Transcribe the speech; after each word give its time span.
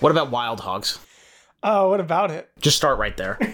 What 0.00 0.12
about 0.12 0.30
Wild 0.30 0.60
Hogs? 0.60 0.98
Oh, 1.62 1.90
what 1.90 2.00
about 2.00 2.30
it? 2.30 2.48
Just 2.58 2.76
start 2.78 2.98
right 2.98 3.16
there. 3.16 3.38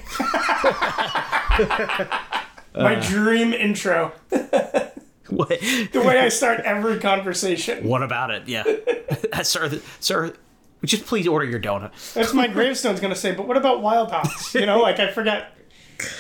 My 2.75 2.95
dream 2.95 3.53
intro. 3.53 4.13
what, 4.31 5.49
The 5.49 6.03
way 6.05 6.21
I 6.21 6.29
start 6.29 6.61
every 6.61 7.01
conversation. 7.01 7.87
what 7.89 8.03
about 8.03 8.31
it? 8.31 8.47
Yeah, 8.47 8.63
sir. 9.43 9.81
Sir, 9.99 10.35
you 10.87 10.99
please 10.99 11.27
order 11.27 11.47
your 11.47 11.59
donut? 11.59 11.91
That's 12.15 12.33
my 12.33 12.47
gravestone's 12.47 13.01
gonna 13.01 13.17
say. 13.17 13.35
But 13.35 13.49
what 13.49 13.57
about 13.57 13.83
Wild 13.83 14.13
Hogs? 14.13 14.55
You 14.55 14.67
know, 14.67 14.81
like 14.81 15.01
I 15.01 15.11
forgot. 15.11 15.49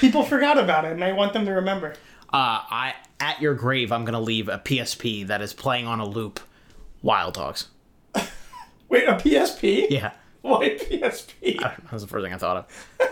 People 0.00 0.22
forgot 0.24 0.58
about 0.58 0.86
it, 0.86 0.92
and 0.92 1.04
I 1.04 1.12
want 1.12 1.34
them 1.34 1.44
to 1.44 1.52
remember. 1.52 1.90
Uh, 2.32 2.64
I 2.68 2.94
at 3.20 3.40
your 3.40 3.54
grave, 3.54 3.92
I'm 3.92 4.04
gonna 4.04 4.20
leave 4.20 4.48
a 4.48 4.58
PSP 4.58 5.26
that 5.28 5.40
is 5.42 5.52
playing 5.52 5.86
on 5.86 6.00
a 6.00 6.06
loop. 6.06 6.40
Wild 7.02 7.36
Hogs. 7.36 7.68
Wait, 8.88 9.04
a 9.08 9.14
PSP? 9.14 9.86
Yeah, 9.90 10.12
Why 10.42 10.70
PSP? 10.70 11.60
that 11.60 11.92
was 11.92 12.02
the 12.02 12.08
first 12.08 12.24
thing 12.24 12.32
I 12.32 12.38
thought 12.38 12.56
of. 12.58 13.08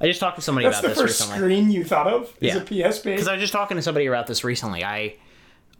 I 0.00 0.06
just 0.06 0.18
talked 0.20 0.36
to 0.36 0.42
somebody 0.42 0.66
That's 0.66 0.80
about 0.80 0.82
the 0.82 0.94
this 0.94 0.98
first 1.00 1.20
recently. 1.20 1.38
screen 1.38 1.70
you 1.70 1.84
thought 1.84 2.08
of. 2.08 2.24
Is 2.40 2.54
Yeah. 2.54 2.60
a 2.60 2.64
PSP? 2.64 3.04
Because 3.04 3.28
I 3.28 3.32
was 3.34 3.40
just 3.40 3.52
talking 3.52 3.76
to 3.76 3.82
somebody 3.82 4.06
about 4.06 4.26
this 4.26 4.42
recently. 4.42 4.82
I 4.84 5.14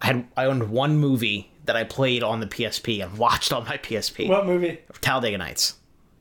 I 0.00 0.06
had 0.06 0.26
I 0.36 0.44
owned 0.46 0.70
one 0.70 0.96
movie 0.98 1.50
that 1.64 1.74
I 1.76 1.82
played 1.84 2.22
on 2.22 2.38
the 2.40 2.46
PSP 2.46 3.02
and 3.02 3.18
watched 3.18 3.52
on 3.52 3.64
my 3.64 3.78
PSP. 3.78 4.28
What 4.28 4.46
movie? 4.46 4.78
Talladega 5.00 5.38
Nights. 5.38 5.74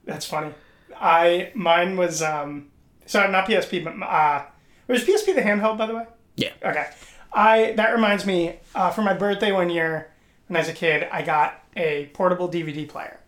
That's 0.05 0.25
funny. 0.25 0.51
I 0.99 1.51
mine 1.53 1.95
was 1.95 2.23
um 2.23 2.69
sorry 3.05 3.31
not 3.31 3.47
PSP 3.47 3.83
but 3.83 3.93
uh 4.03 4.45
was 4.87 5.03
PSP 5.03 5.35
the 5.35 5.41
handheld 5.41 5.77
by 5.77 5.85
the 5.85 5.95
way? 5.95 6.05
Yeah. 6.37 6.53
Okay. 6.65 6.87
I 7.33 7.73
that 7.77 7.91
reminds 7.93 8.25
me 8.25 8.55
uh, 8.73 8.89
for 8.89 9.03
my 9.03 9.13
birthday 9.13 9.51
one 9.51 9.69
year 9.69 10.11
when 10.47 10.57
I 10.57 10.61
was 10.61 10.69
a 10.69 10.73
kid 10.73 11.07
I 11.11 11.21
got 11.21 11.60
a 11.75 12.09
portable 12.13 12.49
DVD 12.49 12.87
player, 12.87 13.19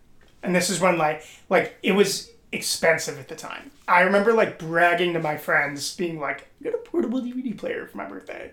and 0.42 0.56
this 0.56 0.70
is 0.70 0.80
when 0.80 0.98
like 0.98 1.26
like 1.50 1.76
it 1.84 1.94
was 1.94 2.32
expensive 2.52 3.20
at 3.20 3.28
the 3.28 3.36
time. 3.36 3.72
I 3.88 4.02
remember 4.02 4.34
like 4.34 4.60
bragging 4.60 5.14
to 5.14 5.20
my 5.20 5.38
friends, 5.38 5.96
being 5.96 6.20
like, 6.20 6.48
"I 6.62 6.66
got 6.66 6.74
a 6.76 6.78
portable 6.78 7.22
DVD 7.22 7.58
player 7.58 7.88
for 7.88 7.98
my 7.98 8.06
birthday," 8.06 8.52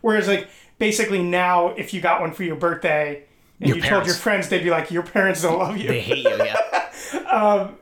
whereas 0.00 0.28
like 0.28 0.48
basically 0.78 1.22
now 1.22 1.68
if 1.68 1.92
you 1.94 2.00
got 2.00 2.20
one 2.20 2.32
for 2.32 2.44
your 2.44 2.56
birthday. 2.56 3.24
And 3.60 3.70
Your 3.70 3.78
you 3.78 3.82
told 3.82 4.06
your 4.06 4.14
friends, 4.14 4.48
they'd 4.48 4.62
be 4.62 4.70
like, 4.70 4.92
"Your 4.92 5.02
parents 5.02 5.42
don't 5.42 5.58
love 5.58 5.76
you." 5.76 5.88
They 5.88 6.00
hate 6.00 6.24
you, 6.24 6.36
yeah. 6.36 6.56
Um, 7.28 7.76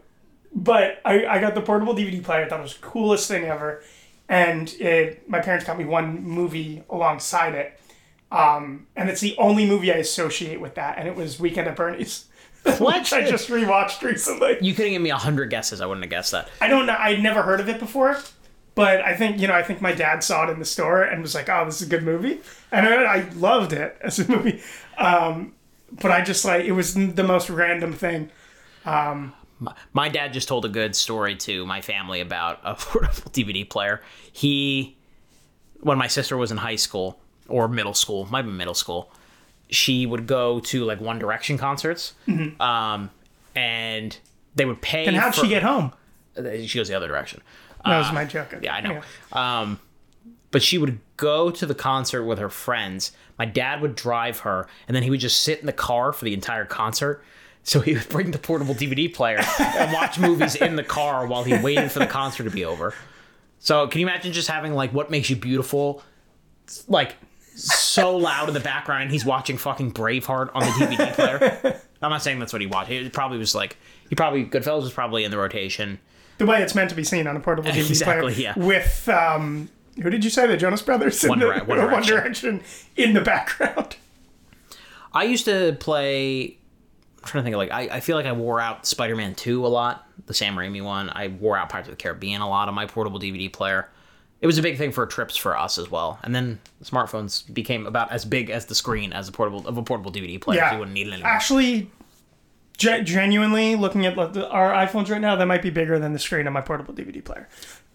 but 0.56 1.00
I, 1.04 1.26
I 1.26 1.38
got 1.38 1.54
the 1.54 1.60
portable 1.60 1.94
DVD 1.94 2.24
player. 2.24 2.44
I 2.44 2.48
thought 2.48 2.60
it 2.60 2.62
was 2.62 2.74
the 2.76 2.80
coolest 2.86 3.28
thing 3.28 3.44
ever. 3.44 3.82
And 4.28 4.72
it, 4.80 5.28
my 5.28 5.40
parents 5.40 5.66
got 5.66 5.78
me 5.78 5.84
one 5.84 6.22
movie 6.22 6.82
alongside 6.88 7.54
it. 7.54 7.78
Um, 8.30 8.86
and 8.96 9.08
it's 9.08 9.20
the 9.20 9.36
only 9.38 9.66
movie 9.66 9.92
I 9.92 9.96
associate 9.96 10.60
with 10.60 10.74
that. 10.74 10.98
And 10.98 11.06
it 11.06 11.14
was 11.14 11.38
Weekend 11.38 11.68
at 11.68 11.76
Bernie's. 11.76 12.26
Which 12.80 13.12
I 13.12 13.24
just 13.24 13.48
rewatched 13.48 14.02
recently. 14.02 14.58
you 14.60 14.74
could 14.74 14.86
have 14.86 14.90
given 14.90 15.02
me 15.02 15.10
a 15.10 15.16
hundred 15.16 15.50
guesses. 15.50 15.80
I 15.80 15.86
wouldn't 15.86 16.04
have 16.04 16.10
guessed 16.10 16.32
that. 16.32 16.48
I 16.60 16.66
don't 16.66 16.86
know. 16.86 16.96
I'd 16.98 17.22
never 17.22 17.42
heard 17.42 17.60
of 17.60 17.68
it 17.68 17.78
before. 17.78 18.18
But 18.74 19.00
I 19.00 19.16
think, 19.16 19.40
you 19.40 19.46
know, 19.46 19.54
I 19.54 19.62
think 19.62 19.80
my 19.80 19.92
dad 19.92 20.22
saw 20.22 20.46
it 20.46 20.50
in 20.50 20.58
the 20.58 20.64
store 20.64 21.02
and 21.02 21.22
was 21.22 21.34
like, 21.34 21.48
oh, 21.48 21.64
this 21.64 21.80
is 21.80 21.86
a 21.86 21.90
good 21.90 22.02
movie. 22.02 22.40
And 22.70 22.86
I, 22.86 23.04
I 23.04 23.28
loved 23.36 23.72
it 23.72 23.96
as 24.02 24.18
a 24.18 24.28
movie. 24.28 24.60
Um, 24.98 25.54
but 25.92 26.10
I 26.10 26.22
just 26.22 26.44
like, 26.44 26.64
it 26.64 26.72
was 26.72 26.94
the 26.94 27.24
most 27.24 27.48
random 27.48 27.92
thing. 27.92 28.30
My 28.84 30.08
dad 30.10 30.32
just 30.34 30.48
told 30.48 30.64
a 30.66 30.68
good 30.68 30.94
story 30.94 31.36
to 31.36 31.64
my 31.64 31.80
family 31.80 32.20
about 32.20 32.60
a 32.64 32.74
portable 32.78 33.30
DVD 33.30 33.68
player. 33.68 34.02
He, 34.32 34.98
when 35.80 35.96
my 35.96 36.08
sister 36.08 36.36
was 36.36 36.50
in 36.50 36.58
high 36.58 36.76
school 36.76 37.18
or 37.48 37.68
middle 37.68 37.94
school, 37.94 38.26
might 38.30 38.42
be 38.42 38.50
middle 38.50 38.74
school, 38.74 39.10
she 39.70 40.06
would 40.06 40.26
go 40.26 40.60
to 40.60 40.84
like 40.84 41.00
One 41.00 41.18
Direction 41.18 41.58
concerts, 41.58 42.14
um, 42.60 43.10
and 43.54 44.16
they 44.54 44.64
would 44.64 44.80
pay. 44.82 45.00
Mm-hmm. 45.00 45.08
And 45.08 45.16
how'd 45.16 45.34
for- 45.34 45.42
she 45.42 45.48
get 45.48 45.62
home? 45.62 45.92
She 46.36 46.78
goes 46.78 46.88
the 46.88 46.94
other 46.94 47.08
direction. 47.08 47.40
That 47.84 47.98
was 47.98 48.12
my 48.12 48.24
joke. 48.24 48.54
Yeah, 48.62 48.74
I 48.74 48.80
know. 48.80 49.00
Um, 49.32 49.80
but 50.50 50.62
she 50.62 50.76
would 50.76 50.98
go 51.16 51.50
to 51.50 51.66
the 51.66 51.74
concert 51.74 52.24
with 52.24 52.38
her 52.38 52.48
friends. 52.48 53.12
My 53.38 53.44
dad 53.44 53.80
would 53.80 53.94
drive 53.94 54.40
her, 54.40 54.68
and 54.88 54.94
then 54.94 55.02
he 55.02 55.10
would 55.10 55.20
just 55.20 55.40
sit 55.42 55.60
in 55.60 55.66
the 55.66 55.72
car 55.72 56.12
for 56.12 56.24
the 56.24 56.34
entire 56.34 56.64
concert. 56.64 57.22
So 57.62 57.80
he 57.80 57.94
would 57.94 58.08
bring 58.08 58.30
the 58.30 58.38
portable 58.38 58.74
DVD 58.74 59.12
player 59.12 59.40
and 59.58 59.92
watch 59.92 60.18
movies 60.18 60.54
in 60.54 60.76
the 60.76 60.84
car 60.84 61.26
while 61.26 61.42
he 61.42 61.56
waited 61.58 61.90
for 61.90 61.98
the 61.98 62.06
concert 62.06 62.44
to 62.44 62.50
be 62.50 62.64
over. 62.64 62.94
So 63.58 63.88
can 63.88 64.00
you 64.00 64.06
imagine 64.06 64.32
just 64.32 64.48
having 64.48 64.72
like 64.74 64.92
"What 64.92 65.10
Makes 65.10 65.30
You 65.30 65.36
Beautiful," 65.36 66.02
like 66.88 67.16
so 67.56 68.16
loud 68.16 68.48
in 68.48 68.54
the 68.54 68.60
background, 68.60 69.02
and 69.02 69.10
he's 69.10 69.24
watching 69.24 69.56
fucking 69.56 69.92
Braveheart 69.92 70.50
on 70.54 70.62
the 70.62 70.68
DVD 70.68 71.12
player? 71.14 71.80
I'm 72.02 72.10
not 72.10 72.22
saying 72.22 72.38
that's 72.38 72.52
what 72.52 72.60
he 72.60 72.66
watched. 72.66 72.90
It 72.90 73.12
probably 73.12 73.38
was 73.38 73.54
like 73.54 73.76
he 74.08 74.14
probably 74.14 74.44
Goodfellas 74.44 74.82
was 74.82 74.92
probably 74.92 75.24
in 75.24 75.30
the 75.30 75.38
rotation. 75.38 75.98
the 76.38 76.46
way 76.46 76.62
it's 76.62 76.74
meant 76.74 76.90
to 76.90 76.96
be 76.96 77.04
seen 77.04 77.26
on 77.26 77.36
a 77.36 77.40
portable 77.40 77.70
DVD 77.70 77.88
Exactly, 77.88 78.34
player 78.34 78.54
yeah. 78.56 78.64
with 78.66 79.08
um 79.08 79.68
who 80.02 80.10
did 80.10 80.22
you 80.22 80.30
say 80.30 80.46
the 80.46 80.56
Jonas 80.58 80.82
Brothers 80.82 81.24
in 81.24 81.30
One 81.30 81.38
the, 81.38 81.46
One 81.66 81.78
Direction. 81.78 82.14
Direction 82.16 82.60
in 82.96 83.14
the 83.14 83.22
background. 83.22 83.96
I 85.12 85.24
used 85.24 85.46
to 85.46 85.74
play. 85.80 86.58
I'm 87.18 87.24
trying 87.24 87.42
to 87.42 87.44
think 87.44 87.54
of 87.54 87.58
like 87.58 87.72
I, 87.72 87.96
I 87.96 88.00
feel 88.00 88.16
like 88.16 88.26
I 88.26 88.32
wore 88.32 88.60
out 88.60 88.86
Spider-Man 88.86 89.34
2 89.34 89.64
a 89.64 89.68
lot, 89.68 90.06
the 90.26 90.34
Sam 90.34 90.54
Raimi 90.54 90.84
one. 90.84 91.08
I 91.10 91.28
wore 91.28 91.56
out 91.56 91.70
Pirates 91.70 91.88
of 91.88 91.96
the 91.96 92.02
Caribbean 92.02 92.42
a 92.42 92.48
lot 92.48 92.68
on 92.68 92.74
my 92.74 92.86
portable 92.86 93.18
DVD 93.18 93.50
player. 93.50 93.88
It 94.40 94.46
was 94.46 94.58
a 94.58 94.62
big 94.62 94.76
thing 94.76 94.92
for 94.92 95.06
trips 95.06 95.36
for 95.36 95.56
us 95.58 95.78
as 95.78 95.90
well. 95.90 96.18
And 96.22 96.34
then 96.34 96.58
smartphones 96.84 97.52
became 97.52 97.86
about 97.86 98.12
as 98.12 98.24
big 98.24 98.50
as 98.50 98.66
the 98.66 98.74
screen 98.74 99.12
as 99.12 99.28
a 99.28 99.32
portable 99.32 99.66
of 99.66 99.78
a 99.78 99.82
portable 99.82 100.12
DVD 100.12 100.40
player. 100.40 100.58
so 100.60 100.64
Yeah, 100.64 100.72
you 100.74 100.78
wouldn't 100.78 100.94
need 100.94 101.06
it 101.08 101.12
anymore. 101.14 101.30
Actually, 101.30 101.90
ge- 102.76 103.02
genuinely 103.04 103.76
looking 103.76 104.04
at 104.04 104.14
the, 104.34 104.46
our 104.48 104.72
iPhones 104.72 105.08
right 105.10 105.20
now, 105.20 105.36
that 105.36 105.46
might 105.46 105.62
be 105.62 105.70
bigger 105.70 105.98
than 105.98 106.12
the 106.12 106.18
screen 106.18 106.46
on 106.46 106.52
my 106.52 106.60
portable 106.60 106.92
DVD 106.92 107.24
player. 107.24 107.48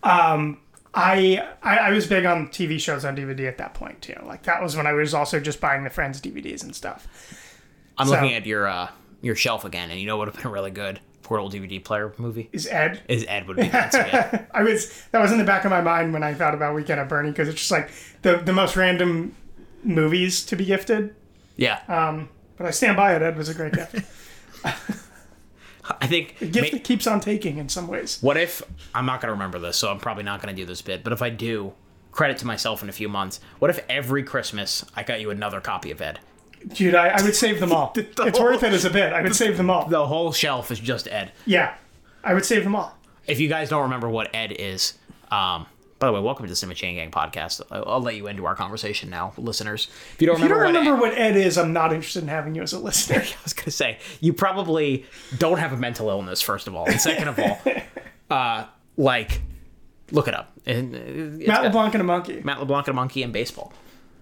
Um, 0.04 0.60
I, 0.94 1.48
I 1.64 1.78
I 1.78 1.90
was 1.92 2.06
big 2.08 2.26
on 2.26 2.48
TV 2.48 2.80
shows 2.80 3.06
on 3.06 3.16
DVD 3.16 3.48
at 3.48 3.58
that 3.60 3.74
point 3.76 4.02
too. 4.02 4.18
Like 4.26 4.44
that 4.44 4.62
was 4.62 4.76
when 4.76 4.88
I 4.88 4.94
was 4.94 5.14
also 5.14 5.40
just 5.40 5.62
buying 5.62 5.84
the 5.84 5.90
Friends 5.90 6.20
DVDs 6.20 6.64
and 6.64 6.76
stuff. 6.76 7.08
I'm 7.98 8.08
so- 8.08 8.14
looking 8.14 8.34
at 8.34 8.46
your 8.46 8.68
uh, 8.68 8.90
your 9.22 9.36
shelf 9.36 9.64
again, 9.64 9.92
and 9.92 10.00
you 10.02 10.08
know 10.08 10.18
what 10.18 10.28
would 10.28 10.36
have 10.36 10.44
been 10.44 10.52
really 10.52 10.72
good 10.72 11.00
portable 11.32 11.50
DVD 11.50 11.82
player 11.82 12.14
movie 12.18 12.50
Is 12.52 12.68
Ed? 12.68 13.02
is 13.08 13.26
Ed 13.30 13.48
would 13.48 13.56
be 13.56 13.64
yeah. 13.68 14.46
I 14.54 14.64
was 14.64 15.06
that 15.12 15.22
was 15.22 15.32
in 15.32 15.38
the 15.38 15.46
back 15.46 15.64
of 15.64 15.72
my 15.72 15.80
mind 15.80 16.12
when 16.12 16.24
I 16.24 16.34
thought 16.34 16.54
about 16.54 16.76
Weekend 16.76 17.00
at 17.00 17.08
Bernie 17.08 17.30
because 17.30 17.48
it's 17.48 17.58
just 17.60 17.72
like 17.72 17.90
the 18.22 18.38
the 18.38 18.52
most 18.52 18.76
random 18.76 19.34
movies 19.82 20.44
to 20.48 20.58
be 20.58 20.66
gifted. 20.66 21.16
yeah, 21.56 21.80
um, 21.88 22.28
But 22.58 22.68
I 22.68 22.72
stand 22.72 22.98
by 22.98 23.16
it. 23.16 23.22
Ed 23.22 23.38
was 23.38 23.48
a 23.48 23.54
great 23.54 23.72
gift. 23.72 23.96
I 26.02 26.08
think 26.08 26.38
gift 26.40 26.56
ma- 26.74 26.78
that 26.78 26.84
keeps 26.84 27.08
on 27.08 27.22
taking 27.22 27.58
in 27.60 27.70
some 27.70 27.88
ways. 27.88 28.18
What 28.20 28.36
if 28.36 28.62
I'm 28.94 29.06
not 29.06 29.22
going 29.22 29.30
to 29.30 29.34
remember 29.34 29.58
this, 29.58 29.78
so 29.78 29.90
I'm 29.90 30.00
probably 30.00 30.24
not 30.24 30.42
going 30.42 30.54
to 30.54 30.62
do 30.62 30.66
this 30.66 30.82
bit. 30.82 31.02
But 31.02 31.14
if 31.14 31.22
I 31.22 31.30
do, 31.30 31.72
credit 32.12 32.38
to 32.40 32.46
myself 32.46 32.84
in 32.84 32.90
a 32.90 32.92
few 32.92 33.08
months. 33.08 33.40
What 33.60 33.72
if 33.72 33.80
every 33.90 34.24
Christmas 34.24 34.84
I 34.98 35.04
got 35.04 35.22
you 35.22 35.32
another 35.32 35.62
copy 35.62 35.92
of 35.92 36.02
Ed? 36.02 36.20
Dude, 36.68 36.96
I, 36.96 37.10
I 37.10 37.22
would 37.24 37.36
save 37.36 37.60
them 37.60 37.72
all. 37.72 37.94
it's 37.96 38.40
worth 38.40 38.64
it 38.64 38.74
as 38.74 38.86
a 38.86 38.90
bit. 38.90 39.14
I 39.14 39.22
would 39.22 39.36
save 39.36 39.58
them 39.58 39.70
all. 39.70 39.88
The 39.88 40.06
whole 40.06 40.32
shelf 40.32 40.72
is 40.72 40.80
just 40.80 41.08
Ed. 41.08 41.32
Yeah, 41.46 41.76
I 42.24 42.34
would 42.34 42.46
save 42.46 42.64
them 42.64 42.76
all. 42.76 42.98
If 43.28 43.40
you 43.40 43.50
guys 43.50 43.70
don't 43.70 43.84
remember 43.84 44.10
what 44.10 44.34
Ed 44.36 44.52
is, 44.52 44.94
um, 45.32 45.66
by 46.00 46.08
the 46.08 46.14
way, 46.14 46.20
welcome 46.20 46.46
to 46.46 46.52
the 46.52 46.56
Cinema 46.56 46.74
Chain 46.74 46.96
Gang 46.96 47.12
podcast. 47.12 47.62
I'll, 47.72 47.84
I'll 47.88 48.02
let 48.02 48.16
you 48.16 48.28
into 48.28 48.46
our 48.46 48.56
conversation 48.56 49.10
now, 49.10 49.34
listeners. 49.38 49.88
If 50.14 50.22
you 50.22 50.28
don't 50.28 50.38
If 50.38 50.42
you 50.42 50.46
remember, 50.56 50.74
don't 50.74 50.74
what 50.74 50.80
remember 50.80 51.06
Ed, 51.06 51.10
what 51.10 51.18
Ed 51.20 51.36
is, 51.36 51.58
I'm 51.58 51.74
not 51.74 51.94
interested 51.94 52.24
in 52.24 52.30
having 52.30 52.56
you 52.56 52.64
as 52.64 52.74
a 52.74 52.80
listener. 52.80 53.18
I 53.22 53.44
was 53.44 53.54
going 53.54 53.66
to 53.66 53.72
say, 53.72 54.00
you 54.20 54.34
probably 54.34 55.06
don't 55.38 55.60
have 55.60 55.74
a 55.74 55.78
mental 55.78 56.10
illness, 56.10 56.42
first 56.42 56.68
of 56.68 56.76
all, 56.76 56.86
and 56.88 57.00
second 57.00 57.28
of 57.28 57.40
all, 57.40 57.62
uh, 58.32 58.66
like, 58.98 59.42
look 60.12 60.28
it 60.28 60.34
up. 60.34 60.52
And, 60.66 60.96
uh, 60.96 61.48
Matt 61.48 61.48
got 61.48 61.64
LeBlanc 61.66 61.94
and 61.94 62.02
a 62.02 62.06
monkey. 62.06 62.42
Matt 62.44 62.60
LeBlanc 62.60 62.88
and 62.88 62.96
a 62.96 63.00
monkey 63.00 63.22
and 63.24 63.32
baseball. 63.32 63.72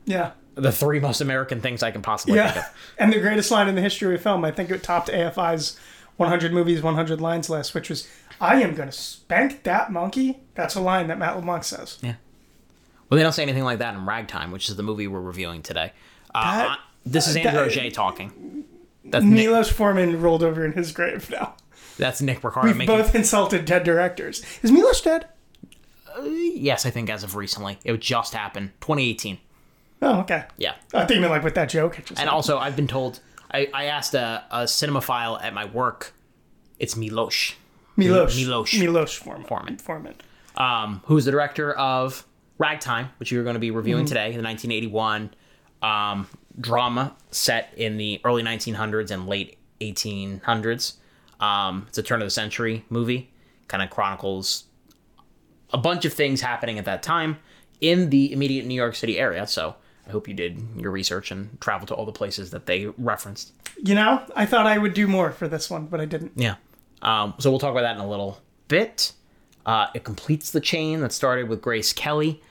Yeah. 0.05 0.31
The 0.59 0.71
three 0.71 0.99
most 0.99 1.21
American 1.21 1.61
things 1.61 1.81
I 1.83 1.91
can 1.91 2.01
possibly 2.01 2.35
think 2.39 2.55
Yeah. 2.55 2.61
of. 2.61 2.65
And 2.97 3.13
the 3.13 3.19
greatest 3.19 3.49
line 3.51 3.67
in 3.67 3.75
the 3.75 3.81
history 3.81 4.13
of 4.15 4.21
film, 4.21 4.43
I 4.45 4.51
think 4.51 4.69
it 4.69 4.83
topped 4.83 5.09
AFI's 5.09 5.79
100 6.17 6.51
movies, 6.53 6.81
100 6.81 7.21
lines 7.21 7.49
list, 7.49 7.73
which 7.73 7.89
was, 7.89 8.07
I 8.41 8.61
am 8.61 8.73
going 8.75 8.89
to 8.89 8.95
spank 8.95 9.63
that 9.63 9.91
monkey. 9.91 10.39
That's 10.55 10.75
a 10.75 10.81
line 10.81 11.07
that 11.07 11.17
Matt 11.17 11.35
LeBlanc 11.37 11.63
says. 11.63 11.97
Yeah. 12.01 12.15
Well, 13.09 13.17
they 13.17 13.23
don't 13.23 13.31
say 13.33 13.43
anything 13.43 13.63
like 13.63 13.79
that 13.79 13.93
in 13.95 14.05
Ragtime, 14.05 14.51
which 14.51 14.69
is 14.69 14.75
the 14.75 14.83
movie 14.83 15.07
we're 15.07 15.21
reviewing 15.21 15.61
today. 15.63 15.93
Uh, 16.35 16.57
That- 16.57 16.69
uh, 16.69 16.75
this 17.05 17.27
is 17.27 17.35
Andrew 17.37 17.61
O'Shea 17.61 17.89
talking. 17.89 18.65
That's 19.05 19.23
Nick, 19.25 19.47
Milos 19.47 19.71
Forman 19.71 20.21
rolled 20.21 20.43
over 20.43 20.63
in 20.65 20.73
his 20.73 20.91
grave 20.91 21.29
now. 21.31 21.55
that's 21.97 22.21
Nick 22.21 22.43
Ricardo 22.43 22.67
We've 22.67 22.77
making. 22.77 22.95
both 22.95 23.15
insulted 23.15 23.65
dead 23.65 23.83
directors. 23.83 24.43
Is 24.61 24.71
Milos 24.71 25.01
dead? 25.01 25.27
Yes, 26.21 26.85
I 26.85 26.89
think 26.89 27.09
as 27.09 27.23
of 27.23 27.35
recently, 27.35 27.79
it 27.83 27.99
just 28.01 28.33
happened, 28.33 28.71
2018. 28.81 29.37
Oh, 30.01 30.21
okay. 30.21 30.45
Yeah, 30.57 30.75
I 30.93 31.05
think 31.05 31.25
like 31.25 31.43
with 31.43 31.55
that 31.55 31.69
joke. 31.69 31.99
It 31.99 32.05
just 32.05 32.19
and 32.19 32.29
also 32.29 32.57
I've 32.57 32.75
been 32.75 32.87
told. 32.87 33.19
I, 33.51 33.67
I 33.73 33.85
asked 33.85 34.13
a, 34.13 34.45
a 34.51 34.63
cinemaphile 34.63 35.43
at 35.43 35.53
my 35.53 35.65
work. 35.65 36.13
It's 36.77 36.95
Milosh, 36.95 37.55
Milos. 37.97 38.35
Milos. 38.37 38.73
Milos 38.79 39.13
Forman. 39.13 39.77
Forman. 39.77 40.15
Um, 40.55 41.01
who's 41.05 41.25
the 41.25 41.31
director 41.31 41.73
of 41.73 42.25
Ragtime, 42.57 43.09
which 43.17 43.31
you're 43.31 43.43
going 43.43 43.55
to 43.55 43.59
be 43.59 43.71
reviewing 43.71 44.05
today, 44.05 44.31
the 44.31 44.43
1981 44.43 45.33
um, 45.81 46.27
drama 46.59 47.15
set 47.31 47.73
in 47.75 47.97
the 47.97 48.21
early 48.23 48.43
1900s 48.43 49.11
and 49.11 49.27
late 49.27 49.57
1800s. 49.81 50.93
Um, 51.39 51.85
it's 51.87 51.97
a 51.97 52.03
turn 52.03 52.21
of 52.21 52.27
the 52.27 52.31
century 52.31 52.85
movie, 52.89 53.31
kind 53.67 53.81
of 53.81 53.89
chronicles 53.89 54.65
a 55.71 55.77
bunch 55.77 56.05
of 56.05 56.13
things 56.13 56.41
happening 56.41 56.79
at 56.79 56.85
that 56.85 57.03
time 57.03 57.37
in 57.81 58.09
the 58.09 58.31
immediate 58.31 58.65
New 58.65 58.75
York 58.75 58.95
City 58.95 59.19
area. 59.19 59.45
So 59.47 59.75
hope 60.09 60.27
you 60.27 60.33
did 60.33 60.61
your 60.75 60.91
research 60.91 61.31
and 61.31 61.59
traveled 61.61 61.87
to 61.89 61.93
all 61.95 62.05
the 62.05 62.11
places 62.11 62.51
that 62.51 62.65
they 62.65 62.87
referenced. 62.97 63.53
You 63.77 63.95
know, 63.95 64.21
I 64.35 64.45
thought 64.45 64.65
I 64.65 64.77
would 64.77 64.93
do 64.93 65.07
more 65.07 65.31
for 65.31 65.47
this 65.47 65.69
one, 65.69 65.87
but 65.87 66.01
I 66.01 66.05
didn't. 66.05 66.33
Yeah. 66.35 66.55
Um, 67.01 67.33
so 67.39 67.49
we'll 67.49 67.59
talk 67.59 67.71
about 67.71 67.81
that 67.81 67.95
in 67.95 68.01
a 68.01 68.09
little 68.09 68.41
bit. 68.67 69.13
Uh, 69.65 69.87
it 69.93 70.03
completes 70.03 70.51
the 70.51 70.59
chain 70.59 71.01
that 71.01 71.13
started 71.13 71.47
with 71.47 71.61
Grace 71.61 71.93
Kelly 71.93 72.41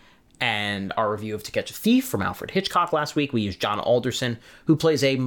and 0.41 0.93
our 0.97 1.11
review 1.11 1.35
of 1.35 1.43
To 1.43 1.51
Catch 1.51 1.71
a 1.71 1.75
Thief 1.75 2.07
from 2.07 2.23
Alfred 2.23 2.53
Hitchcock 2.53 2.93
last 2.93 3.17
week. 3.17 3.33
We 3.33 3.41
used 3.43 3.61
John 3.61 3.81
Alderson, 3.81 4.39
who 4.67 4.77
plays 4.77 5.03
a 5.03 5.21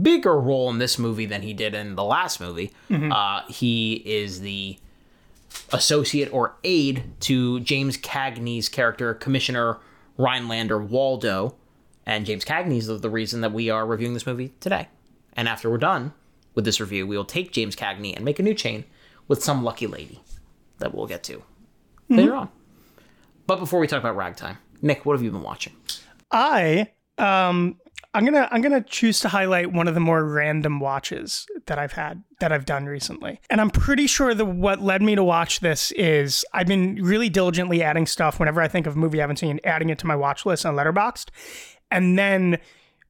bigger 0.00 0.38
role 0.38 0.70
in 0.70 0.78
this 0.78 0.98
movie 0.98 1.26
than 1.26 1.42
he 1.42 1.52
did 1.52 1.74
in 1.74 1.96
the 1.96 2.04
last 2.04 2.40
movie. 2.40 2.72
Uh, 2.90 3.42
he 3.48 3.94
is 4.04 4.40
the 4.40 4.78
associate 5.72 6.32
or 6.32 6.54
aide 6.64 7.02
to 7.20 7.60
James 7.60 7.96
Cagney's 7.96 8.68
character, 8.68 9.14
Commissioner 9.14 9.78
Rhinelander 10.16 10.78
Waldo. 10.78 11.56
And 12.04 12.24
James 12.24 12.44
Cagney 12.44 12.78
is 12.78 12.86
the 12.86 13.10
reason 13.10 13.40
that 13.40 13.52
we 13.52 13.68
are 13.70 13.84
reviewing 13.84 14.14
this 14.14 14.26
movie 14.26 14.54
today. 14.60 14.88
And 15.32 15.48
after 15.48 15.68
we're 15.68 15.78
done 15.78 16.12
with 16.54 16.64
this 16.64 16.80
review, 16.80 17.06
we 17.06 17.16
will 17.16 17.24
take 17.24 17.52
James 17.52 17.74
Cagney 17.74 18.14
and 18.14 18.24
make 18.24 18.38
a 18.38 18.42
new 18.42 18.54
chain 18.54 18.84
with 19.28 19.42
some 19.42 19.64
lucky 19.64 19.86
lady 19.86 20.20
that 20.78 20.94
we'll 20.94 21.06
get 21.06 21.22
to 21.24 21.42
later 22.08 22.34
on. 22.34 22.48
But 23.46 23.58
before 23.58 23.80
we 23.80 23.86
talk 23.86 24.00
about 24.00 24.16
Ragtime, 24.16 24.58
Nick, 24.82 25.04
what 25.04 25.14
have 25.14 25.22
you 25.22 25.30
been 25.30 25.42
watching? 25.42 25.74
I 26.30 26.90
um 27.18 27.80
I'm 28.16 28.24
gonna 28.24 28.48
I'm 28.50 28.62
gonna 28.62 28.80
choose 28.82 29.20
to 29.20 29.28
highlight 29.28 29.72
one 29.72 29.86
of 29.88 29.94
the 29.94 30.00
more 30.00 30.24
random 30.24 30.80
watches 30.80 31.46
that 31.66 31.78
I've 31.78 31.92
had 31.92 32.22
that 32.40 32.50
I've 32.50 32.64
done 32.64 32.86
recently, 32.86 33.40
and 33.50 33.60
I'm 33.60 33.70
pretty 33.70 34.06
sure 34.06 34.32
that 34.34 34.44
what 34.44 34.80
led 34.80 35.02
me 35.02 35.14
to 35.14 35.22
watch 35.22 35.60
this 35.60 35.92
is 35.92 36.44
I've 36.54 36.66
been 36.66 36.96
really 37.02 37.28
diligently 37.28 37.82
adding 37.82 38.06
stuff 38.06 38.38
whenever 38.40 38.60
I 38.62 38.68
think 38.68 38.86
of 38.86 38.96
a 38.96 38.98
movie 38.98 39.20
I 39.20 39.22
haven't 39.22 39.36
seen, 39.38 39.60
adding 39.64 39.90
it 39.90 39.98
to 40.00 40.06
my 40.06 40.16
watch 40.16 40.46
list 40.46 40.64
on 40.64 40.74
Letterboxd, 40.76 41.26
and 41.90 42.18
then 42.18 42.58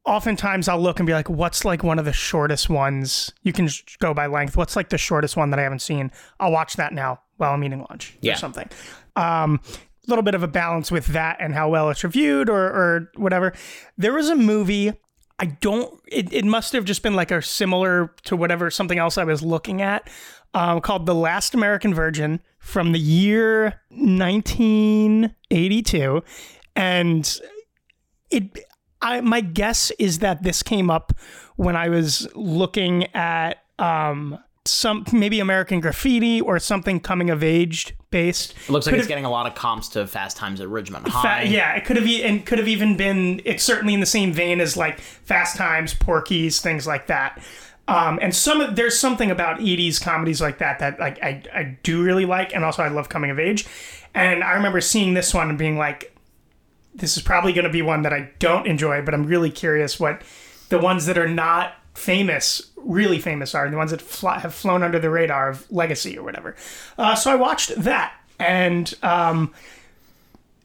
oftentimes 0.05 0.69
I'll 0.69 0.81
look 0.81 0.99
and 1.01 1.07
be 1.07 1.13
like, 1.13 1.29
what's 1.31 1.65
like 1.65 1.83
one 1.83 1.99
of 1.99 2.05
the 2.05 2.13
shortest 2.13 2.69
ones? 2.69 3.33
You 3.43 3.53
can 3.53 3.67
just 3.69 3.99
go 3.99 4.13
by 4.15 4.27
length. 4.27 4.57
What's 4.57 4.77
like 4.77 4.89
the 4.89 4.99
shortest 4.99 5.37
one 5.37 5.51
that 5.51 5.59
I 5.59 5.63
haven't 5.63 5.81
seen? 5.83 6.11
I'll 6.41 6.53
watch 6.53 6.75
that 6.77 6.93
now 6.93 7.21
while 7.37 7.53
I'm 7.53 7.65
eating 7.65 7.85
lunch 7.91 8.17
Yeah. 8.21 8.35
or 8.35 8.37
something. 8.37 8.69
Um, 9.17 9.61
little 10.07 10.23
bit 10.23 10.35
of 10.35 10.43
a 10.43 10.49
balance 10.49 10.91
with 10.91 11.07
that 11.09 11.37
and 11.41 11.55
how 11.55 11.69
well 11.69 11.91
it's 11.91 12.05
reviewed 12.05 12.49
or, 12.49 12.65
or 12.65 13.11
whatever. 13.17 13.53
There 13.97 14.13
was 14.13 14.29
a 14.29 14.37
movie. 14.37 14.93
I 15.39 15.47
don't. 15.47 16.01
It, 16.07 16.33
it 16.33 16.45
must 16.45 16.73
have 16.73 16.85
just 16.85 17.03
been 17.03 17.15
like 17.15 17.31
a 17.31 17.43
similar 17.43 18.15
to 18.25 18.37
whatever 18.37 18.71
something 18.71 18.99
else 18.99 19.19
I 19.19 19.25
was 19.25 19.43
looking 19.43 19.83
at, 19.83 20.09
um, 20.55 20.81
called 20.81 21.07
"The 21.07 21.15
Last 21.15 21.55
American 21.55 21.93
Virgin" 21.93 22.41
from 22.59 22.93
the 22.93 22.99
year 22.99 23.83
1982, 23.91 26.23
and 26.75 27.41
it. 28.31 28.59
I 29.03 29.21
my 29.21 29.43
guess 29.43 29.93
is 29.99 30.21
that 30.21 30.43
this 30.43 30.63
came 30.63 30.91
up 30.91 31.13
when 31.57 31.77
I 31.77 31.91
was 31.91 32.27
looking 32.35 33.15
at 33.15 33.59
um, 33.79 34.39
some 34.67 35.05
maybe 35.13 35.41
American 35.41 35.81
Graffiti 35.81 36.41
or 36.41 36.59
something 36.59 37.01
coming 37.01 37.31
of 37.31 37.43
age 37.43 37.95
based. 38.11 38.53
It 38.69 38.71
looks 38.71 38.87
like 38.87 38.93
Could 38.93 38.99
it's 39.01 39.05
have- 39.05 39.09
getting 39.09 39.25
a 39.25 39.31
lot 39.31 39.47
of 39.47 39.55
comps 39.55 39.89
to 39.91 40.07
Fast 40.07 40.37
Times 40.37 40.61
at 40.61 40.69
Ridgemont 40.69 41.05
Fa- 41.05 41.11
High. 41.11 41.43
yeah, 41.43 41.75
it 41.75 41.85
could 41.85 41.97
have 41.97 42.07
and 42.25 42.45
could 42.47 42.59
have 42.59 42.69
even 42.69 42.97
been. 42.97 43.41
It's 43.45 43.63
certainly 43.65 43.95
in 43.95 44.01
the 44.01 44.07
same 44.07 44.33
vein 44.33 44.61
as 44.61 44.77
like 44.77 44.99
Fast 45.01 45.57
Times, 45.57 45.95
Porky's, 45.95 46.61
things 46.61 46.87
like 46.87 47.07
that. 47.09 47.43
Um, 47.89 48.19
and 48.21 48.35
some 48.35 48.61
of- 48.61 48.75
there's 48.77 48.99
something 48.99 49.31
about 49.31 49.61
'80s 49.61 50.01
comedies 50.03 50.41
like 50.41 50.59
that 50.59 50.79
that 50.81 50.99
like 50.99 51.23
I 51.23 51.43
I 51.55 51.79
do 51.83 52.03
really 52.03 52.25
like, 52.27 52.55
and 52.55 52.65
also 52.65 52.83
I 52.83 52.89
love 52.89 53.09
coming 53.09 53.31
of 53.31 53.39
age. 53.39 53.67
And 54.15 54.43
I 54.43 54.53
remember 54.55 54.81
seeing 54.81 55.15
this 55.15 55.33
one 55.35 55.51
and 55.51 55.59
being 55.59 55.77
like, 55.77 56.17
this 56.95 57.17
is 57.17 57.23
probably 57.23 57.53
going 57.53 57.67
to 57.67 57.71
be 57.71 57.83
one 57.83 58.03
that 58.03 58.13
I 58.13 58.31
don't 58.39 58.67
enjoy, 58.67 59.03
but 59.03 59.13
I'm 59.15 59.27
really 59.27 59.51
curious 59.51 60.01
what 60.01 60.23
the 60.71 60.79
ones 60.79 61.05
that 61.07 61.19
are 61.19 61.29
not 61.29 61.75
famous, 61.97 62.71
really 62.77 63.19
famous 63.19 63.55
are, 63.55 63.69
the 63.71 63.77
ones 63.77 63.91
that 63.91 64.03
fly, 64.03 64.39
have 64.39 64.55
flown 64.55 64.83
under 64.83 64.99
the 64.99 65.11
radar 65.11 65.49
of 65.49 65.71
Legacy 65.71 66.17
or 66.19 66.23
whatever. 66.23 66.55
Uh, 66.99 67.15
so 67.15 67.31
I 67.31 67.37
watched 67.37 67.75
that, 67.77 68.15
and 68.39 68.93
um, 69.03 69.53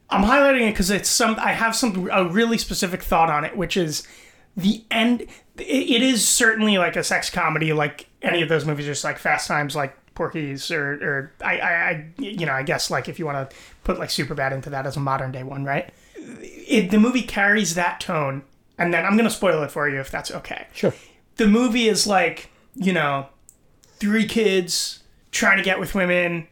I'm 0.09 0.23
highlighting 0.23 0.67
it 0.67 0.71
because 0.71 0.91
it's 0.91 1.09
some. 1.09 1.35
I 1.39 1.53
have 1.53 1.75
some 1.75 2.09
a 2.11 2.25
really 2.25 2.57
specific 2.57 3.03
thought 3.03 3.29
on 3.29 3.45
it, 3.45 3.55
which 3.55 3.77
is 3.77 4.07
the 4.55 4.83
end. 4.91 5.21
It, 5.21 5.29
it 5.57 6.01
is 6.01 6.27
certainly 6.27 6.77
like 6.77 6.95
a 6.95 7.03
sex 7.03 7.29
comedy, 7.29 7.73
like 7.73 8.07
any 8.21 8.41
of 8.41 8.49
those 8.49 8.65
movies, 8.65 8.85
just 8.85 9.03
like 9.03 9.17
Fast 9.17 9.47
Times, 9.47 9.75
like 9.75 9.95
Porky's, 10.13 10.69
or 10.69 10.93
or 10.93 11.31
I, 11.43 11.57
I, 11.59 11.71
I 11.71 12.05
you 12.17 12.45
know, 12.45 12.53
I 12.53 12.63
guess 12.63 12.91
like 12.91 13.07
if 13.07 13.19
you 13.19 13.25
want 13.25 13.49
to 13.49 13.55
put 13.83 13.99
like 13.99 14.09
Superbad 14.09 14.51
into 14.51 14.69
that 14.71 14.85
as 14.85 14.97
a 14.97 14.99
modern 14.99 15.31
day 15.31 15.43
one, 15.43 15.63
right? 15.63 15.89
It, 16.15 16.91
the 16.91 16.99
movie 16.99 17.23
carries 17.23 17.75
that 17.75 17.99
tone, 17.99 18.43
and 18.77 18.93
then 18.93 19.05
I'm 19.05 19.15
gonna 19.17 19.29
spoil 19.29 19.63
it 19.63 19.71
for 19.71 19.89
you 19.89 19.99
if 19.99 20.11
that's 20.11 20.29
okay 20.31 20.67
Sure. 20.73 20.93
The 21.41 21.47
movie 21.47 21.87
is 21.87 22.05
like, 22.05 22.51
you 22.75 22.93
know, 22.93 23.25
three 23.97 24.27
kids 24.27 24.99
trying 25.31 25.57
to 25.57 25.63
get 25.63 25.79
with 25.79 25.95
women, 25.95 26.47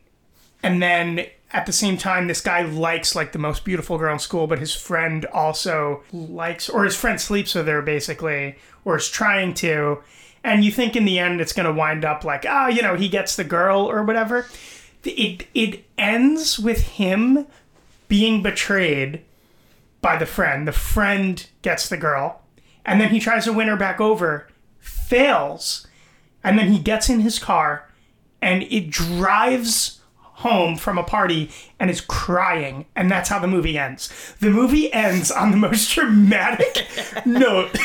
and 0.63 0.81
then 0.81 1.27
at 1.51 1.67
the 1.67 1.71
same 1.71 1.95
time, 1.95 2.27
this 2.27 2.41
guy 2.41 2.63
likes 2.63 3.15
like 3.15 3.31
the 3.31 3.37
most 3.37 3.63
beautiful 3.63 3.99
girl 3.99 4.13
in 4.13 4.19
school, 4.19 4.47
but 4.47 4.57
his 4.57 4.73
friend 4.73 5.25
also 5.27 6.01
likes, 6.11 6.67
or 6.69 6.85
his 6.85 6.95
friend 6.95 7.21
sleeps 7.21 7.53
with 7.53 7.67
her 7.67 7.83
basically, 7.83 8.55
or 8.83 8.97
is 8.97 9.07
trying 9.09 9.53
to. 9.53 9.99
And 10.43 10.65
you 10.65 10.71
think 10.71 10.95
in 10.95 11.05
the 11.05 11.19
end 11.19 11.39
it's 11.39 11.53
going 11.53 11.67
to 11.67 11.73
wind 11.73 12.03
up 12.03 12.23
like, 12.23 12.47
ah, 12.49 12.67
you 12.67 12.81
know, 12.81 12.95
he 12.95 13.09
gets 13.09 13.35
the 13.35 13.43
girl 13.43 13.81
or 13.81 14.03
whatever. 14.03 14.47
It 15.03 15.45
it 15.53 15.83
ends 15.99 16.57
with 16.57 16.81
him 16.81 17.45
being 18.07 18.41
betrayed 18.41 19.21
by 20.01 20.17
the 20.17 20.25
friend. 20.25 20.67
The 20.67 20.71
friend 20.71 21.45
gets 21.61 21.87
the 21.89 21.97
girl, 21.97 22.41
and 22.83 22.99
then 22.99 23.09
he 23.09 23.19
tries 23.19 23.45
to 23.45 23.53
win 23.53 23.67
her 23.67 23.77
back 23.77 24.01
over, 24.01 24.47
fails, 24.89 25.87
and 26.43 26.57
then 26.57 26.71
he 26.71 26.79
gets 26.79 27.09
in 27.09 27.21
his 27.21 27.39
car 27.39 27.89
and 28.41 28.63
it 28.63 28.89
drives 28.89 29.99
home 30.15 30.77
from 30.77 30.97
a 30.97 31.03
party 31.03 31.49
and 31.79 31.89
is 31.89 31.99
crying 31.99 32.85
and 32.95 33.11
that's 33.11 33.27
how 33.27 33.37
the 33.39 33.47
movie 33.47 33.77
ends 33.77 34.33
the 34.39 34.49
movie 34.49 34.91
ends 34.93 35.29
on 35.31 35.51
the 35.51 35.57
most 35.57 35.91
dramatic 35.93 36.87
note 37.25 37.75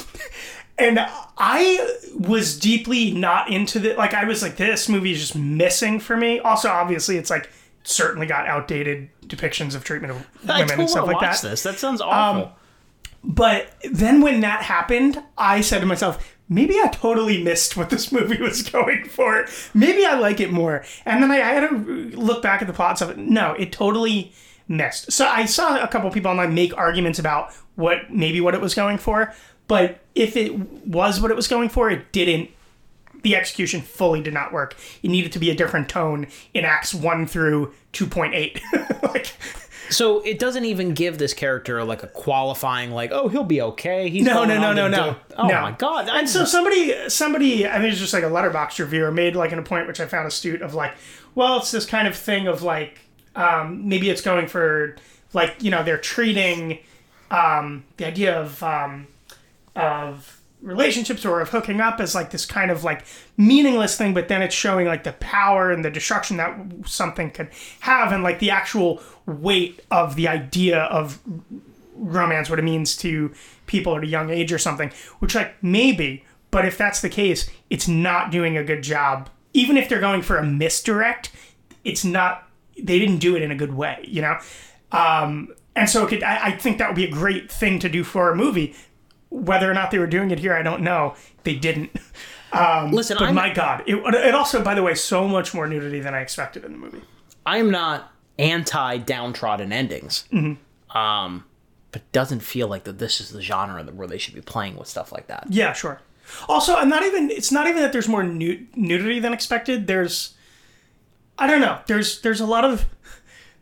and 0.78 0.98
i 1.38 1.96
was 2.18 2.58
deeply 2.58 3.12
not 3.12 3.50
into 3.50 3.78
the 3.78 3.94
like 3.94 4.12
i 4.12 4.24
was 4.24 4.42
like 4.42 4.58
this 4.58 4.90
movie 4.90 5.12
is 5.12 5.20
just 5.20 5.34
missing 5.34 5.98
for 5.98 6.18
me 6.18 6.38
also 6.40 6.68
obviously 6.68 7.16
it's 7.16 7.30
like 7.30 7.48
certainly 7.86 8.26
got 8.26 8.46
outdated 8.46 9.08
depictions 9.26 9.74
of 9.74 9.84
treatment 9.84 10.12
of 10.12 10.26
women 10.48 10.80
and 10.80 10.90
stuff 10.90 11.06
like 11.06 11.20
watch 11.20 11.40
that 11.40 11.50
this. 11.50 11.62
That 11.62 11.78
sounds 11.78 12.00
um, 12.00 12.08
awful. 12.08 12.52
but 13.22 13.72
then 13.90 14.20
when 14.20 14.40
that 14.40 14.62
happened, 14.62 15.22
I 15.38 15.60
said 15.60 15.80
to 15.80 15.86
myself, 15.86 16.35
maybe 16.48 16.74
I 16.78 16.88
totally 16.88 17.42
missed 17.42 17.76
what 17.76 17.90
this 17.90 18.12
movie 18.12 18.40
was 18.40 18.62
going 18.70 19.04
for. 19.04 19.46
Maybe 19.74 20.04
I 20.04 20.18
like 20.18 20.40
it 20.40 20.52
more. 20.52 20.84
And 21.04 21.22
then 21.22 21.30
I, 21.30 21.36
I 21.36 21.52
had 21.52 21.68
to 21.68 21.76
look 22.16 22.42
back 22.42 22.60
at 22.62 22.68
the 22.68 22.74
plots 22.74 23.00
of 23.00 23.10
it. 23.10 23.18
No, 23.18 23.52
it 23.52 23.72
totally 23.72 24.32
missed. 24.68 25.12
So 25.12 25.26
I 25.26 25.46
saw 25.46 25.82
a 25.82 25.88
couple 25.88 26.10
people 26.10 26.30
online 26.30 26.54
make 26.54 26.76
arguments 26.76 27.18
about 27.18 27.52
what 27.74 28.10
maybe 28.10 28.40
what 28.40 28.54
it 28.54 28.60
was 28.60 28.74
going 28.74 28.98
for. 28.98 29.34
But 29.68 30.00
if 30.14 30.36
it 30.36 30.86
was 30.86 31.20
what 31.20 31.30
it 31.30 31.36
was 31.36 31.48
going 31.48 31.68
for, 31.68 31.90
it 31.90 32.12
didn't. 32.12 32.50
The 33.22 33.34
execution 33.34 33.80
fully 33.80 34.22
did 34.22 34.34
not 34.34 34.52
work. 34.52 34.76
It 35.02 35.08
needed 35.08 35.32
to 35.32 35.40
be 35.40 35.50
a 35.50 35.54
different 35.54 35.88
tone 35.88 36.28
in 36.54 36.64
acts 36.64 36.94
one 36.94 37.26
through 37.26 37.74
two 37.90 38.06
point 38.06 38.34
eight. 38.34 38.62
like 39.02 39.32
so 39.90 40.20
it 40.20 40.38
doesn't 40.38 40.64
even 40.64 40.94
give 40.94 41.18
this 41.18 41.32
character 41.34 41.82
like 41.84 42.02
a 42.02 42.06
qualifying, 42.08 42.90
like, 42.90 43.10
oh, 43.12 43.28
he'll 43.28 43.44
be 43.44 43.60
okay. 43.62 44.08
He's 44.08 44.24
No, 44.24 44.44
no, 44.44 44.58
no, 44.60 44.72
no, 44.72 44.88
no. 44.88 45.10
do- 45.12 45.16
Oh 45.38 45.46
No. 45.48 45.60
my 45.60 45.72
god! 45.72 46.08
I 46.08 46.20
And 46.20 46.28
so 46.28 46.44
somebody, 46.44 47.08
somebody, 47.08 47.66
I 47.66 47.78
think 47.78 47.92
it's 47.92 48.00
just 48.00 48.12
like 48.12 48.24
a 48.24 48.30
Letterboxd 48.30 48.78
reviewer 48.78 49.10
made 49.12 49.36
like 49.36 49.52
an 49.52 49.62
point 49.64 49.86
which 49.86 50.00
I 50.00 50.06
found 50.06 50.26
astute 50.26 50.62
of 50.62 50.74
like, 50.74 50.94
well, 51.34 51.58
it's 51.58 51.70
this 51.70 51.86
kind 51.86 52.08
of 52.08 52.16
thing 52.16 52.46
of 52.46 52.62
like, 52.62 52.98
um, 53.34 53.88
maybe 53.88 54.08
it's 54.10 54.22
going 54.22 54.46
for 54.46 54.96
like 55.32 55.62
you 55.62 55.70
know 55.70 55.82
they're 55.82 55.98
treating 55.98 56.78
um, 57.30 57.84
the 57.98 58.06
idea 58.06 58.38
of 58.40 58.62
um, 58.62 59.06
of 59.74 60.40
relationships 60.62 61.24
or 61.24 61.40
of 61.40 61.50
hooking 61.50 61.80
up 61.80 62.00
as 62.00 62.14
like 62.14 62.30
this 62.30 62.46
kind 62.46 62.70
of 62.70 62.82
like 62.82 63.04
meaningless 63.36 63.96
thing, 63.96 64.14
but 64.14 64.28
then 64.28 64.40
it's 64.42 64.54
showing 64.54 64.86
like 64.86 65.04
the 65.04 65.12
power 65.14 65.70
and 65.70 65.84
the 65.84 65.90
destruction 65.90 66.38
that 66.38 66.56
something 66.86 67.30
could 67.30 67.48
have, 67.80 68.10
and 68.10 68.22
like 68.22 68.38
the 68.38 68.50
actual 68.50 69.00
weight 69.26 69.80
of 69.90 70.16
the 70.16 70.28
idea 70.28 70.80
of 70.84 71.20
romance, 71.94 72.48
what 72.48 72.58
it 72.58 72.62
means 72.62 72.96
to 72.98 73.32
people 73.66 73.96
at 73.96 74.02
a 74.02 74.06
young 74.06 74.30
age 74.30 74.52
or 74.52 74.58
something. 74.58 74.90
Which 75.18 75.34
like 75.34 75.62
maybe, 75.62 76.24
but 76.50 76.64
if 76.64 76.78
that's 76.78 77.00
the 77.00 77.08
case, 77.08 77.50
it's 77.70 77.88
not 77.88 78.30
doing 78.30 78.56
a 78.56 78.64
good 78.64 78.82
job. 78.82 79.28
Even 79.52 79.76
if 79.76 79.88
they're 79.88 80.00
going 80.00 80.22
for 80.22 80.36
a 80.36 80.44
misdirect, 80.44 81.30
it's 81.84 82.04
not. 82.04 82.48
They 82.78 82.98
didn't 82.98 83.18
do 83.18 83.34
it 83.36 83.42
in 83.42 83.50
a 83.50 83.54
good 83.54 83.74
way, 83.74 84.04
you 84.06 84.20
know. 84.20 84.38
Um, 84.92 85.54
and 85.74 85.88
so 85.88 86.04
it 86.04 86.08
could, 86.08 86.22
I, 86.22 86.46
I 86.46 86.50
think 86.52 86.78
that 86.78 86.88
would 86.88 86.96
be 86.96 87.04
a 87.04 87.10
great 87.10 87.50
thing 87.50 87.78
to 87.80 87.88
do 87.88 88.04
for 88.04 88.30
a 88.30 88.36
movie. 88.36 88.74
Whether 89.30 89.70
or 89.70 89.74
not 89.74 89.90
they 89.90 89.98
were 89.98 90.06
doing 90.06 90.30
it 90.30 90.38
here, 90.38 90.54
I 90.54 90.62
don't 90.62 90.82
know. 90.82 91.14
They 91.44 91.54
didn't. 91.54 91.90
Listen, 92.92 93.16
But 93.18 93.28
I'm, 93.28 93.34
my 93.34 93.52
God, 93.52 93.82
it, 93.86 93.96
it 93.96 94.34
also, 94.34 94.62
by 94.62 94.74
the 94.74 94.82
way, 94.82 94.94
so 94.94 95.28
much 95.28 95.52
more 95.52 95.66
nudity 95.66 96.00
than 96.00 96.14
I 96.14 96.20
expected 96.20 96.64
in 96.64 96.72
the 96.72 96.78
movie. 96.78 97.02
I 97.44 97.58
am 97.58 97.70
not 97.70 98.12
anti 98.38 98.98
downtrodden 98.98 99.72
endings. 99.72 100.24
Mm-hmm. 100.32 100.96
Um, 100.96 101.44
but 101.92 102.10
doesn't 102.12 102.40
feel 102.40 102.68
like 102.68 102.84
that 102.84 102.98
this 102.98 103.20
is 103.20 103.30
the 103.30 103.40
genre 103.40 103.82
where 103.84 104.06
they 104.06 104.18
should 104.18 104.34
be 104.34 104.40
playing 104.40 104.76
with 104.76 104.88
stuff 104.88 105.12
like 105.12 105.28
that. 105.28 105.46
Yeah, 105.48 105.72
sure. 105.72 106.00
Also, 106.48 106.74
I'm 106.74 106.88
not 106.88 107.04
even. 107.04 107.30
It's 107.30 107.52
not 107.52 107.66
even 107.66 107.82
that 107.82 107.92
there's 107.92 108.08
more 108.08 108.22
nu- 108.22 108.66
nudity 108.74 109.20
than 109.20 109.32
expected. 109.32 109.86
There's, 109.86 110.34
I 111.38 111.46
don't 111.46 111.60
know. 111.60 111.78
There's 111.86 112.20
there's 112.20 112.40
a 112.40 112.46
lot 112.46 112.64
of 112.64 112.86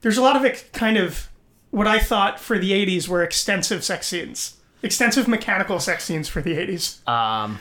there's 0.00 0.16
a 0.16 0.22
lot 0.22 0.36
of 0.36 0.44
ex- 0.44 0.64
kind 0.72 0.96
of 0.96 1.28
what 1.70 1.86
I 1.86 1.98
thought 1.98 2.40
for 2.40 2.58
the 2.58 2.72
'80s 2.72 3.06
were 3.06 3.22
extensive 3.22 3.84
sex 3.84 4.06
scenes, 4.06 4.56
extensive 4.82 5.28
mechanical 5.28 5.78
sex 5.78 6.04
scenes 6.04 6.28
for 6.28 6.40
the 6.40 6.56
'80s. 6.56 7.06
Um, 7.06 7.60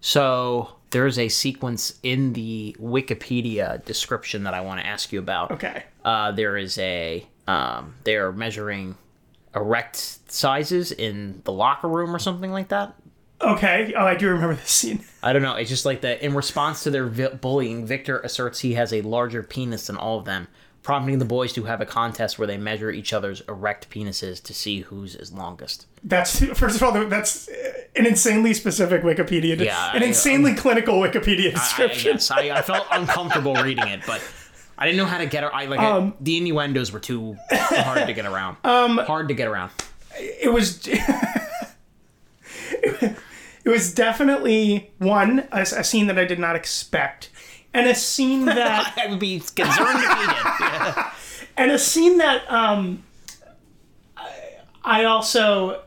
so 0.00 0.75
there's 0.96 1.18
a 1.18 1.28
sequence 1.28 1.98
in 2.02 2.32
the 2.32 2.74
Wikipedia 2.80 3.84
description 3.84 4.44
that 4.44 4.54
I 4.54 4.62
want 4.62 4.80
to 4.80 4.86
ask 4.86 5.12
you 5.12 5.18
about. 5.18 5.50
okay. 5.50 5.84
Uh, 6.02 6.32
there 6.32 6.56
is 6.56 6.78
a 6.78 7.26
um, 7.46 7.96
they 8.04 8.16
are 8.16 8.32
measuring 8.32 8.96
erect 9.54 9.96
sizes 10.32 10.92
in 10.92 11.42
the 11.44 11.52
locker 11.52 11.86
room 11.86 12.16
or 12.16 12.18
something 12.18 12.50
like 12.50 12.68
that. 12.68 12.94
Okay. 13.42 13.92
Oh, 13.94 14.06
I 14.06 14.14
do 14.14 14.28
remember 14.30 14.54
this 14.54 14.70
scene. 14.70 15.04
I 15.22 15.34
don't 15.34 15.42
know. 15.42 15.56
It's 15.56 15.68
just 15.68 15.84
like 15.84 16.00
that. 16.00 16.22
In 16.22 16.32
response 16.32 16.82
to 16.84 16.90
their 16.90 17.04
vi- 17.04 17.28
bullying, 17.28 17.84
Victor 17.84 18.20
asserts 18.20 18.60
he 18.60 18.72
has 18.72 18.90
a 18.94 19.02
larger 19.02 19.42
penis 19.42 19.88
than 19.88 19.98
all 19.98 20.18
of 20.18 20.24
them, 20.24 20.48
prompting 20.86 21.18
the 21.18 21.24
boys 21.24 21.52
to 21.52 21.64
have 21.64 21.80
a 21.80 21.84
contest 21.84 22.38
where 22.38 22.46
they 22.46 22.56
measure 22.56 22.92
each 22.92 23.12
other's 23.12 23.40
erect 23.48 23.90
penises 23.90 24.40
to 24.40 24.54
see 24.54 24.82
whose 24.82 25.16
is 25.16 25.32
longest. 25.32 25.84
That's 26.04 26.38
first 26.56 26.76
of 26.76 26.82
all, 26.84 26.92
that's 27.08 27.48
an 27.96 28.06
insanely 28.06 28.54
specific 28.54 29.02
Wikipedia, 29.02 29.58
Yeah, 29.58 29.90
an 29.96 30.04
I- 30.04 30.06
insanely 30.06 30.54
clinical 30.54 30.94
Wikipedia 31.00 31.48
I, 31.48 31.50
description. 31.54 32.12
yes, 32.12 32.30
I, 32.30 32.50
I 32.50 32.62
felt 32.62 32.86
uncomfortable 32.92 33.54
reading 33.64 33.88
it, 33.88 34.02
but 34.06 34.22
I 34.78 34.86
didn't 34.86 34.98
know 34.98 35.06
how 35.06 35.18
to 35.18 35.26
get. 35.26 35.42
I 35.42 35.64
like 35.64 35.80
Um, 35.80 36.10
I, 36.10 36.12
the 36.20 36.36
innuendos 36.36 36.92
were 36.92 37.00
too 37.00 37.36
hard 37.50 38.06
to 38.06 38.12
get 38.12 38.24
around. 38.24 38.58
Um, 38.62 38.98
hard 38.98 39.26
to 39.26 39.34
get 39.34 39.48
around. 39.48 39.72
it 40.16 40.52
was 40.52 40.86
it 42.70 43.16
was 43.68 43.92
definitely 43.92 44.92
one 44.98 45.48
a, 45.50 45.62
a 45.62 45.82
scene 45.84 46.06
that 46.06 46.18
I 46.18 46.24
did 46.24 46.38
not 46.38 46.54
expect, 46.56 47.30
and 47.76 47.86
a 47.88 47.94
scene 47.94 48.44
that 48.46 48.94
I 48.96 49.06
would 49.08 49.18
be 49.20 49.38
concerned 49.40 49.98
if 50.02 50.18
he 50.18 50.26
did. 50.26 50.36
Yeah. 50.60 51.12
and 51.56 51.70
a 51.70 51.78
scene 51.78 52.18
that 52.18 52.50
um 52.50 53.02
I- 54.16 54.32
I 54.84 55.04
also 55.04 55.82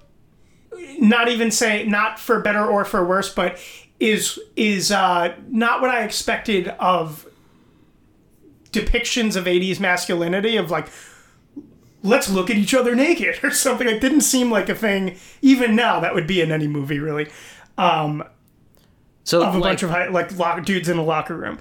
not 1.00 1.28
even 1.30 1.52
say 1.52 1.86
not 1.86 2.20
for 2.20 2.40
better 2.42 2.66
or 2.66 2.86
for 2.86 3.04
worse, 3.06 3.34
but 3.34 3.58
is 4.00 4.40
is 4.56 4.92
uh, 4.92 5.34
not 5.50 5.82
what 5.82 5.90
I 5.90 6.04
expected 6.04 6.70
of 6.80 7.26
depictions 8.72 9.36
of 9.36 9.46
80s 9.46 9.80
masculinity 9.80 10.56
of 10.56 10.70
like 10.70 10.88
let's 12.04 12.30
look 12.30 12.50
at 12.50 12.56
each 12.56 12.74
other 12.74 12.96
naked 12.96 13.40
or 13.44 13.50
something 13.52 13.88
it 13.88 14.00
didn't 14.00 14.22
seem 14.22 14.52
like 14.52 14.70
a 14.70 14.76
thing 14.76 15.18
even 15.42 15.76
now 15.76 16.00
that 16.00 16.14
would 16.14 16.28
be 16.28 16.40
in 16.40 16.52
any 16.52 16.68
movie 16.68 17.00
really 17.00 17.28
um, 17.80 18.24
So 19.30 19.44
of 19.44 19.54
a 19.54 19.58
like, 19.60 19.72
bunch 19.72 19.84
of 19.84 19.92
high, 19.92 20.08
like 20.08 20.36
lock, 20.38 20.66
dudes 20.66 20.90
in 20.90 20.98
a 20.98 21.04
locker 21.04 21.38
room 21.38 21.60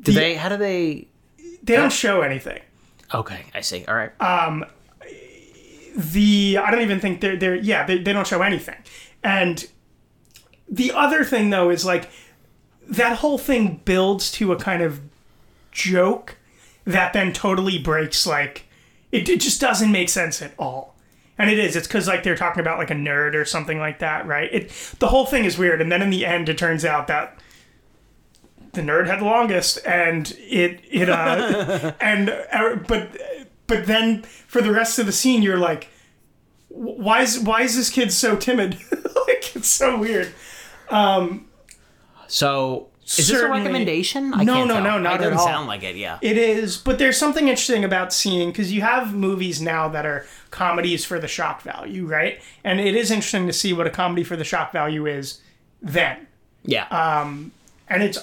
do 0.00 0.12
they? 0.12 0.34
How 0.34 0.48
do 0.48 0.56
they? 0.56 1.08
they 1.62 1.76
don't 1.76 1.92
show 1.92 2.22
anything 2.22 2.60
Okay, 3.14 3.44
I 3.54 3.60
see. 3.60 3.84
All 3.86 3.94
right. 3.94 4.10
Uh, 4.20 4.62
the 5.94 6.58
I 6.58 6.70
don't 6.70 6.80
even 6.80 7.00
think 7.00 7.20
they're 7.20 7.36
they're 7.36 7.54
yeah 7.54 7.84
they, 7.86 7.98
they 7.98 8.12
don't 8.12 8.26
show 8.26 8.40
anything 8.40 8.76
and 9.22 9.68
the 10.68 10.92
other 10.92 11.22
thing 11.22 11.50
though 11.50 11.68
is 11.68 11.84
like 11.84 12.08
that 12.88 13.18
whole 13.18 13.36
thing 13.36 13.80
builds 13.84 14.32
to 14.32 14.52
a 14.52 14.56
kind 14.56 14.82
of 14.82 15.00
joke 15.70 16.36
that 16.86 17.12
then 17.12 17.32
totally 17.32 17.78
breaks 17.78 18.26
like 18.26 18.64
it, 19.10 19.28
it 19.28 19.40
just 19.40 19.60
doesn't 19.60 19.92
make 19.92 20.08
sense 20.08 20.40
at 20.40 20.54
all 20.58 20.91
and 21.38 21.50
it 21.50 21.58
is. 21.58 21.76
It's 21.76 21.86
because 21.86 22.06
like 22.06 22.22
they're 22.22 22.36
talking 22.36 22.60
about 22.60 22.78
like 22.78 22.90
a 22.90 22.94
nerd 22.94 23.34
or 23.34 23.44
something 23.44 23.78
like 23.78 23.98
that 24.00 24.26
right? 24.26 24.48
It 24.52 24.94
the 24.98 25.08
whole 25.08 25.26
thing 25.26 25.44
is 25.44 25.58
weird. 25.58 25.80
And 25.80 25.90
then 25.90 26.02
in 26.02 26.10
the 26.10 26.26
end 26.26 26.48
it 26.48 26.58
turns 26.58 26.84
out 26.84 27.06
that 27.08 27.38
the 28.72 28.80
nerd 28.80 29.06
had 29.06 29.20
the 29.20 29.24
longest 29.24 29.78
and 29.86 30.34
it 30.38 30.80
it 30.90 31.08
uh 31.08 31.92
and 32.00 32.30
uh, 32.30 32.76
but 32.86 33.16
but 33.66 33.86
then 33.86 34.22
for 34.22 34.62
the 34.62 34.72
rest 34.72 34.98
of 34.98 35.06
the 35.06 35.12
scene 35.12 35.42
you're 35.42 35.58
like 35.58 35.88
why 36.68 37.22
is 37.22 37.38
why 37.38 37.62
is 37.62 37.76
this 37.76 37.90
kid 37.90 38.12
so 38.12 38.36
timid? 38.36 38.78
Like 39.28 39.54
it's 39.54 39.68
so 39.68 39.98
weird. 39.98 40.32
So 42.26 42.88
is 43.04 43.28
this 43.28 43.30
a 43.30 43.48
recommendation? 43.48 44.32
I 44.32 44.44
No, 44.44 44.54
can't 44.54 44.68
no, 44.68 44.74
tell. 44.74 44.84
no, 44.84 44.98
not 44.98 45.14
it 45.20 45.24
doesn't 45.24 45.38
sound 45.40 45.66
like 45.68 45.82
it. 45.82 45.96
Yeah. 45.96 46.18
It 46.22 46.38
is, 46.38 46.76
but 46.78 46.98
there's 46.98 47.16
something 47.16 47.48
interesting 47.48 47.84
about 47.84 48.12
seeing 48.12 48.50
because 48.50 48.72
you 48.72 48.80
have 48.82 49.14
movies 49.14 49.60
now 49.60 49.88
that 49.88 50.06
are 50.06 50.24
comedies 50.50 51.04
for 51.04 51.18
the 51.18 51.28
shock 51.28 51.62
value, 51.62 52.06
right? 52.06 52.40
And 52.64 52.80
it 52.80 52.94
is 52.94 53.10
interesting 53.10 53.46
to 53.46 53.52
see 53.52 53.72
what 53.72 53.86
a 53.86 53.90
comedy 53.90 54.24
for 54.24 54.36
the 54.36 54.44
shock 54.44 54.72
value 54.72 55.06
is 55.06 55.40
then. 55.82 56.26
yeah. 56.64 56.86
uh, 56.90 57.26
And 57.88 58.02
it's 58.02 58.18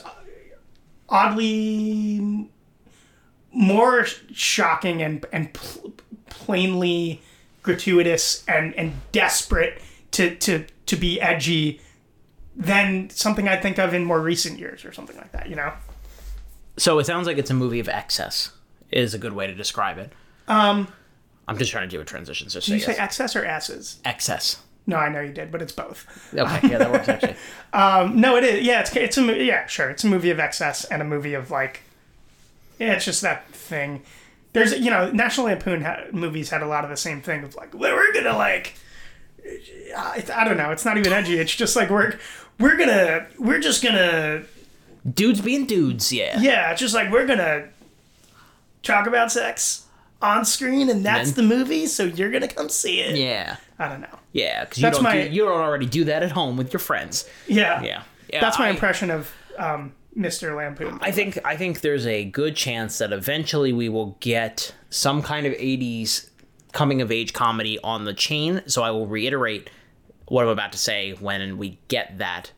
oddly 1.08 2.48
more 3.52 4.06
shocking 4.34 5.02
and 5.02 5.26
and 5.34 5.54
pl- 5.54 5.94
plainly 6.30 7.22
gratuitous 7.64 8.44
and 8.48 8.74
and 8.76 8.94
desperate 9.12 9.82
to 10.12 10.36
to 10.38 10.66
to 10.86 10.96
be 10.96 11.20
edgy 11.20 11.82
than 12.60 13.10
something 13.10 13.48
I 13.48 13.56
think 13.58 13.80
of 13.80 13.94
in 13.94 14.04
more 14.04 14.20
recent 14.20 14.60
years 14.60 14.84
or 14.86 14.92
something 14.92 15.16
like 15.18 15.32
that, 15.32 15.50
you 15.50 15.56
know? 15.56 15.74
so 16.78 17.00
it 17.00 17.06
sounds 17.06 17.26
like 17.26 17.38
it's 17.38 17.50
a 17.50 17.54
movie 17.54 17.80
of 17.80 17.90
excess. 17.90 18.52
Is 18.92 19.14
a 19.14 19.18
good 19.18 19.34
way 19.34 19.48
to 19.48 19.54
describe 19.54 19.98
it. 19.98 20.12
Um, 20.48 20.88
I'm 21.48 21.58
just 21.58 21.72
trying 21.72 21.88
to 21.90 21.96
do 21.96 22.02
a 22.02 22.06
transition. 22.06 22.50
So 22.50 22.60
Did 22.60 22.66
say, 22.66 22.74
you 22.74 22.80
say 22.80 22.92
yes. 22.94 23.00
excess 23.00 23.36
or 23.36 23.46
asses? 23.46 24.00
excess. 24.04 24.62
No, 24.88 24.98
I 24.98 25.10
know 25.10 25.22
you 25.22 25.32
did, 25.32 25.52
but 25.52 25.62
it's 25.62 25.72
both. 25.72 26.08
Okay, 26.34 26.70
yeah, 26.70 26.78
that 26.80 26.92
works 26.92 27.08
actually. 27.08 27.36
No, 28.20 28.36
it 28.38 28.44
is. 28.44 28.66
Yeah, 28.66 28.80
it's 28.82 28.96
it's 28.96 29.18
a 29.18 29.44
yeah, 29.44 29.68
sure. 29.68 29.90
It's 29.92 30.04
a 30.04 30.08
movie 30.08 30.32
of 30.32 30.40
excess 30.40 30.84
and 30.86 31.02
a 31.02 31.06
movie 31.06 31.36
of 31.36 31.52
like, 31.52 31.82
yeah, 32.80 32.94
it's 32.94 33.06
just 33.06 33.22
that 33.22 33.48
thing. 33.52 34.02
There's 34.54 34.74
you 34.80 34.90
know, 34.90 35.12
National 35.12 35.46
Lampoon 35.46 35.84
ha- 35.84 36.06
movies 36.12 36.50
had 36.50 36.64
a 36.64 36.68
lot 36.68 36.84
of 36.84 36.90
the 36.90 36.98
same 36.98 37.22
thing 37.22 37.44
of 37.44 37.56
like, 37.56 37.74
we're 37.76 38.12
gonna 38.14 38.36
like, 38.36 38.74
I, 39.96 40.24
I 40.34 40.44
don't 40.44 40.58
know. 40.58 40.72
It's 40.72 40.86
not 40.86 40.98
even 40.98 41.14
edgy. 41.14 41.38
It's 41.38 41.56
just 41.56 41.76
like 41.76 41.92
we're 41.92 42.18
we're 42.60 42.78
gonna 42.78 43.28
we're 43.38 43.60
just 43.60 43.84
gonna 43.84 44.44
Dudes 45.14 45.42
being 45.42 45.66
dudes, 45.66 46.12
yeah. 46.12 46.40
yeah, 46.42 46.72
it's 46.72 46.82
just 46.82 46.94
like 46.94 47.10
we're 47.10 47.26
gonna 47.26 47.70
talk 48.84 49.08
about 49.08 49.32
sex 49.32 49.86
on 50.22 50.44
screen 50.46 50.90
and 50.90 51.06
that's 51.06 51.32
Then- 51.32 51.48
the 51.48 51.56
movie, 51.56 51.86
so 51.88 52.04
you're 52.04 52.30
gonna 52.32 52.48
come 52.50 52.70
see 52.70 53.00
it. 53.02 53.18
Yeah. 53.18 53.56
I 53.80 53.88
don't 53.88 54.02
know. 54.02 54.20
Yeah, 54.34 54.66
because 54.66 54.84
you 54.84 54.92
don't 54.92 55.04
my- 55.04 55.24
do, 55.28 55.30
you 55.34 55.46
don't 55.46 55.58
already 55.62 55.86
do 55.86 56.04
that 56.06 56.22
at 56.22 56.32
home 56.32 56.58
with 56.58 56.74
your 56.74 56.82
friends. 56.82 57.28
Yeah, 57.48 57.82
Yeah, 57.82 58.04
yeah. 58.32 58.42
That's 58.42 58.60
my 58.60 58.68
I- 58.68 58.72
impression 58.72 59.10
of 59.10 59.32
um, 59.58 59.94
Mr. 60.18 60.56
Lampoon. 60.56 61.00
I 61.02 61.12
think 61.12 61.40
I 61.46 61.56
think 61.56 61.80
there's 61.82 62.06
a 62.06 62.26
good 62.26 62.56
chance 62.58 62.98
that 62.98 63.14
eventually 63.14 63.72
we 63.72 63.88
will 63.88 64.18
get 64.20 64.76
some 64.90 65.22
kind 65.22 65.46
of 65.48 65.54
80s 65.54 66.30
coming 66.74 67.02
of 67.02 67.10
age 67.12 67.32
comedy 67.34 67.80
on 67.84 68.04
the 68.06 68.14
chain. 68.14 68.62
So 68.68 68.84
I 68.84 68.92
will 68.92 69.08
reiterate 69.08 69.70
what 70.30 70.44
I'm 70.44 70.50
about 70.50 70.72
to 70.72 70.78
say 70.78 71.12
when 71.14 71.58
we 71.58 71.78
get 71.88 72.18
that. 72.20 72.52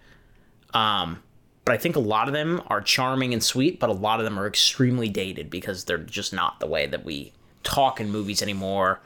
Um, 0.74 1.22
but 1.66 1.74
I 1.74 1.78
think 1.78 1.96
a 1.96 2.00
lot 2.00 2.28
of 2.28 2.34
them 2.34 2.62
are 2.68 2.82
charming 2.82 3.34
and 3.34 3.44
sweet, 3.44 3.80
but 3.80 3.90
a 3.90 3.94
lot 3.94 4.20
of 4.20 4.24
them 4.26 4.40
are 4.40 4.48
extremely 4.48 5.10
dated 5.10 5.50
because 5.50 5.84
they're 5.86 5.98
just 5.98 6.34
not 6.34 6.60
the 6.60 6.68
way 6.68 6.86
that 6.88 7.04
we 7.06 7.34
talk 7.64 8.00
in 8.00 8.10
movies 8.10 8.42
anymore. 8.42 9.00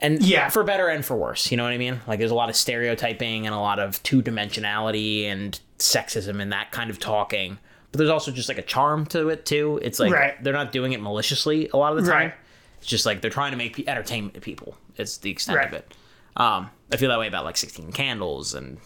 And 0.00 0.22
Yeah. 0.22 0.48
for 0.48 0.64
better 0.64 0.88
and 0.88 1.04
for 1.04 1.14
worse, 1.16 1.50
you 1.50 1.56
know 1.58 1.64
what 1.64 1.72
I 1.74 1.78
mean? 1.78 2.00
Like 2.06 2.18
there's 2.18 2.30
a 2.30 2.34
lot 2.36 2.48
of 2.48 2.56
stereotyping 2.56 3.44
and 3.46 3.54
a 3.54 3.58
lot 3.58 3.78
of 3.78 4.02
two 4.02 4.22
dimensionality 4.22 5.26
and 5.26 5.60
sexism 5.78 6.40
and 6.40 6.50
that 6.52 6.70
kind 6.72 6.88
of 6.88 6.98
talking. 6.98 7.58
But 7.92 7.98
there's 7.98 8.10
also 8.10 8.30
just 8.30 8.48
like 8.48 8.56
a 8.58 8.62
charm 8.62 9.04
to 9.06 9.28
it 9.28 9.44
too. 9.44 9.78
It's 9.82 9.98
like 10.00 10.12
Right. 10.12 10.42
they're 10.42 10.54
not 10.54 10.72
doing 10.72 10.92
it 10.92 11.02
maliciously 11.02 11.68
a 11.74 11.76
lot 11.76 11.92
of 11.96 12.02
the 12.02 12.10
time. 12.10 12.28
Right. 12.28 12.34
It's 12.78 12.86
just 12.86 13.04
like 13.04 13.20
they're 13.20 13.30
trying 13.30 13.50
to 13.50 13.58
make 13.58 13.86
entertainment 13.86 14.34
to 14.34 14.40
people. 14.40 14.78
It's 14.96 15.18
the 15.18 15.30
extent 15.30 15.60
of 15.66 15.72
it. 15.74 15.92
Um, 16.36 16.70
I 16.92 16.96
feel 16.96 17.08
that 17.08 17.18
way 17.18 17.28
about 17.28 17.44
like 17.44 17.56
16 17.56 17.92
Candles 17.92 18.54
and 18.54 18.78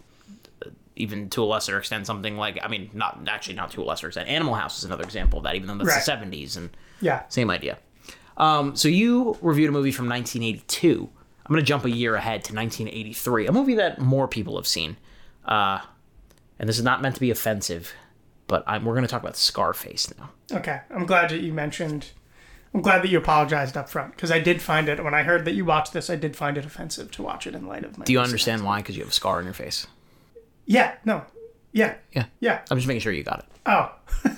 uh, 0.64 0.70
even 0.96 1.30
to 1.30 1.42
a 1.42 1.44
lesser 1.44 1.78
extent 1.78 2.06
something 2.06 2.36
like 2.36 2.58
I 2.62 2.68
mean 2.68 2.90
not 2.92 3.20
actually 3.28 3.54
not 3.54 3.70
to 3.72 3.82
a 3.82 3.84
lesser 3.84 4.08
extent 4.08 4.28
Animal 4.28 4.54
House 4.54 4.78
is 4.78 4.84
another 4.84 5.04
example 5.04 5.38
of 5.38 5.44
that 5.44 5.54
even 5.54 5.68
though 5.68 5.84
that's 5.84 6.04
the 6.04 6.12
70s 6.12 6.56
and 6.56 6.70
yeah. 7.00 7.22
same 7.28 7.50
idea. 7.50 7.78
Um, 8.36 8.74
so 8.76 8.88
you 8.88 9.38
reviewed 9.40 9.68
a 9.68 9.72
movie 9.72 9.92
from 9.92 10.08
1982. 10.08 11.08
I'm 11.46 11.52
going 11.52 11.62
to 11.62 11.66
jump 11.66 11.84
a 11.84 11.90
year 11.90 12.14
ahead 12.14 12.42
to 12.44 12.54
1983, 12.54 13.46
a 13.46 13.52
movie 13.52 13.74
that 13.74 14.00
more 14.00 14.26
people 14.26 14.56
have 14.56 14.66
seen. 14.66 14.96
Uh, 15.44 15.80
and 16.58 16.68
this 16.68 16.78
is 16.78 16.84
not 16.84 17.02
meant 17.02 17.14
to 17.16 17.20
be 17.20 17.30
offensive, 17.30 17.92
but 18.46 18.64
I'm, 18.66 18.84
we're 18.84 18.94
going 18.94 19.04
to 19.04 19.10
talk 19.10 19.22
about 19.22 19.36
Scarface 19.36 20.12
now. 20.18 20.30
Okay, 20.50 20.80
I'm 20.90 21.04
glad 21.06 21.30
that 21.30 21.40
you 21.40 21.52
mentioned. 21.52 22.10
I'm 22.74 22.82
glad 22.82 23.02
that 23.02 23.08
you 23.08 23.18
apologized 23.18 23.76
up 23.76 23.88
front 23.88 24.16
because 24.16 24.32
I 24.32 24.40
did 24.40 24.60
find 24.60 24.88
it 24.88 25.02
when 25.02 25.14
I 25.14 25.22
heard 25.22 25.44
that 25.44 25.54
you 25.54 25.64
watched 25.64 25.92
this. 25.92 26.10
I 26.10 26.16
did 26.16 26.36
find 26.36 26.58
it 26.58 26.64
offensive 26.66 27.10
to 27.12 27.22
watch 27.22 27.46
it 27.46 27.54
in 27.54 27.68
light 27.68 27.84
of 27.84 27.96
my. 27.96 28.04
Do 28.04 28.12
you 28.12 28.18
understand 28.20 28.64
why? 28.64 28.78
Because 28.78 28.96
you 28.96 29.02
have 29.02 29.10
a 29.10 29.14
scar 29.14 29.38
on 29.38 29.44
your 29.44 29.54
face. 29.54 29.86
Yeah, 30.66 30.94
no, 31.04 31.22
Yeah. 31.72 31.94
Yeah. 32.12 32.24
Yeah. 32.40 32.60
I'm 32.70 32.76
just 32.78 32.88
making 32.88 33.00
sure 33.02 33.12
you 33.12 33.22
got 33.22 33.40
it. 33.40 33.44
Oh, 33.66 33.92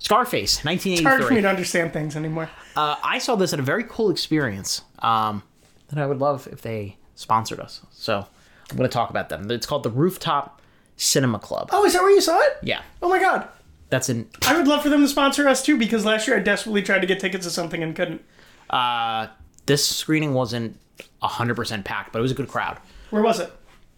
Scarface, 0.00 0.64
1983. 0.64 1.04
hard 1.04 1.24
for 1.24 1.34
me 1.34 1.40
to 1.40 1.48
understand 1.48 1.92
things 1.92 2.14
anymore. 2.16 2.48
Uh, 2.76 2.96
I 3.02 3.18
saw 3.18 3.34
this 3.34 3.52
at 3.52 3.58
a 3.58 3.62
very 3.62 3.82
cool 3.82 4.10
experience 4.10 4.82
um, 5.00 5.42
that 5.88 5.98
I 5.98 6.06
would 6.06 6.18
love 6.18 6.48
if 6.52 6.62
they 6.62 6.96
sponsored 7.16 7.58
us. 7.58 7.80
So 7.90 8.24
I'm 8.70 8.76
going 8.76 8.88
to 8.88 8.92
talk 8.92 9.10
about 9.10 9.28
them. 9.28 9.50
It's 9.50 9.66
called 9.66 9.82
the 9.82 9.90
Rooftop 9.90 10.62
Cinema 10.96 11.40
Club. 11.40 11.70
Oh, 11.72 11.84
is 11.84 11.94
that 11.94 12.02
where 12.02 12.12
you 12.12 12.20
saw 12.20 12.38
it? 12.40 12.58
Yeah, 12.62 12.82
Oh 13.02 13.08
my 13.08 13.18
god. 13.18 13.48
That's 13.90 14.08
in. 14.08 14.28
I 14.42 14.56
would 14.56 14.66
love 14.68 14.82
for 14.82 14.88
them 14.88 15.00
to 15.00 15.08
sponsor 15.08 15.48
us 15.48 15.62
too 15.62 15.76
because 15.76 16.04
last 16.04 16.26
year 16.26 16.36
I 16.36 16.40
desperately 16.40 16.82
tried 16.82 17.00
to 17.00 17.06
get 17.06 17.20
tickets 17.20 17.46
to 17.46 17.50
something 17.50 17.82
and 17.82 17.94
couldn't. 17.94 18.22
Uh, 18.70 19.28
this 19.66 19.86
screening 19.86 20.34
wasn't 20.34 20.78
100% 21.22 21.84
packed, 21.84 22.12
but 22.12 22.18
it 22.18 22.22
was 22.22 22.30
a 22.30 22.34
good 22.34 22.48
crowd. 22.48 22.78
Where 23.10 23.22
was 23.22 23.40
it? 23.40 23.52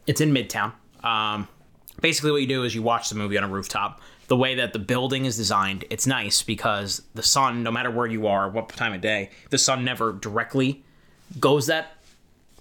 It's 0.07 0.21
in 0.21 0.33
Midtown. 0.33 0.73
Um, 1.05 1.49
basically, 2.01 2.33
what 2.33 2.41
you 2.41 2.47
do 2.47 2.65
is 2.65 2.75
you 2.75 2.83
watch 2.83 3.09
the 3.09 3.15
movie 3.15 3.37
on 3.39 3.45
a 3.45 3.49
rooftop. 3.49 4.01
The 4.29 4.37
way 4.37 4.55
that 4.57 4.73
the 4.73 4.79
building 4.79 5.25
is 5.25 5.37
designed, 5.37 5.85
it's 5.91 6.07
nice 6.07 6.43
because 6.43 7.03
the 7.15 7.23
sun, 7.23 7.65
no 7.65 7.73
matter 7.73 7.91
where 7.91 8.07
you 8.07 8.29
are, 8.29 8.49
what 8.49 8.69
time 8.69 8.93
of 8.93 9.01
day, 9.01 9.31
the 9.51 9.59
sun 9.59 9.85
never 9.85 10.13
directly 10.13 10.85
goes 11.41 11.67
that 11.67 11.97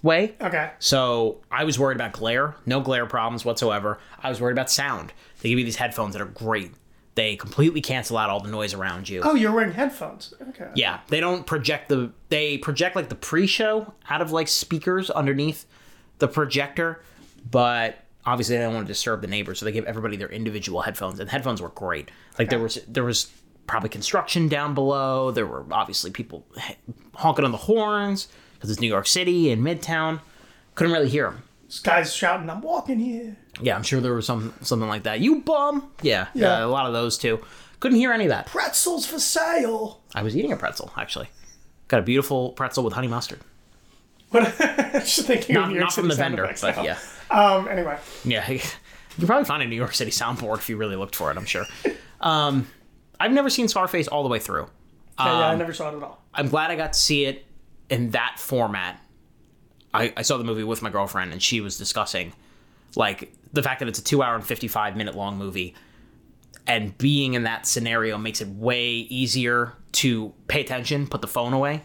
way. 0.02 0.34
Okay. 0.40 0.70
So 0.80 1.38
I 1.50 1.64
was 1.64 1.78
worried 1.78 1.96
about 1.96 2.12
glare, 2.12 2.56
no 2.66 2.80
glare 2.80 3.06
problems 3.06 3.44
whatsoever. 3.44 3.98
I 4.20 4.28
was 4.28 4.40
worried 4.40 4.52
about 4.52 4.70
sound. 4.70 5.12
They 5.40 5.48
give 5.50 5.58
you 5.58 5.64
these 5.64 5.76
headphones 5.76 6.14
that 6.14 6.22
are 6.22 6.26
great. 6.26 6.72
They 7.20 7.36
completely 7.36 7.82
cancel 7.82 8.16
out 8.16 8.30
all 8.30 8.40
the 8.40 8.48
noise 8.48 8.72
around 8.72 9.06
you. 9.06 9.20
Oh, 9.22 9.34
you're 9.34 9.52
wearing 9.52 9.74
headphones. 9.74 10.32
Okay. 10.40 10.70
Yeah, 10.74 11.00
they 11.08 11.20
don't 11.20 11.44
project 11.44 11.90
the 11.90 12.12
they 12.30 12.56
project 12.56 12.96
like 12.96 13.10
the 13.10 13.14
pre-show 13.14 13.92
out 14.08 14.22
of 14.22 14.32
like 14.32 14.48
speakers 14.48 15.10
underneath 15.10 15.66
the 16.16 16.28
projector, 16.28 17.02
but 17.50 17.98
obviously 18.24 18.56
they 18.56 18.62
don't 18.62 18.72
want 18.72 18.86
to 18.86 18.90
disturb 18.90 19.20
the 19.20 19.26
neighbors, 19.26 19.58
so 19.58 19.66
they 19.66 19.72
give 19.72 19.84
everybody 19.84 20.16
their 20.16 20.30
individual 20.30 20.80
headphones. 20.80 21.20
And 21.20 21.28
the 21.28 21.32
headphones 21.32 21.60
were 21.60 21.68
great. 21.68 22.10
Like 22.38 22.48
there 22.48 22.58
was 22.58 22.76
there 22.88 23.04
was 23.04 23.30
probably 23.66 23.90
construction 23.90 24.48
down 24.48 24.72
below. 24.72 25.30
There 25.30 25.46
were 25.46 25.66
obviously 25.70 26.10
people 26.10 26.46
honking 27.16 27.44
on 27.44 27.52
the 27.52 27.58
horns 27.58 28.28
because 28.54 28.70
it's 28.70 28.80
New 28.80 28.88
York 28.88 29.06
City 29.06 29.52
and 29.52 29.62
Midtown. 29.62 30.20
Couldn't 30.74 30.94
really 30.94 31.10
hear 31.10 31.24
them. 31.24 31.42
This 31.70 31.78
guy's 31.78 32.12
shouting, 32.12 32.50
"I'm 32.50 32.60
walking 32.62 32.98
here." 32.98 33.36
Yeah, 33.62 33.76
I'm 33.76 33.84
sure 33.84 34.00
there 34.00 34.12
was 34.12 34.26
some 34.26 34.52
something 34.60 34.88
like 34.88 35.04
that. 35.04 35.20
You 35.20 35.40
bum. 35.42 35.90
Yeah, 36.02 36.26
Yeah. 36.34 36.58
yeah, 36.58 36.64
a 36.64 36.66
lot 36.66 36.86
of 36.86 36.92
those 36.92 37.16
too. 37.16 37.38
Couldn't 37.78 37.98
hear 37.98 38.12
any 38.12 38.24
of 38.24 38.30
that. 38.30 38.46
Pretzels 38.46 39.06
for 39.06 39.20
sale. 39.20 40.00
I 40.14 40.22
was 40.24 40.36
eating 40.36 40.50
a 40.52 40.56
pretzel 40.56 40.92
actually. 40.96 41.28
Got 41.86 42.00
a 42.00 42.02
beautiful 42.02 42.50
pretzel 42.52 42.82
with 42.82 42.94
honey 42.94 43.06
mustard. 43.08 43.38
What? 44.30 44.42
Just 44.58 45.26
thinking 45.26 45.56
of 45.56 45.62
Not, 45.62 45.68
New 45.70 45.74
York 45.76 45.84
not 45.86 45.92
from 45.92 46.04
City 46.04 46.14
the 46.14 46.22
vendor, 46.22 46.54
but 46.60 46.76
now. 46.76 46.82
yeah, 46.82 46.98
Um. 47.30 47.68
Anyway. 47.68 47.98
yeah. 48.24 48.48
You 49.16 49.22
could 49.22 49.26
probably 49.26 49.44
find 49.44 49.62
a 49.62 49.66
New 49.66 49.76
York 49.76 49.92
City 49.94 50.10
soundboard 50.12 50.58
if 50.58 50.68
you 50.68 50.76
really 50.76 50.94
looked 50.96 51.14
for 51.16 51.30
it. 51.30 51.36
I'm 51.36 51.44
sure. 51.46 51.64
Um, 52.20 52.66
I've 53.18 53.32
never 53.32 53.48
seen 53.48 53.66
Scarface 53.66 54.06
all 54.08 54.22
the 54.22 54.28
way 54.28 54.38
through. 54.38 54.68
Yeah, 55.18 55.24
yeah, 55.26 55.32
I 55.48 55.52
Um, 55.52 55.58
never 55.58 55.72
saw 55.72 55.90
it 55.90 55.96
at 55.96 56.02
all. 56.02 56.22
I'm 56.34 56.48
glad 56.48 56.70
I 56.70 56.76
got 56.76 56.92
to 56.92 56.98
see 56.98 57.24
it 57.24 57.46
in 57.88 58.10
that 58.10 58.36
format. 58.38 59.00
I, 59.92 60.12
I 60.16 60.22
saw 60.22 60.36
the 60.36 60.44
movie 60.44 60.64
with 60.64 60.82
my 60.82 60.90
girlfriend, 60.90 61.32
and 61.32 61.42
she 61.42 61.60
was 61.60 61.76
discussing 61.78 62.32
like 62.96 63.32
the 63.52 63.62
fact 63.62 63.80
that 63.80 63.88
it's 63.88 63.98
a 63.98 64.04
two 64.04 64.22
hour 64.22 64.34
and 64.34 64.44
55 64.46 64.96
minute 64.96 65.14
long 65.16 65.36
movie 65.36 65.74
and 66.66 66.96
being 66.98 67.34
in 67.34 67.44
that 67.44 67.66
scenario 67.66 68.18
makes 68.18 68.40
it 68.40 68.48
way 68.48 68.88
easier 68.88 69.72
to 69.92 70.32
pay 70.48 70.60
attention, 70.60 71.06
put 71.06 71.20
the 71.20 71.26
phone 71.28 71.52
away. 71.52 71.82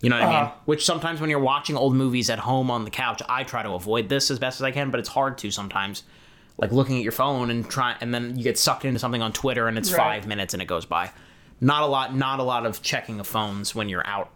You 0.00 0.10
know 0.10 0.16
what 0.16 0.24
I 0.24 0.28
mean? 0.28 0.36
Uh-huh. 0.36 0.52
Which 0.66 0.84
sometimes 0.84 1.20
when 1.20 1.28
you're 1.28 1.40
watching 1.40 1.76
old 1.76 1.94
movies 1.96 2.30
at 2.30 2.38
home 2.38 2.70
on 2.70 2.84
the 2.84 2.90
couch, 2.90 3.20
I 3.28 3.42
try 3.42 3.64
to 3.64 3.70
avoid 3.70 4.08
this 4.08 4.30
as 4.30 4.38
best 4.38 4.60
as 4.60 4.64
I 4.64 4.70
can, 4.70 4.90
but 4.90 5.00
it's 5.00 5.08
hard 5.08 5.38
to 5.38 5.50
sometimes. 5.50 6.04
Like 6.56 6.72
looking 6.72 6.96
at 6.96 7.02
your 7.02 7.12
phone 7.12 7.50
and 7.50 7.68
try, 7.68 7.96
and 8.00 8.12
then 8.14 8.36
you 8.36 8.42
get 8.44 8.58
sucked 8.58 8.84
into 8.84 8.98
something 9.00 9.22
on 9.22 9.32
Twitter, 9.32 9.66
and 9.68 9.78
it's 9.78 9.90
Right. 9.92 9.98
five 9.98 10.26
minutes 10.26 10.54
and 10.54 10.62
it 10.62 10.66
goes 10.66 10.86
by. 10.86 11.10
Not 11.60 11.82
a 11.82 11.86
lot, 11.86 12.14
not 12.14 12.38
a 12.40 12.42
lot 12.44 12.66
of 12.66 12.82
checking 12.82 13.18
of 13.20 13.26
phones 13.26 13.74
when 13.74 13.88
you're 13.88 14.06
out 14.06 14.30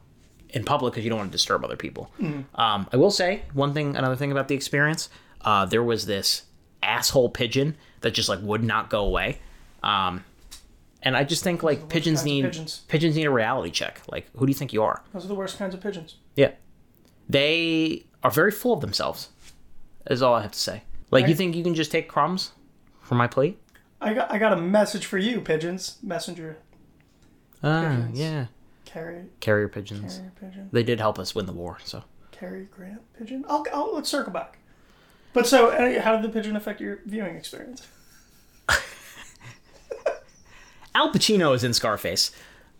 in 0.52 0.64
public 0.64 0.92
because 0.92 1.04
you 1.04 1.10
don't 1.10 1.18
want 1.18 1.30
to 1.30 1.32
disturb 1.32 1.64
other 1.64 1.76
people. 1.76 2.10
Um, 2.54 2.86
I 2.92 2.96
will 2.96 3.10
say 3.10 3.42
one 3.54 3.72
thing, 3.74 3.96
another 3.96 4.16
thing 4.16 4.30
about 4.32 4.48
the 4.48 4.54
experience. 4.54 5.08
Uh, 5.40 5.64
there 5.66 5.82
was 5.82 6.06
this 6.06 6.42
asshole 6.82 7.30
pigeon 7.30 7.76
that 8.02 8.12
just 8.12 8.28
like 8.28 8.40
would 8.42 8.62
not 8.64 8.90
go 8.90 9.04
away. 9.04 9.38
Um, 9.82 10.24
and 11.02 11.16
I 11.16 11.24
just 11.24 11.42
think 11.42 11.62
like 11.62 11.88
pigeons 11.88 12.24
need 12.24 12.44
pigeons. 12.44 12.82
pigeons 12.88 13.16
need 13.16 13.24
a 13.24 13.30
reality 13.30 13.70
check. 13.70 14.02
Like, 14.08 14.28
who 14.36 14.46
do 14.46 14.50
you 14.50 14.54
think 14.54 14.72
you 14.72 14.82
are? 14.84 15.02
Those 15.12 15.24
are 15.24 15.28
the 15.28 15.34
worst 15.34 15.58
kinds 15.58 15.74
of 15.74 15.80
pigeons. 15.80 16.16
Yeah, 16.36 16.52
they 17.28 18.06
are 18.22 18.30
very 18.30 18.50
full 18.52 18.72
of 18.74 18.80
themselves. 18.80 19.30
Is 20.10 20.22
all 20.22 20.34
I 20.34 20.42
have 20.42 20.52
to 20.52 20.58
say. 20.58 20.82
Like, 21.10 21.28
you 21.28 21.34
think 21.34 21.54
you 21.54 21.62
can 21.62 21.74
just 21.74 21.90
take 21.92 22.08
crumbs 22.08 22.52
from 23.00 23.18
my 23.18 23.26
plate? 23.26 23.58
I 24.00 24.14
got 24.14 24.30
I 24.32 24.38
got 24.38 24.52
a 24.52 24.56
message 24.60 25.06
for 25.06 25.18
you, 25.18 25.40
pigeons. 25.40 25.98
Messenger 26.02 26.56
Ah, 27.62 27.82
Pigeons. 27.82 28.18
yeah, 28.18 28.46
carrier 28.92 29.26
carrier 29.40 29.68
pigeons. 29.68 30.16
carrier 30.16 30.32
pigeon. 30.40 30.68
They 30.72 30.82
did 30.82 31.00
help 31.00 31.18
us 31.18 31.34
win 31.34 31.46
the 31.46 31.52
war. 31.52 31.78
So 31.84 32.02
Cary 32.30 32.66
Grant 32.70 33.00
pigeon. 33.18 33.44
I'll, 33.48 33.64
I'll 33.72 33.94
let's 33.94 34.08
circle 34.08 34.32
back. 34.32 34.58
But 35.32 35.46
so, 35.46 35.68
uh, 35.70 36.00
how 36.02 36.12
did 36.16 36.22
the 36.22 36.28
pigeon 36.28 36.56
affect 36.56 36.80
your 36.80 36.98
viewing 37.06 37.36
experience? 37.36 37.86
Al 40.94 41.10
Pacino 41.12 41.54
is 41.54 41.64
in 41.64 41.72
Scarface. 41.72 42.32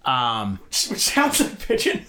Um, 0.05 0.59
Which 0.68 0.98
sounds 1.01 1.40
like 1.40 1.59
pigeon. 1.66 2.05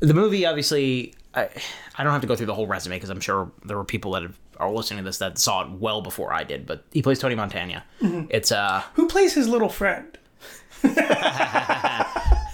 the 0.00 0.14
movie 0.14 0.46
obviously 0.46 1.14
I, 1.34 1.48
I 1.96 2.04
don't 2.04 2.12
have 2.12 2.20
to 2.20 2.26
go 2.28 2.36
through 2.36 2.46
the 2.46 2.54
whole 2.54 2.66
resume 2.66 2.96
because 2.96 3.08
i'm 3.08 3.18
sure 3.20 3.50
there 3.64 3.76
were 3.78 3.84
people 3.84 4.12
that 4.12 4.22
have, 4.22 4.38
are 4.58 4.70
listening 4.70 4.98
to 4.98 5.04
this 5.04 5.16
that 5.18 5.38
saw 5.38 5.62
it 5.62 5.70
well 5.70 6.02
before 6.02 6.32
i 6.34 6.44
did 6.44 6.66
but 6.66 6.84
he 6.92 7.00
plays 7.00 7.18
tony 7.18 7.34
montana 7.34 7.82
it's 8.28 8.52
uh 8.52 8.82
Who 8.94 9.08
plays 9.08 9.32
his 9.34 9.48
little 9.48 9.70
friend? 9.70 10.18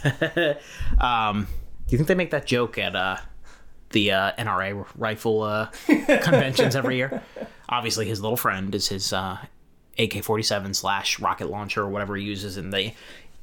um 1.00 1.46
do 1.86 1.92
you 1.92 1.98
think 1.98 2.08
they 2.08 2.14
make 2.14 2.30
that 2.30 2.46
joke 2.46 2.78
at 2.78 2.94
uh 2.96 3.16
the 3.90 4.10
uh, 4.10 4.32
nra 4.38 4.86
rifle 4.96 5.42
uh 5.42 5.66
conventions 6.22 6.74
every 6.74 6.96
year 6.96 7.22
obviously 7.68 8.06
his 8.06 8.20
little 8.20 8.36
friend 8.36 8.74
is 8.74 8.88
his 8.88 9.12
uh 9.12 9.36
ak-47 9.98 10.74
slash 10.74 11.20
rocket 11.20 11.50
launcher 11.50 11.82
or 11.82 11.88
whatever 11.88 12.16
he 12.16 12.24
uses 12.24 12.56
in 12.56 12.70
the 12.70 12.92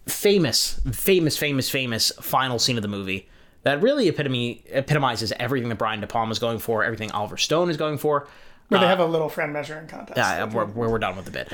famous 0.07 0.81
famous 0.91 1.37
famous 1.37 1.69
famous 1.69 2.11
final 2.19 2.57
scene 2.57 2.77
of 2.77 2.81
the 2.81 2.87
movie 2.87 3.29
that 3.63 3.81
really 3.81 4.07
epitome 4.07 4.63
epitomizes 4.69 5.31
everything 5.33 5.69
that 5.69 5.77
brian 5.77 6.01
de 6.01 6.07
Palma 6.07 6.31
is 6.31 6.39
going 6.39 6.57
for 6.57 6.83
everything 6.83 7.11
oliver 7.11 7.37
stone 7.37 7.69
is 7.69 7.77
going 7.77 7.97
for 7.99 8.27
Where 8.69 8.79
they 8.79 8.87
have 8.87 8.99
a 8.99 9.05
little 9.05 9.29
friend 9.29 9.51
measuring 9.51 9.87
contest. 9.87 10.17
Yeah, 10.17 10.43
where, 10.45 10.65
where 10.65 10.89
we're 10.89 10.99
done 10.99 11.15
with 11.15 11.25
the 11.25 11.31
bit. 11.31 11.49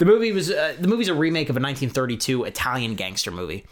The 0.00 0.04
movie 0.06 0.32
was 0.32 0.50
uh, 0.50 0.74
the 0.80 0.88
movie's 0.88 1.06
a 1.08 1.14
remake 1.14 1.48
of 1.48 1.56
a 1.56 1.60
1932 1.60 2.44
Italian 2.44 2.96
gangster 2.96 3.30
movie. 3.30 3.64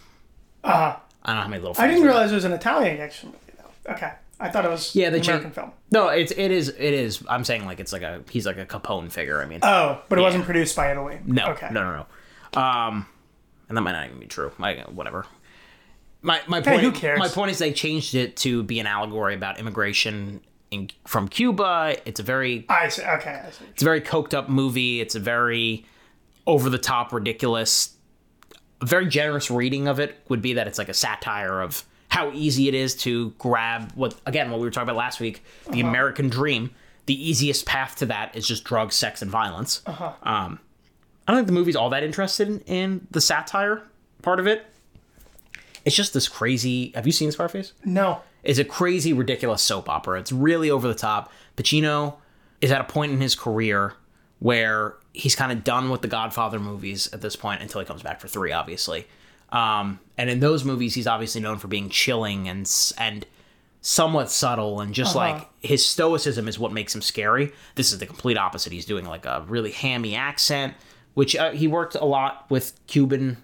Uh, 0.62 0.94
I 1.24 1.26
don't 1.26 1.36
know 1.36 1.42
how 1.42 1.48
many 1.48 1.60
little. 1.62 1.74
I 1.82 1.88
didn't 1.88 2.04
realize 2.04 2.30
it 2.30 2.36
was 2.36 2.44
an 2.44 2.52
Italian 2.52 3.00
action 3.00 3.30
movie 3.30 3.58
though. 3.58 3.92
Okay, 3.94 4.12
I 4.38 4.48
thought 4.50 4.64
it 4.64 4.70
was 4.70 4.94
Yeah, 4.94 5.10
the 5.10 5.16
an 5.16 5.22
cha- 5.22 5.32
American 5.32 5.50
film. 5.52 5.72
No, 5.90 6.08
it's 6.08 6.30
it 6.32 6.50
is 6.50 6.68
it 6.68 6.78
is. 6.80 7.22
I'm 7.28 7.42
saying 7.44 7.64
like 7.66 7.80
it's 7.80 7.92
like 7.92 8.02
a 8.02 8.22
he's 8.30 8.46
like 8.46 8.58
a 8.58 8.66
Capone 8.66 9.10
figure. 9.10 9.42
I 9.42 9.46
mean, 9.46 9.60
Oh, 9.62 10.00
but 10.08 10.18
it 10.18 10.22
wasn't 10.22 10.44
produced 10.44 10.76
by 10.76 10.90
Italy. 10.92 11.18
no, 11.26 11.46
Okay. 11.48 11.68
no, 11.72 11.82
no, 11.82 12.06
no. 12.54 12.60
Um, 12.62 13.06
and 13.68 13.76
that 13.76 13.80
might 13.82 13.92
not 13.92 14.06
even 14.06 14.20
be 14.20 14.26
true. 14.26 14.52
Like 14.58 14.86
whatever. 14.88 15.26
My 16.22 16.40
my 16.46 16.58
Hey, 16.60 16.70
point. 16.72 16.82
who 16.82 16.92
cares? 16.92 17.18
My 17.18 17.28
point 17.28 17.50
is 17.52 17.58
they 17.58 17.72
changed 17.72 18.14
it 18.14 18.36
to 18.38 18.62
be 18.62 18.80
an 18.80 18.86
allegory 18.86 19.34
about 19.34 19.58
immigration 19.58 20.40
in, 20.70 20.90
from 21.06 21.28
Cuba. 21.28 21.96
It's 22.04 22.20
a 22.20 22.22
very 22.22 22.66
I 22.68 22.88
see. 22.88 23.02
Okay, 23.02 23.42
I 23.46 23.50
see. 23.50 23.64
It's 23.70 23.82
a 23.82 23.84
very 23.84 24.00
coked 24.00 24.34
up 24.34 24.48
movie. 24.48 25.00
It's 25.00 25.14
a 25.14 25.20
very 25.20 25.86
over 26.48 26.68
the 26.68 26.78
top, 26.78 27.12
ridiculous. 27.12 27.94
A 28.80 28.86
very 28.86 29.06
generous 29.06 29.50
reading 29.50 29.86
of 29.86 30.00
it 30.00 30.16
would 30.28 30.42
be 30.42 30.54
that 30.54 30.66
it's 30.66 30.78
like 30.78 30.88
a 30.88 30.94
satire 30.94 31.60
of 31.60 31.84
how 32.08 32.32
easy 32.32 32.66
it 32.68 32.74
is 32.74 32.96
to 32.96 33.30
grab 33.38 33.92
what 33.94 34.14
again 34.24 34.50
what 34.50 34.58
we 34.58 34.66
were 34.66 34.70
talking 34.70 34.88
about 34.88 34.96
last 34.96 35.20
week, 35.20 35.44
the 35.70 35.80
American 35.80 36.28
dream. 36.28 36.70
The 37.06 37.28
easiest 37.28 37.64
path 37.64 37.96
to 37.96 38.06
that 38.06 38.34
is 38.34 38.46
just 38.46 38.64
drugs, 38.64 38.94
sex, 38.94 39.22
and 39.22 39.30
violence. 39.30 39.82
Uh-huh. 39.86 40.12
Um, 40.22 40.58
I 41.26 41.32
don't 41.32 41.38
think 41.38 41.46
the 41.46 41.52
movie's 41.52 41.76
all 41.76 41.90
that 41.90 42.02
interested 42.02 42.48
in, 42.48 42.60
in 42.60 43.06
the 43.10 43.20
satire 43.20 43.82
part 44.22 44.40
of 44.40 44.46
it. 44.46 44.66
It's 45.84 45.96
just 45.96 46.12
this 46.12 46.28
crazy. 46.28 46.92
Have 46.94 47.06
you 47.06 47.12
seen 47.12 47.30
Scarface? 47.30 47.72
No. 47.84 48.20
It's 48.42 48.58
a 48.58 48.64
crazy, 48.64 49.12
ridiculous 49.12 49.62
soap 49.62 49.88
opera. 49.88 50.20
It's 50.20 50.32
really 50.32 50.70
over 50.70 50.86
the 50.86 50.94
top. 50.94 51.32
Pacino 51.56 52.16
is 52.60 52.70
at 52.70 52.80
a 52.80 52.84
point 52.84 53.12
in 53.12 53.20
his 53.20 53.34
career 53.34 53.94
where 54.38 54.94
he's 55.18 55.34
kind 55.36 55.52
of 55.52 55.64
done 55.64 55.90
with 55.90 56.00
the 56.02 56.08
Godfather 56.08 56.58
movies 56.60 57.08
at 57.12 57.20
this 57.20 57.36
point 57.36 57.60
until 57.60 57.80
he 57.80 57.86
comes 57.86 58.02
back 58.02 58.20
for 58.20 58.28
three, 58.28 58.52
obviously. 58.52 59.06
Um, 59.50 59.98
and 60.16 60.30
in 60.30 60.40
those 60.40 60.64
movies, 60.64 60.94
he's 60.94 61.06
obviously 61.06 61.40
known 61.40 61.58
for 61.58 61.68
being 61.68 61.88
chilling 61.90 62.48
and 62.48 62.70
and 62.98 63.26
somewhat 63.80 64.30
subtle 64.30 64.80
and 64.80 64.92
just 64.94 65.14
Uh-huh. 65.16 65.34
like 65.34 65.48
his 65.60 65.84
stoicism 65.86 66.48
is 66.48 66.58
what 66.58 66.72
makes 66.72 66.94
him 66.94 67.00
scary. 67.02 67.52
This 67.76 67.92
is 67.92 67.98
the 67.98 68.06
complete 68.06 68.36
opposite. 68.36 68.72
He's 68.72 68.84
doing 68.84 69.04
like 69.04 69.24
a 69.24 69.44
really 69.48 69.70
hammy 69.70 70.14
accent, 70.16 70.74
which 71.14 71.34
uh, 71.36 71.50
he 71.52 71.66
worked 71.68 71.94
a 71.94 72.04
lot 72.04 72.44
with 72.50 72.72
Cuban 72.86 73.36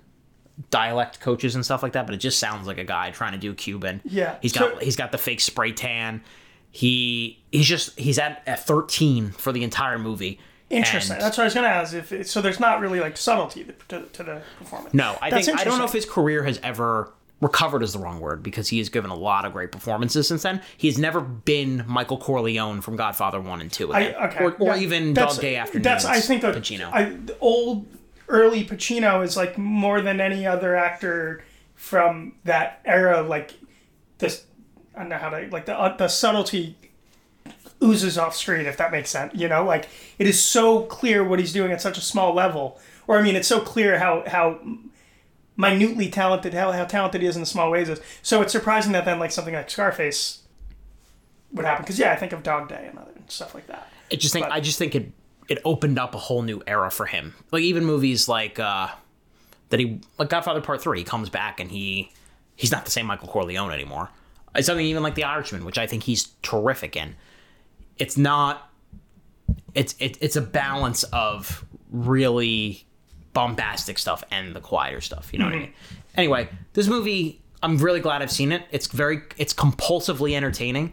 dialect 0.70 1.20
coaches 1.20 1.54
and 1.54 1.64
stuff 1.64 1.82
like 1.82 1.92
that, 1.92 2.06
but 2.06 2.14
it 2.14 2.18
just 2.18 2.38
sounds 2.38 2.66
like 2.66 2.78
a 2.78 2.84
guy 2.84 3.10
trying 3.10 3.32
to 3.32 3.38
do 3.38 3.54
Cuban. 3.54 4.00
Yeah. 4.04 4.36
He's 4.42 4.52
got 4.52 4.72
So- 4.74 4.78
he's 4.80 4.96
got 4.96 5.10
the 5.12 5.18
fake 5.18 5.40
spray 5.40 5.72
tan. 5.72 6.22
He 6.70 7.42
he's 7.52 7.66
just 7.66 7.98
he's 7.98 8.18
at 8.18 8.42
a 8.46 8.56
13 8.56 9.30
for 9.30 9.52
the 9.52 9.62
entire 9.62 9.98
movie. 9.98 10.38
Interesting. 10.74 11.14
And- 11.14 11.22
That's 11.22 11.36
what 11.36 11.44
I 11.44 11.46
was 11.46 11.54
going 11.54 11.64
to 11.64 11.70
ask. 11.70 11.94
If 11.94 12.12
it, 12.12 12.28
so, 12.28 12.40
there's 12.40 12.60
not 12.60 12.80
really 12.80 13.00
like 13.00 13.16
subtlety 13.16 13.64
to, 13.88 14.02
to 14.02 14.22
the 14.22 14.42
performance. 14.58 14.94
No, 14.94 15.16
I 15.20 15.30
That's 15.30 15.46
think 15.46 15.60
I 15.60 15.64
don't 15.64 15.78
know 15.78 15.84
if 15.84 15.92
his 15.92 16.04
career 16.06 16.44
has 16.44 16.58
ever 16.62 17.12
recovered 17.40 17.82
is 17.82 17.92
the 17.92 17.98
wrong 17.98 18.20
word 18.20 18.42
because 18.42 18.68
he 18.68 18.78
has 18.78 18.88
given 18.88 19.10
a 19.10 19.14
lot 19.14 19.44
of 19.44 19.52
great 19.52 19.70
performances 19.70 20.26
since 20.26 20.42
then. 20.42 20.62
He's 20.76 20.98
never 20.98 21.20
been 21.20 21.84
Michael 21.86 22.18
Corleone 22.18 22.80
from 22.80 22.96
Godfather 22.96 23.40
One 23.40 23.60
and 23.60 23.70
Two, 23.70 23.92
I, 23.92 24.14
okay. 24.28 24.44
or, 24.44 24.52
or 24.54 24.76
Yeah, 24.76 24.82
even 24.82 25.14
Dog 25.14 25.38
Day 25.40 25.56
Afternoon. 25.56 25.82
That's 25.82 26.04
I 26.04 26.20
think 26.20 26.42
that 26.42 26.54
Pacino. 26.54 26.90
I, 26.92 27.04
the 27.04 27.36
old 27.38 27.86
early 28.28 28.64
Pacino 28.64 29.22
is 29.24 29.36
like 29.36 29.58
more 29.58 30.00
than 30.00 30.20
any 30.20 30.46
other 30.46 30.74
actor 30.74 31.44
from 31.74 32.34
that 32.44 32.80
era. 32.84 33.22
Like 33.22 33.54
this, 34.18 34.44
I 34.94 35.00
don't 35.00 35.10
know 35.10 35.18
how 35.18 35.30
to 35.30 35.48
like 35.50 35.66
the 35.66 35.78
uh, 35.78 35.96
the 35.96 36.08
subtlety 36.08 36.76
oozes 37.84 38.16
off 38.18 38.34
screen 38.34 38.66
if 38.66 38.76
that 38.78 38.90
makes 38.90 39.10
sense. 39.10 39.34
You 39.34 39.48
know, 39.48 39.64
like 39.64 39.88
it 40.18 40.26
is 40.26 40.40
so 40.42 40.82
clear 40.82 41.22
what 41.22 41.38
he's 41.38 41.52
doing 41.52 41.70
at 41.72 41.80
such 41.80 41.98
a 41.98 42.00
small 42.00 42.34
level. 42.34 42.80
Or 43.06 43.18
I 43.18 43.22
mean, 43.22 43.36
it's 43.36 43.48
so 43.48 43.60
clear 43.60 43.98
how 43.98 44.24
how 44.26 44.58
minutely 45.56 46.08
talented 46.10 46.54
how, 46.54 46.72
how 46.72 46.84
talented 46.84 47.20
he 47.22 47.28
is 47.28 47.36
in 47.36 47.42
the 47.42 47.46
small 47.46 47.70
ways 47.70 47.88
is. 47.88 48.00
So 48.22 48.42
it's 48.42 48.52
surprising 48.52 48.92
that 48.92 49.04
then 49.04 49.18
like 49.18 49.30
something 49.30 49.54
like 49.54 49.70
Scarface 49.70 50.40
would 51.52 51.64
happen 51.64 51.82
because 51.84 51.98
yeah, 51.98 52.12
I 52.12 52.16
think 52.16 52.32
of 52.32 52.42
Dog 52.42 52.68
Day 52.68 52.86
and 52.88 52.98
other 52.98 53.12
stuff 53.28 53.54
like 53.54 53.66
that. 53.68 53.88
I 54.12 54.16
just 54.16 54.32
think 54.32 54.46
But- 54.46 54.52
I 54.52 54.60
just 54.60 54.78
think 54.78 54.94
it 54.94 55.12
it 55.48 55.58
opened 55.64 55.98
up 55.98 56.14
a 56.14 56.18
whole 56.18 56.42
new 56.42 56.62
era 56.66 56.90
for 56.90 57.06
him. 57.06 57.34
Like 57.52 57.62
even 57.62 57.84
movies 57.84 58.28
like 58.28 58.58
uh 58.58 58.88
that 59.68 59.78
he 59.80 60.00
like 60.18 60.28
Godfather 60.30 60.60
Part 60.60 60.82
Three 60.82 60.98
he 60.98 61.04
comes 61.04 61.28
back 61.28 61.60
and 61.60 61.70
he 61.70 62.10
he's 62.56 62.72
not 62.72 62.84
the 62.84 62.90
same 62.90 63.06
Michael 63.06 63.28
Corleone 63.28 63.70
anymore. 63.72 64.10
It's 64.54 64.66
something 64.66 64.86
even 64.86 65.02
like 65.02 65.16
The 65.16 65.24
Irishman, 65.24 65.64
which 65.64 65.78
I 65.78 65.86
think 65.88 66.04
he's 66.04 66.28
terrific 66.42 66.94
in. 66.96 67.16
It's 67.98 68.16
not. 68.16 68.70
It's 69.74 69.94
it, 69.98 70.18
it's 70.20 70.36
a 70.36 70.40
balance 70.40 71.02
of 71.04 71.64
really 71.90 72.86
bombastic 73.32 73.98
stuff 73.98 74.22
and 74.30 74.54
the 74.54 74.60
quieter 74.60 75.00
stuff. 75.00 75.30
You 75.32 75.40
know 75.40 75.46
what 75.46 75.54
I 75.54 75.58
mean? 75.58 75.72
Anyway, 76.16 76.48
this 76.74 76.86
movie, 76.86 77.40
I'm 77.62 77.78
really 77.78 78.00
glad 78.00 78.22
I've 78.22 78.30
seen 78.30 78.52
it. 78.52 78.62
It's 78.70 78.86
very, 78.86 79.22
it's 79.36 79.52
compulsively 79.52 80.34
entertaining. 80.36 80.92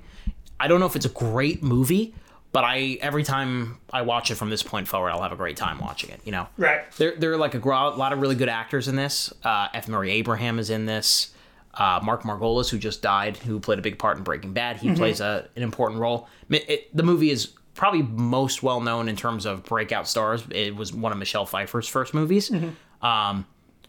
I 0.60 0.68
don't 0.68 0.80
know 0.80 0.88
if 0.88 0.96
it's 0.96 1.06
a 1.06 1.10
great 1.10 1.62
movie, 1.62 2.16
but 2.52 2.64
I 2.64 2.98
every 3.02 3.24
time 3.24 3.78
I 3.94 4.02
watch 4.02 4.32
it 4.32 4.36
from 4.36 4.50
this 4.50 4.64
point 4.64 4.88
forward, 4.88 5.12
I'll 5.12 5.22
have 5.22 5.32
a 5.32 5.36
great 5.36 5.58
time 5.58 5.80
watching 5.80 6.10
it. 6.10 6.20
You 6.26 6.32
know, 6.32 6.48
Right. 6.58 6.82
there 6.98 7.16
there 7.16 7.32
are 7.34 7.38
like 7.38 7.54
a 7.54 7.60
gro- 7.60 7.96
lot 7.96 8.14
of 8.14 8.20
really 8.20 8.36
good 8.36 8.50
actors 8.50 8.88
in 8.88 8.96
this. 8.96 9.32
Uh, 9.44 9.68
F. 9.74 9.88
Murray 9.88 10.12
Abraham 10.12 10.58
is 10.60 10.70
in 10.72 10.86
this. 10.88 11.32
Uh, 11.74 12.00
Mark 12.04 12.24
Margolis, 12.24 12.70
who 12.70 12.78
just 12.78 13.02
died, 13.02 13.38
who 13.38 13.60
played 13.60 13.80
a 13.80 13.82
big 13.82 13.98
part 13.98 14.18
in 14.18 14.24
Breaking 14.24 14.52
Bad, 14.54 14.78
he 14.78 14.94
plays 14.94 15.22
a, 15.22 15.48
an 15.56 15.64
important 15.64 16.00
role. 16.02 16.28
It- 16.50 16.70
it- 16.70 16.96
the 16.98 17.04
movie 17.04 17.32
is 17.32 17.48
probably 17.76 18.02
most 18.02 18.62
well 18.62 18.82
known 18.82 19.08
in 19.08 19.16
terms 19.16 19.46
of 19.46 19.64
breakout 19.64 20.08
stars. 20.08 20.44
It 20.52 20.76
was 20.76 20.92
one 20.94 21.12
of 21.14 21.18
Michelle 21.18 21.46
Pfeiffer's 21.46 21.88
first 21.88 22.14
movies. 22.14 22.52
Um, 23.02 23.46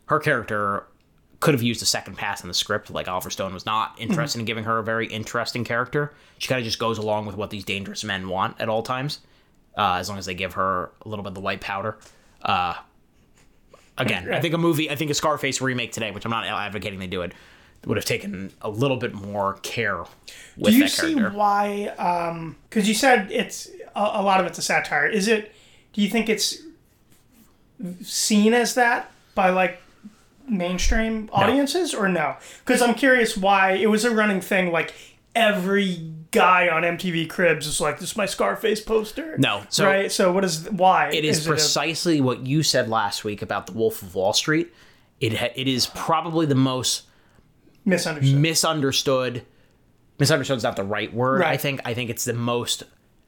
her 0.06 0.20
character 0.20 0.86
could 1.40 1.54
have 1.54 1.62
used 1.62 1.82
a 1.82 1.86
second 1.86 2.16
pass 2.16 2.42
in 2.42 2.48
the 2.48 2.54
script. 2.54 2.88
Like 2.88 3.08
Oliver 3.08 3.30
Stone 3.30 3.52
was 3.52 3.66
not 3.66 3.96
interested 3.98 4.38
in 4.38 4.44
giving 4.44 4.62
her 4.62 4.78
a 4.78 4.84
very 4.84 5.08
interesting 5.08 5.64
character. 5.64 6.12
She 6.38 6.46
kind 6.46 6.60
of 6.60 6.64
just 6.64 6.78
goes 6.78 6.98
along 6.98 7.26
with 7.26 7.36
what 7.36 7.50
these 7.50 7.64
dangerous 7.64 8.04
men 8.04 8.28
want 8.28 8.60
at 8.60 8.68
all 8.68 8.84
times, 8.84 9.18
uh, 9.76 9.94
as 9.94 10.08
long 10.08 10.18
as 10.18 10.26
they 10.26 10.34
give 10.34 10.52
her 10.54 10.92
a 11.04 11.08
little 11.08 11.24
bit 11.24 11.30
of 11.30 11.34
the 11.34 11.40
white 11.40 11.60
powder. 11.60 11.98
Uh, 12.42 12.74
again, 13.98 14.32
I 14.32 14.40
think 14.40 14.54
a 14.54 14.58
movie, 14.58 14.90
I 14.90 14.94
think 14.96 15.10
a 15.10 15.14
Scarface 15.14 15.60
remake 15.60 15.92
today, 15.92 16.10
which 16.12 16.24
I'm 16.24 16.30
not 16.30 16.46
advocating 16.46 16.98
they 17.00 17.06
do 17.06 17.22
it, 17.22 17.32
would 17.86 17.96
have 17.96 18.04
taken 18.06 18.52
a 18.62 18.70
little 18.70 18.96
bit 18.96 19.12
more 19.12 19.54
care 19.62 20.04
with 20.56 20.72
Do 20.72 20.76
you 20.76 20.88
see 20.88 21.14
why? 21.14 21.86
Um, 21.98 22.56
because 22.68 22.86
you 22.88 22.94
said 22.94 23.30
it's 23.32 23.68
a, 23.96 24.00
a 24.14 24.22
lot 24.22 24.40
of 24.40 24.46
it's 24.46 24.58
a 24.58 24.62
satire. 24.62 25.06
Is 25.08 25.28
it? 25.28 25.52
Do 25.92 26.00
you 26.02 26.08
think 26.08 26.28
it's 26.28 26.58
seen 28.02 28.54
as 28.54 28.74
that 28.74 29.10
by 29.34 29.50
like 29.50 29.80
mainstream 30.48 31.28
audiences 31.32 31.94
or 31.94 32.08
no? 32.08 32.36
Because 32.64 32.82
I'm 32.82 32.94
curious 32.94 33.36
why 33.36 33.72
it 33.72 33.86
was 33.90 34.04
a 34.04 34.14
running 34.14 34.40
thing. 34.40 34.70
Like 34.72 34.94
every 35.34 36.12
guy 36.30 36.68
on 36.68 36.82
MTV 36.82 37.28
Cribs 37.28 37.66
is 37.66 37.80
like, 37.80 37.98
"This 37.98 38.10
is 38.12 38.16
my 38.16 38.26
Scarface 38.26 38.80
poster." 38.80 39.36
No, 39.38 39.64
so- 39.68 39.84
right. 39.86 40.10
So 40.10 40.32
what 40.32 40.44
is 40.44 40.70
why? 40.70 41.10
It 41.10 41.24
is, 41.24 41.40
it 41.40 41.46
a- 41.46 41.50
precisely 41.50 42.20
what 42.20 42.46
you 42.46 42.62
said 42.62 42.88
last 42.88 43.24
week 43.24 43.42
about 43.42 43.66
the 43.66 43.72
Wolf 43.72 44.02
of 44.02 44.14
Wall 44.14 44.32
Street. 44.32 44.72
It 45.20 45.36
ha- 45.36 45.52
it 45.54 45.68
is 45.68 45.86
probably 45.88 46.46
the 46.46 46.54
most 46.54 47.02
misunderstood. 47.84 48.38
misunderstood. 48.38 49.46
Misunderstood 50.18 50.58
is 50.58 50.62
not 50.62 50.76
the 50.76 50.84
right 50.84 51.12
word. 51.12 51.42
I 51.42 51.56
think 51.56 51.80
I 51.84 51.94
think 51.94 52.10
it's 52.10 52.24
the 52.24 52.34
most 52.34 52.84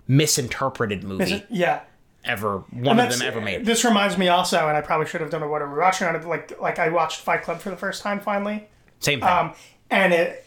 misinterpreted 0.07 1.03
movie 1.03 1.45
yeah. 1.51 1.83
ever. 2.25 2.59
One 2.71 3.01
of 3.01 3.11
them 3.11 3.23
ever 3.23 3.40
made. 3.40 3.64
This 3.64 3.85
reminds 3.85 4.19
me 4.19 4.29
also, 4.29 4.69
and 4.69 4.77
I 4.77 4.81
probably 4.81 5.07
should 5.07 5.21
have 5.21 5.31
done 5.31 5.43
a 5.43 5.49
what 5.49 5.62
are 5.62 5.73
we 5.73 5.79
watching 5.79 6.07
on 6.07 6.17
it. 6.17 6.25
Like, 6.25 6.61
like 6.61 6.79
I 6.79 6.88
watched 6.90 7.21
Fight 7.21 7.43
Club 7.43 7.61
for 7.61 7.71
the 7.71 7.77
first 7.77 8.03
time 8.03 8.21
finally, 8.21 8.69
Same 9.01 9.21
thing. 9.21 9.29
um, 9.29 9.55
and 9.90 10.12
it, 10.12 10.47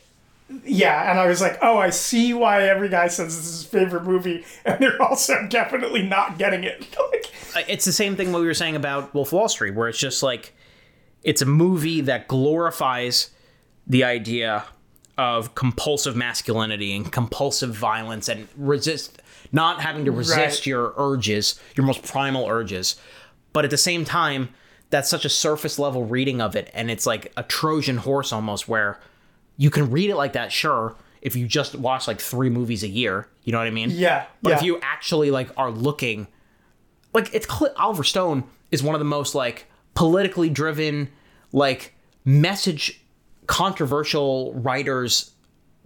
yeah, 0.64 1.10
and 1.10 1.20
I 1.20 1.28
was 1.28 1.42
like, 1.42 1.58
oh, 1.62 1.78
I 1.78 1.90
see 1.90 2.34
why 2.34 2.64
every 2.64 2.90
guy 2.90 3.08
says 3.08 3.36
this 3.36 3.46
is 3.46 3.58
his 3.58 3.66
favorite 3.66 4.04
movie, 4.04 4.46
and 4.66 4.80
they're 4.80 5.02
also 5.02 5.46
definitely 5.50 6.04
not 6.04 6.38
getting 6.38 6.64
it. 6.64 6.96
like, 7.56 7.66
it's 7.68 7.86
the 7.86 7.92
same 7.92 8.16
thing 8.16 8.32
what 8.32 8.42
we 8.42 8.48
were 8.48 8.54
saying 8.54 8.76
about 8.76 9.14
Wolf 9.14 9.30
of 9.30 9.34
Wall 9.34 9.50
Street, 9.50 9.76
where 9.76 9.90
it's 9.90 10.00
just 10.00 10.24
like 10.24 10.54
it's 11.24 11.42
a 11.42 11.46
movie 11.46 12.02
that 12.02 12.28
glorifies 12.28 13.32
the 13.88 14.04
idea 14.04 14.66
of 15.18 15.56
compulsive 15.56 16.16
masculinity 16.16 16.96
and 16.96 17.12
compulsive 17.12 17.74
violence 17.74 18.28
and 18.30 18.48
resist 18.56 19.22
not 19.52 19.82
having 19.82 20.06
to 20.06 20.12
resist 20.12 20.60
Right. 20.62 20.66
your 20.68 20.94
urges, 20.98 21.60
your 21.76 21.86
most 21.86 22.04
primal 22.04 22.48
urges. 22.48 22.98
But 23.54 23.64
at 23.66 23.72
the 23.72 23.78
same 23.78 24.04
time, 24.06 24.50
that's 24.90 25.10
such 25.10 25.26
a 25.26 25.30
surface 25.30 25.80
level 25.80 26.06
reading 26.06 26.42
of 26.42 26.56
it, 26.56 26.70
and 26.74 26.92
it's 26.92 27.06
like 27.06 27.32
a 27.38 27.44
Trojan 27.44 27.98
horse 27.98 28.32
almost 28.34 28.68
where 28.68 29.00
you 29.58 29.70
can 29.70 29.90
read 29.90 30.10
it 30.10 30.16
like 30.16 30.34
that, 30.34 30.52
sure, 30.52 30.96
if 31.22 31.36
you 31.36 31.48
just 31.48 31.76
watch 31.76 32.08
like 32.08 32.20
three 32.22 32.50
movies 32.50 32.84
a 32.84 32.88
year. 32.88 33.28
You 33.44 33.52
know 33.54 33.58
what 33.58 33.68
I 33.68 33.72
mean? 33.72 33.90
yeah, 33.90 34.26
But 34.44 34.50
yeah. 34.52 34.56
if 34.58 34.62
you 34.64 34.80
actually 34.84 35.32
like 35.32 35.50
are 35.58 35.72
looking, 35.72 36.28
like 37.14 37.34
it's 37.34 37.48
Oliver 37.78 38.04
Stone 38.04 38.44
is 38.70 38.84
one 38.84 38.96
of 38.96 39.00
the 39.00 39.06
most 39.06 39.34
like 39.34 39.66
politically 39.94 40.50
driven, 40.50 41.10
like 41.52 41.94
message 42.24 43.02
controversial 43.48 44.54
writers, 44.54 45.32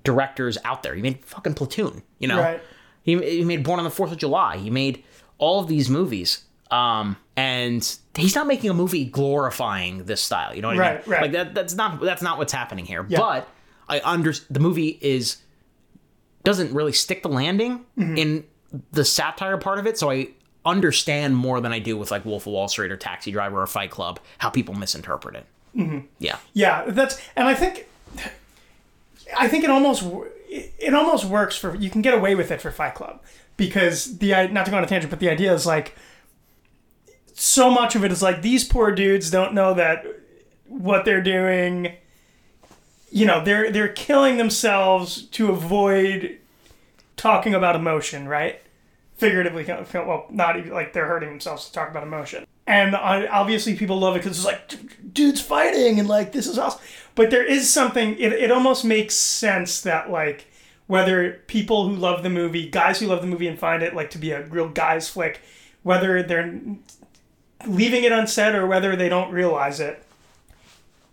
directors 0.03 0.57
out 0.65 0.83
there. 0.83 0.93
He 0.95 1.01
made 1.01 1.23
fucking 1.25 1.53
Platoon. 1.53 2.03
You 2.19 2.27
know, 2.27 2.39
Right. 2.39 2.61
he, 3.03 3.17
he 3.39 3.43
made 3.45 3.63
Born 3.63 3.79
on 3.79 3.85
the 3.85 3.91
Fourth 3.91 4.11
of 4.11 4.17
July. 4.17 4.57
He 4.57 4.69
made 4.69 5.03
all 5.37 5.59
of 5.61 5.67
these 5.67 5.89
movies. 5.89 6.43
Um, 6.69 7.17
and 7.35 7.97
he's 8.15 8.35
not 8.35 8.47
making 8.47 8.69
a 8.69 8.73
movie 8.73 9.05
glorifying 9.05 10.05
this 10.05 10.21
style. 10.21 10.55
You 10.55 10.61
know 10.61 10.69
what 10.69 10.77
I 10.79 10.79
mean? 10.79 10.95
Right, 10.97 11.07
right. 11.07 11.21
Like 11.23 11.31
that. 11.33 11.53
That's 11.53 11.73
not 11.73 11.99
that's 12.01 12.21
not 12.21 12.37
what's 12.37 12.53
happening 12.53 12.85
here. 12.85 13.03
But 13.03 13.47
I 13.89 13.99
under 14.03 14.31
the 14.49 14.59
movie 14.61 14.97
is 15.01 15.37
doesn't 16.43 16.73
really 16.73 16.93
stick 16.93 17.23
the 17.23 17.29
landing 17.29 17.85
Mm-hmm. 17.97 18.17
in 18.17 18.43
the 18.93 19.03
satire 19.03 19.57
part 19.57 19.79
of 19.79 19.85
it. 19.87 19.97
So 19.97 20.09
I 20.09 20.29
understand 20.63 21.35
more 21.35 21.59
than 21.59 21.73
I 21.73 21.79
do 21.79 21.97
with 21.97 22.09
like 22.09 22.23
Wolf 22.23 22.47
of 22.47 22.53
Wall 22.53 22.69
Street 22.69 22.89
or 22.91 22.95
Taxi 22.97 23.31
Driver 23.31 23.61
or 23.61 23.67
Fight 23.67 23.91
Club 23.91 24.19
how 24.37 24.49
people 24.49 24.73
misinterpret 24.75 25.35
it. 25.35 25.45
Mm-hmm. 25.75 25.99
Yeah, 26.19 26.37
Yeah, 26.53 26.85
that's 26.87 27.21
and 27.35 27.47
I 27.47 27.53
think 27.53 27.87
I 29.37 29.47
think 29.47 29.63
it 29.63 29.69
almost 29.69 30.03
it 30.49 30.73
it 30.79 30.93
almost 30.93 31.25
works 31.25 31.57
for 31.57 31.75
you 31.75 31.89
can 31.89 32.01
get 32.01 32.13
away 32.13 32.35
with 32.35 32.51
it 32.51 32.61
for 32.61 32.71
Fight 32.71 32.95
Club 32.95 33.21
because 33.57 34.17
the 34.17 34.47
not 34.47 34.65
to 34.65 34.71
go 34.71 34.77
on 34.77 34.83
a 34.83 34.87
tangent, 34.87 35.09
but 35.09 35.19
the 35.19 35.29
idea 35.29 35.53
is 35.53 35.65
like 35.65 35.95
so 37.33 37.71
much 37.71 37.95
of 37.95 38.03
it 38.03 38.11
is 38.11 38.21
like 38.21 38.41
these 38.41 38.63
poor 38.63 38.91
dudes 38.91 39.31
don't 39.31 39.53
know 39.53 39.73
that 39.73 40.05
what 40.67 41.05
they're 41.05 41.23
doing. 41.23 41.93
You 43.11 43.25
know, 43.25 43.43
they're 43.43 43.71
they're 43.71 43.89
killing 43.89 44.37
themselves 44.37 45.23
to 45.23 45.51
avoid 45.51 46.37
talking 47.17 47.53
about 47.53 47.75
emotion, 47.75 48.27
right? 48.27 48.61
Figuratively, 49.15 49.65
well, 49.93 50.25
not 50.29 50.57
even 50.57 50.71
like 50.71 50.93
they're 50.93 51.07
hurting 51.07 51.29
themselves 51.29 51.65
to 51.67 51.73
talk 51.73 51.89
about 51.89 52.03
emotion. 52.03 52.45
And 52.67 52.95
uh, 52.95 53.27
obviously, 53.31 53.75
people 53.75 53.99
love 53.99 54.15
it 54.15 54.19
because 54.19 54.37
it's 54.37 54.45
like, 54.45 55.13
dudes 55.13 55.41
fighting 55.41 55.99
and 55.99 56.07
like 56.07 56.31
this 56.31 56.47
is 56.47 56.57
awesome. 56.57 56.81
But 57.15 57.31
there 57.31 57.45
is 57.45 57.71
something. 57.71 58.17
It, 58.17 58.33
it 58.33 58.51
almost 58.51 58.85
makes 58.85 59.15
sense 59.15 59.81
that 59.81 60.09
like 60.09 60.47
whether 60.87 61.41
people 61.47 61.87
who 61.87 61.95
love 61.95 62.23
the 62.23 62.29
movie, 62.29 62.69
guys 62.69 62.99
who 62.99 63.07
love 63.07 63.21
the 63.21 63.27
movie 63.27 63.47
and 63.47 63.57
find 63.57 63.83
it 63.83 63.95
like 63.95 64.09
to 64.11 64.17
be 64.17 64.31
a 64.31 64.43
real 64.47 64.69
guys 64.69 65.09
flick, 65.09 65.41
whether 65.83 66.21
they're 66.21 66.59
leaving 67.67 68.03
it 68.03 68.11
unsaid 68.11 68.55
or 68.55 68.67
whether 68.67 68.95
they 68.95 69.09
don't 69.09 69.31
realize 69.31 69.79
it. 69.79 70.03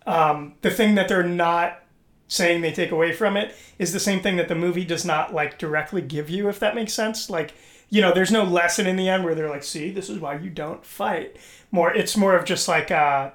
Um, 0.07 0.55
the 0.63 0.71
thing 0.71 0.95
that 0.95 1.09
they're 1.09 1.23
not 1.23 1.83
saying 2.29 2.61
they 2.61 2.73
take 2.73 2.91
away 2.91 3.13
from 3.13 3.37
it 3.37 3.55
is 3.79 3.93
the 3.93 4.01
same 4.01 4.21
thing 4.21 4.37
that 4.37 4.49
the 4.49 4.55
movie 4.55 4.85
does 4.85 5.05
not 5.05 5.33
like 5.33 5.59
directly 5.59 6.03
give 6.03 6.29
you 6.29 6.49
if 6.49 6.61
that 6.61 6.75
makes 6.75 6.93
sense 6.93 7.31
like 7.31 7.55
you 7.90 8.01
know 8.01 8.12
there's 8.12 8.31
no 8.31 8.44
lesson 8.44 8.87
in 8.87 8.96
the 8.96 9.09
end 9.09 9.24
where 9.24 9.35
they're 9.35 9.48
like 9.48 9.64
see 9.64 9.90
this 9.90 10.09
is 10.09 10.18
why 10.18 10.37
you 10.37 10.51
don't 10.51 10.85
fight 10.85 11.37
more 11.70 11.92
it's 11.92 12.16
more 12.16 12.37
of 12.37 12.44
just 12.44 12.68
like 12.68 12.90
uh 12.90 13.31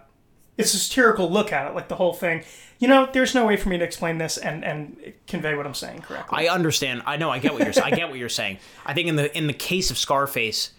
it's 0.57 0.73
a 0.73 0.77
satirical 0.77 1.29
look 1.29 1.51
at 1.51 1.67
it, 1.67 1.73
like 1.73 1.87
the 1.87 1.95
whole 1.95 2.13
thing. 2.13 2.43
You 2.79 2.87
know, 2.87 3.09
there's 3.11 3.33
no 3.33 3.45
way 3.45 3.57
for 3.57 3.69
me 3.69 3.77
to 3.77 3.83
explain 3.83 4.17
this 4.17 4.37
and 4.37 4.63
and 4.63 5.13
convey 5.27 5.55
what 5.55 5.65
I'm 5.65 5.73
saying 5.73 6.01
correctly. 6.01 6.47
I 6.47 6.53
understand. 6.53 7.03
I 7.05 7.17
know. 7.17 7.29
I 7.29 7.39
get 7.39 7.53
what 7.53 7.63
you're. 7.63 7.83
I 7.83 7.91
get 7.91 8.09
what 8.09 8.19
you're 8.19 8.29
saying. 8.29 8.59
I 8.85 8.93
think 8.93 9.07
in 9.07 9.15
the 9.15 9.35
in 9.35 9.47
the 9.47 9.53
case 9.53 9.89
of 9.89 9.97
Scarface, 9.97 10.71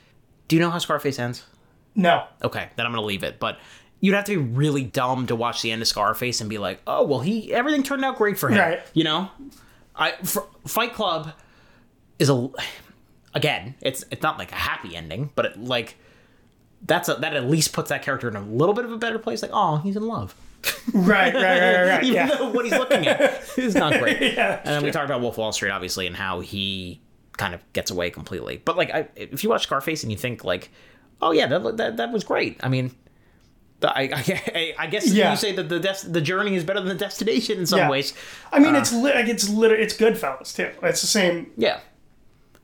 do 0.49 0.57
you 0.57 0.63
know 0.63 0.71
how 0.71 0.79
Scarface 0.79 1.19
ends? 1.19 1.45
no, 1.97 2.27
Okay, 2.43 2.69
then 2.77 2.87
I'm 2.87 2.93
gonna 2.93 3.07
leave 3.07 3.23
it. 3.23 3.39
But 3.39 3.59
you'd 4.01 4.15
have 4.15 4.25
to 4.25 4.33
be 4.33 4.37
really 4.37 4.83
dumb 4.83 5.27
to 5.29 5.37
watch 5.37 5.63
the 5.63 5.71
end 5.71 5.81
of 5.81 5.89
Scarface 5.89 6.41
and 6.41 6.51
be 6.51 6.59
like, 6.59 6.81
oh 6.87 7.05
well, 7.05 7.21
he 7.21 7.53
everything 7.53 7.83
turned 7.83 8.05
out 8.05 8.17
great 8.17 8.39
for 8.39 8.49
him. 8.51 8.59
Right. 8.59 8.81
You 8.93 9.05
know, 9.05 9.31
I 9.97 10.13
for, 10.23 10.47
Fight 10.67 10.93
Club 10.93 11.33
is 12.19 12.29
a 12.29 12.49
again, 13.35 13.75
it's 13.81 14.05
it's 14.11 14.23
not 14.23 14.39
like 14.39 14.53
a 14.53 14.57
happy 14.57 14.95
ending, 14.97 15.31
but 15.35 15.45
it, 15.47 15.57
like 15.63 15.97
that's 16.87 17.09
a, 17.09 17.15
that 17.15 17.35
at 17.35 17.45
least 17.45 17.73
puts 17.73 17.89
that 17.89 18.03
character 18.03 18.29
in 18.29 18.37
a 18.37 18.41
little 18.43 18.75
bit 18.75 18.85
of 18.85 18.93
a 18.93 18.99
better 18.99 19.19
place. 19.19 19.43
Like, 19.43 19.51
oh, 19.55 19.77
he's 19.79 19.97
in 19.97 20.07
love. 20.07 20.35
right, 20.95 21.35
right, 21.35 21.43
right, 21.43 21.87
right. 21.87 22.05
Even 22.05 22.15
yeah. 22.15 22.27
though 22.37 22.51
what 22.51 22.65
he's 22.65 22.73
looking 22.75 23.07
at 23.07 23.43
is 23.59 23.75
not 23.75 23.99
great. 24.01 24.21
Yeah, 24.35 24.61
and 24.65 24.69
then 24.75 24.83
we 24.83 24.91
talked 24.91 25.07
about 25.07 25.21
Wolf 25.21 25.37
Wall 25.37 25.53
Street, 25.53 25.71
obviously, 25.71 26.07
and 26.07 26.17
how 26.17 26.41
he 26.41 27.01
kind 27.37 27.55
of 27.55 27.61
gets 27.73 27.91
away 27.91 28.11
completely. 28.11 28.63
But 28.65 28.77
like, 28.77 28.91
I, 28.91 29.09
if 29.17 29.43
you 29.45 29.51
watch 29.51 29.65
Scarface 29.65 30.03
and 30.05 30.13
you 30.13 30.17
think 30.19 30.45
like, 30.45 30.71
oh 31.21 31.33
yeah, 31.33 31.47
that 31.49 31.77
that, 31.77 31.97
that 31.99 32.13
was 32.13 32.25
great. 32.25 32.61
I 32.63 32.69
mean, 32.69 32.95
the, 33.81 33.91
I, 33.91 34.03
I 34.15 34.75
I 34.79 34.87
guess 34.87 35.11
Yeah. 35.13 35.33
you 35.33 35.37
say 35.37 35.53
that 35.53 35.69
the 35.69 35.81
des- 35.81 36.09
the 36.09 36.21
journey 36.21 36.55
is 36.55 36.65
better 36.65 36.81
than 36.81 36.89
the 36.89 36.95
destination 36.95 37.59
in 37.59 37.67
some 37.67 37.81
Yeah. 37.81 37.91
ways. 37.91 38.15
I 38.53 38.59
mean, 38.59 38.75
uh, 38.75 38.79
it's 38.79 38.93
lit 38.93 39.15
like 39.17 39.29
it's 39.29 39.49
liter- 39.49 39.75
it's 39.77 39.95
Goodfellas 39.97 40.55
too. 40.55 40.71
It's 40.83 41.01
the 41.03 41.07
same. 41.07 41.51
Yeah. 41.57 41.81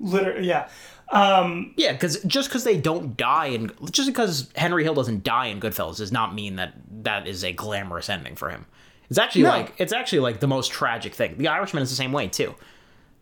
Liter- 0.01 0.41
yeah. 0.41 0.69
Yeah, 1.13 1.93
because 1.93 2.23
just 2.25 2.49
because 2.49 2.65
they 2.65 2.77
don't 2.79 3.17
die 3.17 3.47
and 3.47 3.73
just 3.91 4.09
because 4.09 4.51
Henry 4.57 4.83
Hill 4.85 4.95
doesn't 4.95 5.25
die 5.25 5.47
in 5.47 5.61
Goodfellas 5.61 5.97
does 5.99 6.13
not 6.13 6.35
mean 6.35 6.57
that 6.57 6.75
that 7.05 7.27
is 7.27 7.45
a 7.45 7.53
glamorous 7.53 8.09
ending 8.09 8.37
for 8.37 8.49
him. 8.51 8.67
It's 9.09 9.19
actually 9.19 9.43
No. 9.43 9.51
like 9.51 9.73
it's 9.79 9.93
actually 9.93 10.21
like 10.21 10.39
the 10.41 10.47
most 10.47 10.71
tragic 10.71 11.15
thing. 11.15 11.37
The 11.37 11.49
Irishman 11.49 11.83
is 11.83 11.91
the 11.91 11.97
same 11.97 12.13
way 12.13 12.29
too. 12.29 12.55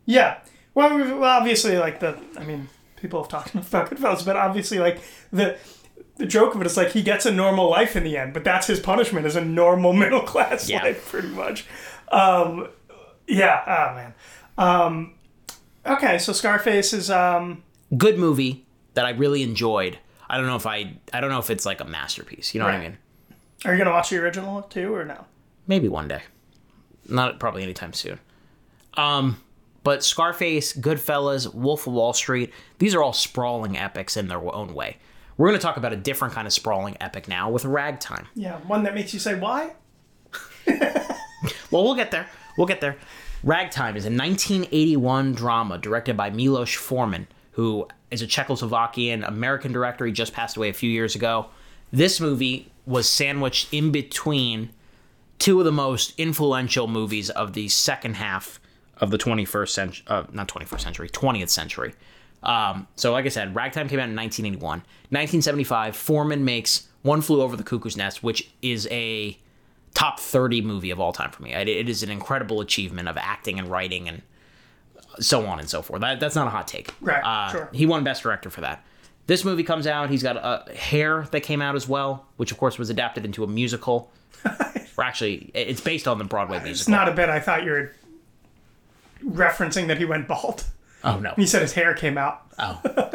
Yeah. 0.05 0.37
Well, 0.75 0.97
well, 0.97 1.23
obviously, 1.23 1.77
like 1.77 1.99
the, 1.99 2.17
I 2.37 2.43
mean, 2.43 2.69
people 2.95 3.21
have 3.23 3.29
talked 3.29 3.53
about 3.55 3.89
Goodfellas, 3.89 4.23
but 4.23 4.35
obviously, 4.35 4.77
like 4.79 4.99
the 5.33 5.57
the 6.17 6.27
joke 6.27 6.53
of 6.53 6.61
it 6.61 6.67
is 6.67 6.77
like 6.77 6.91
he 6.91 7.01
gets 7.01 7.25
a 7.25 7.31
normal 7.31 7.69
life 7.71 7.95
in 7.95 8.03
the 8.03 8.17
end, 8.17 8.33
but 8.35 8.43
that's 8.43 8.67
his 8.67 8.79
punishment 8.79 9.25
is 9.25 9.35
a 9.35 9.43
normal 9.43 9.93
middle 10.03 10.21
class 10.21 10.69
Yeah. 10.69 10.83
life, 10.83 11.09
pretty 11.09 11.29
much. 11.29 11.65
Um, 12.11 12.67
yeah. 13.27 13.63
Oh 13.65 13.95
man. 13.95 14.13
Um, 14.59 15.13
okay, 15.85 16.17
so 16.17 16.33
Scarface 16.33 16.93
is 16.93 17.09
um, 17.09 17.63
Good 17.97 18.17
movie 18.17 18.65
that 18.93 19.05
I 19.05 19.11
really 19.11 19.43
enjoyed. 19.43 19.97
I 20.29 20.37
don't 20.37 20.47
know 20.47 20.55
if 20.55 20.65
I 20.65 20.97
I 21.13 21.21
don't 21.21 21.29
know 21.29 21.39
if 21.39 21.49
it's 21.49 21.65
like 21.65 21.81
a 21.81 21.85
masterpiece. 21.85 22.53
You 22.53 22.59
know 22.59 22.65
what 22.65 22.75
I 22.75 22.79
mean? 22.79 22.97
Are 23.65 23.73
you 23.73 23.77
gonna 23.77 23.91
watch 23.91 24.09
the 24.09 24.17
original 24.17 24.61
too, 24.63 24.93
or 24.93 25.05
no? 25.05 25.25
Maybe 25.67 25.87
one 25.87 26.07
day. 26.07 26.21
Not 27.07 27.39
probably 27.39 27.63
anytime 27.63 27.93
soon. 27.93 28.19
Um, 28.95 29.41
but 29.83 30.03
Scarface, 30.03 30.73
Goodfellas, 30.73 31.53
Wolf 31.53 31.87
of 31.87 31.93
Wall 31.93 32.13
Street, 32.13 32.53
these 32.77 32.93
are 32.93 33.01
all 33.01 33.13
sprawling 33.13 33.77
epics 33.77 34.17
in 34.17 34.27
their 34.27 34.39
own 34.53 34.73
way. 34.73 34.97
We're 35.37 35.47
going 35.47 35.59
to 35.59 35.63
talk 35.63 35.77
about 35.77 35.93
a 35.93 35.95
different 35.95 36.33
kind 36.33 36.45
of 36.45 36.53
sprawling 36.53 36.97
epic 36.99 37.27
now 37.27 37.49
with 37.49 37.63
Ragtime. 37.65 38.27
Yeah, 38.35 38.57
one 38.67 38.83
that 38.83 38.93
makes 38.93 39.13
you 39.13 39.19
say 39.19 39.39
why. 39.39 39.73
Well, 41.71 41.83
we'll 41.83 41.95
get 41.95 42.11
there. 42.11 42.27
We'll 42.57 42.67
get 42.67 42.81
there. 42.81 42.97
Ragtime 43.43 43.95
is 43.95 44.05
a 44.05 44.09
1981 44.09 45.33
drama 45.33 45.77
directed 45.77 46.17
by 46.17 46.29
Milos 46.29 46.73
Forman, 46.73 47.27
who 47.51 47.87
is 48.11 48.21
a 48.21 48.27
Czechoslovakian 48.27 49.25
American 49.25 49.71
director. 49.71 50.05
He 50.05 50.11
just 50.11 50.33
passed 50.33 50.57
away 50.57 50.69
a 50.69 50.73
few 50.73 50.89
years 50.89 51.15
ago. 51.15 51.47
This 51.91 52.19
movie 52.19 52.71
was 52.85 53.07
sandwiched 53.07 53.73
in 53.73 53.91
between 53.91 54.71
two 55.37 55.59
of 55.59 55.65
the 55.65 55.71
most 55.71 56.13
influential 56.17 56.87
movies 56.87 57.29
of 57.29 57.53
the 57.53 57.69
second 57.69 58.15
half 58.15 58.59
of 58.97 59.09
the 59.09 59.17
21st 59.17 59.69
century, 59.69 60.05
uh, 60.07 60.23
not 60.33 60.49
21st 60.49 60.81
century, 60.81 61.09
20th 61.09 61.49
century. 61.49 61.93
Um, 62.43 62.87
so, 62.95 63.13
like 63.13 63.25
I 63.25 63.29
said, 63.29 63.55
Ragtime 63.55 63.87
came 63.87 63.99
out 63.99 64.09
in 64.09 64.15
1981. 64.15 64.79
1975, 65.09 65.95
Forman 65.95 66.43
makes 66.43 66.89
One 67.03 67.21
Flew 67.21 67.41
Over 67.41 67.55
the 67.55 67.63
Cuckoo's 67.63 67.95
Nest, 67.95 68.21
which 68.21 68.49
is 68.61 68.87
a 68.91 69.37
top 69.93 70.19
30 70.19 70.61
movie 70.61 70.91
of 70.91 70.99
all 70.99 71.11
time 71.11 71.31
for 71.31 71.41
me. 71.43 71.53
It, 71.53 71.67
it 71.67 71.89
is 71.89 72.03
an 72.03 72.09
incredible 72.09 72.61
achievement 72.61 73.07
of 73.07 73.17
acting 73.17 73.59
and 73.59 73.67
writing 73.69 74.07
and 74.07 74.21
so 75.19 75.45
on 75.45 75.59
and 75.59 75.69
so 75.69 75.81
forth. 75.81 76.01
That, 76.01 76.19
that's 76.19 76.35
not 76.35 76.47
a 76.47 76.51
hot 76.51 76.67
take. 76.67 76.93
Right, 77.01 77.23
Uh, 77.23 77.51
sure. 77.51 77.69
He 77.73 77.85
won 77.85 78.03
Best 78.03 78.23
Director 78.23 78.49
for 78.49 78.61
that. 78.61 78.85
This 79.27 79.43
movie 79.45 79.63
comes 79.63 79.85
out. 79.85 80.09
He's 80.09 80.23
got 80.23 80.37
a 80.37 80.71
Hair 80.73 81.27
that 81.31 81.41
came 81.41 81.61
out 81.61 81.75
as 81.75 81.87
well, 81.87 82.25
which 82.37 82.51
of 82.51 82.57
course 82.57 82.77
was 82.79 82.89
adapted 82.89 83.25
into 83.25 83.43
a 83.43 83.47
musical. 83.47 84.11
or 84.45 85.03
actually, 85.03 85.51
it's 85.53 85.81
based 85.81 86.07
on 86.07 86.17
the 86.17 86.23
Broadway 86.23 86.57
musical. 86.63 86.71
It's 86.71 86.87
not 86.87 87.07
a 87.09 87.11
bit. 87.11 87.29
I 87.29 87.39
thought 87.39 87.63
you 87.63 87.71
were 87.71 87.95
referencing 89.25 89.87
that 89.87 89.97
he 89.97 90.05
went 90.05 90.27
bald. 90.27 90.63
oh 91.03 91.19
no, 91.19 91.33
He 91.35 91.45
said 91.45 91.61
his 91.61 91.73
hair 91.73 91.93
came 91.93 92.17
out. 92.17 92.41
oh 92.57 93.11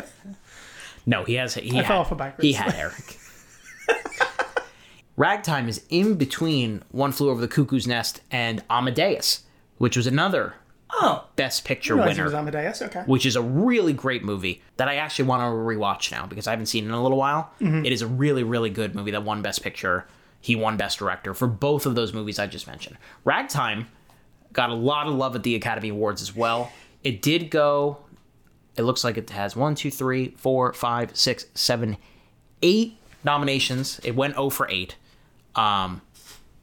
no, 1.07 1.25
he 1.25 1.35
has. 1.35 1.55
He 1.55 1.71
I 1.73 1.77
had, 1.77 1.87
fell 1.87 2.01
off 2.01 2.13
a 2.13 2.15
bike 2.15 2.41
He 2.41 2.53
had 2.53 2.75
Eric. 2.75 3.19
Ragtime 5.17 5.69
is 5.69 5.85
in 5.91 6.15
between 6.17 6.83
One 6.91 7.13
Flew 7.13 7.31
Over 7.31 7.41
the 7.41 7.49
Cuckoo's 7.49 7.87
Nest 7.87 8.21
and 8.31 8.63
Amadeus, 8.69 9.45
which 9.79 9.97
was 9.97 10.07
another 10.07 10.55
Oh, 10.97 11.27
Best 11.35 11.65
Picture 11.65 11.97
winner. 11.97 12.25
was 12.25 12.35
Amadeus. 12.35 12.81
Okay. 12.83 13.03
which 13.07 13.27
is 13.27 13.35
a 13.37 13.43
really 13.43 13.93
great 13.93 14.23
movie 14.25 14.63
that 14.77 14.89
I 14.89 14.97
actually 14.97 15.25
want 15.27 15.41
to 15.41 15.47
rewatch 15.47 16.13
now 16.13 16.27
because 16.27 16.47
I 16.47 16.51
haven't 16.51 16.67
seen 16.67 16.85
it 16.85 16.89
in 16.89 16.93
a 16.95 17.03
little 17.03 17.19
while. 17.19 17.51
Mm-hmm. 17.61 17.85
It 17.85 17.93
is 17.93 18.03
a 18.03 18.07
really, 18.07 18.45
really 18.45 18.71
good 18.71 18.95
movie 18.95 19.11
that 19.13 19.25
won 19.25 19.43
Best 19.43 19.63
Picture. 19.63 20.07
He 20.41 20.55
won 20.57 20.77
Best 20.77 20.99
Director 20.99 21.33
for 21.35 21.49
both 21.49 21.87
of 21.87 21.95
those 21.95 22.13
movies 22.13 22.39
I 22.39 22.47
just 22.47 22.67
mentioned. 22.67 22.97
Ragtime 23.25 23.89
got 24.53 24.71
a 24.71 24.75
lot 24.75 25.07
of 25.09 25.15
love 25.15 25.35
at 25.35 25.43
the 25.43 25.55
Academy 25.57 25.89
Awards 25.89 26.23
as 26.23 26.35
well. 26.37 26.71
It 27.03 27.23
did 27.23 27.51
go, 27.51 27.99
it 28.77 28.83
looks 28.83 29.03
like 29.05 29.17
it 29.17 29.31
has 29.31 29.57
one, 29.57 29.75
two, 29.75 29.91
three, 29.91 30.35
four, 30.37 30.73
five, 30.75 31.17
six, 31.17 31.47
seven, 31.55 31.97
eight 32.63 32.99
nominations. 33.25 34.01
It 34.05 34.15
went 34.15 34.35
0 34.35 34.51
for 34.51 34.69
8. 34.71 34.95
Um, 35.57 36.01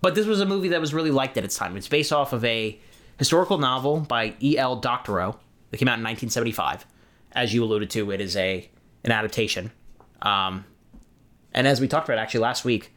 but 0.02 0.16
this 0.16 0.26
was 0.26 0.40
a 0.42 0.46
movie 0.46 0.70
that 0.70 0.82
was 0.82 0.94
really 0.94 1.12
liked 1.12 1.38
at 1.38 1.44
its 1.44 1.56
time. 1.56 1.78
It's 1.78 1.88
based 1.88 2.12
off 2.12 2.34
of 2.34 2.44
a 2.44 2.80
historical 3.18 3.58
novel 3.58 4.00
by 4.00 4.34
E.L. 4.42 4.78
Doctorow 4.78 5.38
that 5.70 5.78
came 5.78 5.88
out 5.88 6.00
in 6.00 6.04
1975. 6.04 6.86
As 7.34 7.54
you 7.54 7.64
alluded 7.64 7.90
to, 7.92 8.12
it 8.12 8.20
is 8.20 8.36
a 8.36 8.70
an 9.04 9.12
adaptation. 9.12 9.72
Um, 10.22 10.66
and 11.54 11.68
as 11.68 11.80
we 11.82 11.88
talked 11.88 12.08
about 12.08 12.18
actually 12.20 12.42
last 12.42 12.66
week, 12.66 12.92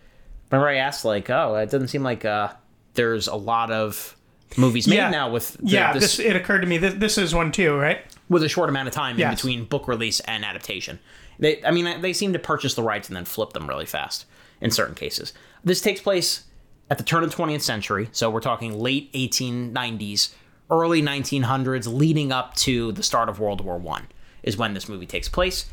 remember 0.50 0.68
I 0.68 0.76
asked 0.76 1.04
like, 1.04 1.30
oh, 1.30 1.56
it 1.56 1.70
doesn't 1.70 1.88
seem 1.88 2.02
like 2.02 2.24
uh, 2.24 2.52
there's 2.94 3.26
a 3.28 3.34
lot 3.36 3.70
of 3.70 4.16
movies 4.56 4.86
made 4.86 4.96
Yeah. 4.96 5.10
now 5.10 5.30
with 5.30 5.54
the, 5.54 5.66
yeah, 5.66 5.92
this, 5.92 6.16
this, 6.16 6.18
it 6.26 6.36
occurred 6.36 6.60
to 6.60 6.66
me. 6.66 6.78
This, 6.78 6.94
this 6.94 7.18
is 7.18 7.34
one 7.34 7.52
too, 7.52 7.76
right? 7.76 8.00
with 8.28 8.42
a 8.42 8.48
short 8.48 8.70
amount 8.70 8.88
of 8.88 8.94
time 8.94 9.20
in 9.20 9.30
between 9.30 9.64
book 9.66 9.86
release 9.86 10.20
and 10.20 10.44
adaptation. 10.46 10.98
They, 11.38 11.62
I 11.62 11.70
mean, 11.70 12.00
they 12.00 12.14
seem 12.14 12.32
to 12.32 12.38
purchase 12.38 12.74
the 12.74 12.82
rights 12.82 13.08
and 13.08 13.16
then 13.16 13.26
flip 13.26 13.52
them 13.52 13.66
really 13.68 13.84
fast 13.84 14.24
in 14.62 14.70
certain 14.70 14.94
cases. 14.94 15.34
This 15.64 15.80
takes 15.80 16.00
place 16.00 16.44
at 16.90 16.98
the 16.98 17.04
turn 17.04 17.24
of 17.24 17.30
the 17.30 17.36
20th 17.36 17.62
century, 17.62 18.08
so 18.12 18.30
we're 18.30 18.40
talking 18.40 18.78
late 18.78 19.10
1890s, 19.14 20.34
early 20.70 21.00
1900s, 21.00 21.92
leading 21.92 22.32
up 22.32 22.54
to 22.56 22.92
the 22.92 23.02
start 23.02 23.30
of 23.30 23.40
World 23.40 23.62
War 23.62 23.78
One, 23.78 24.06
is 24.42 24.58
when 24.58 24.74
this 24.74 24.88
movie 24.88 25.06
takes 25.06 25.28
place. 25.28 25.66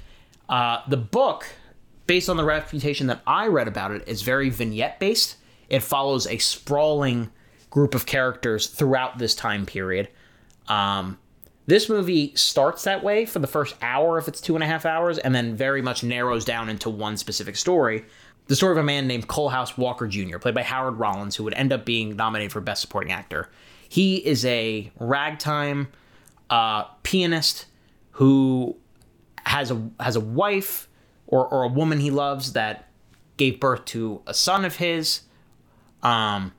Uh, 0.47 0.80
the 0.88 0.97
book, 0.97 1.45
based 2.08 2.30
on 2.30 2.38
the 2.38 2.45
reputation 2.45 3.08
that 3.08 3.21
I 3.27 3.47
read 3.47 3.67
about 3.67 3.91
it, 3.91 4.08
is 4.08 4.21
very 4.21 4.49
vignette 4.49 4.99
based. 4.99 5.36
It 5.67 5.84
follows 5.84 6.25
a 6.25 6.38
sprawling 6.38 7.30
group 7.69 7.93
of 7.93 8.06
characters 8.06 8.67
throughout 8.67 9.17
this 9.17 9.36
time 9.36 9.65
period. 9.65 10.10
Um, 10.67 11.17
this 11.67 11.89
movie 11.89 12.34
starts 12.36 12.84
that 12.84 13.04
way 13.04 13.25
for 13.25 13.39
the 13.39 13.47
first 13.47 13.75
hour 13.82 14.17
if 14.17 14.27
its 14.27 14.41
two 14.41 14.56
and 14.56 14.63
a 14.63 14.67
half 14.67 14.86
hours, 14.86 15.17
and 15.17 15.34
then 15.34 15.56
very 15.56 15.82
much 15.82 16.04
narrows 16.04 16.43
down 16.43 16.69
into 16.69 16.89
one 16.89 17.17
specific 17.17 17.56
story. 17.56 18.06
The 18.47 18.56
story 18.56 18.73
of 18.73 18.77
a 18.77 18.84
man 18.84 19.08
named 19.08 19.27
Coalhouse 19.27 19.77
Walker 19.77 20.08
Jr., 20.08 20.38
played 20.38 20.56
by 20.56 20.63
Howard 20.63 20.97
Rollins, 20.97 21.36
who 21.36 21.43
would 21.45 21.54
end 21.54 21.71
up 21.71 21.86
being 21.86 22.15
nominated 22.15 22.51
for 22.51 22.60
Best 22.60 22.82
Supporting 22.82 23.12
Actor. 23.12 23.49
He 23.88 24.17
is 24.17 24.45
a 24.45 24.91
ragtime 24.99 25.88
uh, 26.49 26.84
pianist 27.04 27.65
who 28.12 28.75
has 29.45 29.71
a 29.71 29.89
has 29.99 30.15
a 30.15 30.19
wife 30.19 30.88
or, 31.27 31.47
or 31.47 31.63
a 31.63 31.67
woman 31.67 31.99
he 31.99 32.12
loves 32.12 32.54
that 32.54 32.89
gave 33.38 33.60
birth 33.60 33.86
to 33.86 34.21
a 34.27 34.34
son 34.34 34.65
of 34.65 34.75
his. 34.75 35.21
Um, 36.04 36.54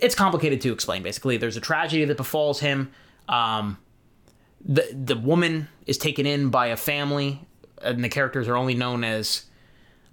it's, 0.00 0.14
complicated 0.14 0.60
to 0.60 0.72
explain. 0.72 1.02
Basically, 1.02 1.36
there's 1.36 1.56
a 1.56 1.60
tragedy 1.60 2.04
that 2.04 2.16
befalls 2.16 2.60
him. 2.60 2.90
Um, 3.28 3.78
the 4.64 4.88
the 4.92 5.16
woman 5.16 5.68
is 5.86 5.98
taken 5.98 6.26
in 6.26 6.50
by 6.50 6.66
a 6.66 6.76
family, 6.76 7.40
and 7.82 8.04
the 8.04 8.08
characters 8.08 8.48
are 8.48 8.56
only 8.56 8.74
known 8.74 9.04
as 9.04 9.44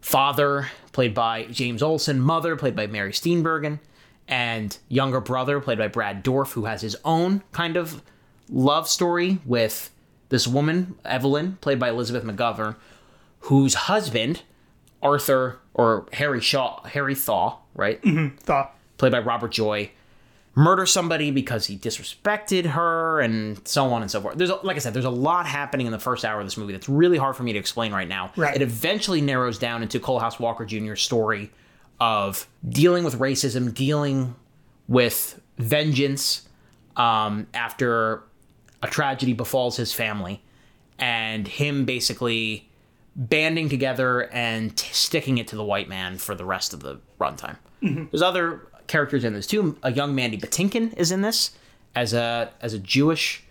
father, 0.06 0.70
played 0.92 1.16
by 1.16 1.46
James 1.46 1.82
Olson, 1.82 2.22
mother, 2.22 2.56
played 2.56 2.76
by 2.76 2.86
Mary 2.86 3.12
Steenburgen, 3.12 3.80
and 4.28 4.78
younger 4.88 5.20
brother, 5.20 5.60
played 5.60 5.80
by 5.80 5.88
Brad 5.88 6.24
Dourif, 6.24 6.52
who 6.52 6.66
has 6.66 6.82
his 6.82 6.96
own 7.04 7.42
kind 7.52 7.76
of 7.76 8.04
love 8.48 8.88
story 8.88 9.40
with 9.46 9.90
this 10.30 10.48
woman, 10.48 10.94
Evelyn, 11.04 11.58
played 11.60 11.80
by 11.80 11.90
Elizabeth 11.90 12.24
McGovern, 12.24 12.76
whose 13.40 13.74
husband, 13.74 14.44
Arthur 15.02 15.58
or 15.74 16.06
Harry 16.14 16.40
Shaw, 16.40 16.84
Harry 16.84 17.16
Thaw, 17.16 17.58
right? 17.74 18.00
Mm-hmm. 18.04 18.38
Thaw. 18.38 18.70
Played 18.98 19.12
by 19.12 19.20
Robert 19.20 19.52
Joy, 19.52 19.90
murder 20.56 20.86
somebody 20.86 21.32
because 21.32 21.68
he 21.68 21.78
disrespected 21.78 22.66
her, 22.66 23.20
and 23.20 23.66
so 23.68 23.92
on 23.92 24.02
and 24.02 24.10
so 24.10 24.22
forth. 24.22 24.38
There's, 24.38 24.50
a, 24.50 24.56
like 24.56 24.78
I 24.78 24.80
said, 24.80 24.94
there's 24.94 25.06
a 25.06 25.10
lot 25.10 25.46
happening 25.46 25.86
in 25.86 25.92
the 25.92 26.00
first 26.00 26.24
hour 26.24 26.40
of 26.40 26.46
this 26.46 26.58
movie 26.58 26.72
that's 26.72 26.90
really 26.90 27.18
hard 27.18 27.36
for 27.36 27.44
me 27.44 27.54
to 27.54 27.60
explain 27.60 27.92
right 27.92 28.08
now. 28.08 28.32
Right. 28.36 28.56
It 28.56 28.62
eventually 28.62 29.22
narrows 29.22 29.60
down 29.60 29.84
into 29.84 30.00
Coalhouse 30.00 30.40
Walker 30.40 30.66
Jr.'s 30.66 31.02
story 31.02 31.52
of 32.00 32.48
dealing 32.68 33.04
with 33.04 33.20
racism, 33.20 33.74
dealing 33.74 34.36
with 34.88 35.42
vengeance 35.58 36.48
um, 36.96 37.48
after 37.54 38.24
a 38.82 38.88
tragedy 38.88 39.34
befalls 39.34 39.76
his 39.78 39.94
family, 39.94 40.42
and 41.00 41.48
him 41.48 41.86
basically 41.86 42.70
banding 43.18 43.70
together 43.70 44.30
and 44.34 44.76
t- 44.76 44.90
sticking 44.92 45.38
it 45.38 45.48
to 45.48 45.56
the 45.56 45.64
white 45.64 45.90
man 45.90 46.18
for 46.18 46.36
the 46.36 46.46
rest 46.46 46.74
of 46.74 46.82
the 46.82 47.00
runtime. 47.20 47.58
There's 47.82 48.22
other 48.22 48.68
characters 48.88 49.24
in 49.24 49.34
this 49.34 49.48
too. 49.48 49.78
A 49.84 49.92
young 49.92 50.14
Mandy 50.16 50.38
Patinkin 50.38 50.94
is 50.96 51.12
in 51.12 51.22
this 51.22 51.52
as 51.96 52.14
a 52.14 52.52
as 52.62 52.74
a 52.74 52.80
Jewish 52.80 53.44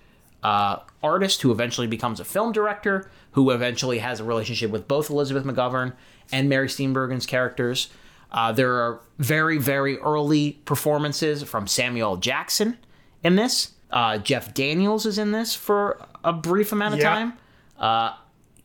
uh, 0.43 0.79
artist 1.03 1.43
who 1.43 1.51
eventually 1.51 1.87
becomes 1.87 2.21
a 2.21 2.25
film 2.25 2.53
director, 2.53 3.11
who 3.33 3.51
eventually 3.51 3.99
has 3.99 4.21
a 4.21 4.25
relationship 4.25 4.71
with 4.71 4.87
both 4.87 5.09
Elizabeth 5.11 5.45
McGovern 5.45 5.93
and 6.33 6.49
Mary 6.49 6.69
Steenburgen's 6.69 7.27
characters. 7.27 7.89
Uh, 8.31 8.51
there 8.53 8.73
are 8.75 9.01
very, 9.19 9.59
very 9.59 9.97
early 9.99 10.53
performances 10.65 11.43
from 11.45 11.67
Samuel 11.67 12.17
Jackson 12.17 12.77
in 13.23 13.37
this. 13.37 13.71
Uh, 13.91 14.19
Jeff 14.19 14.53
Daniels 14.55 15.07
is 15.07 15.19
in 15.19 15.31
this 15.31 15.55
for 15.55 16.05
a 16.25 16.33
brief 16.33 16.73
amount 16.73 16.95
of 16.95 17.01
Yeah. 17.01 17.15
time. 17.15 17.33
Uh, 17.79 18.15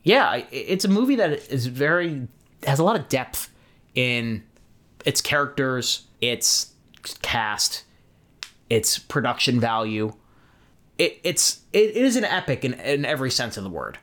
yeah, 0.02 0.42
it's 0.50 0.84
a 0.84 0.88
movie 0.88 1.16
that 1.16 1.30
is 1.52 1.66
very 1.66 2.26
has 2.66 2.78
a 2.78 2.84
lot 2.84 2.96
of 2.96 3.08
depth 3.08 3.48
in 3.94 4.42
its 5.06 5.20
characters, 5.20 6.02
its 6.20 6.72
cast, 7.22 7.84
its 8.68 8.98
production 8.98 9.60
value. 9.60 10.12
It, 10.98 11.18
it's 11.24 11.60
it 11.72 11.96
is 11.96 12.16
an 12.16 12.24
epic 12.24 12.64
in, 12.64 12.74
in 12.74 13.04
every 13.04 13.30
sense 13.30 13.56
of 13.56 13.64
the 13.64 13.70
word. 13.70 13.98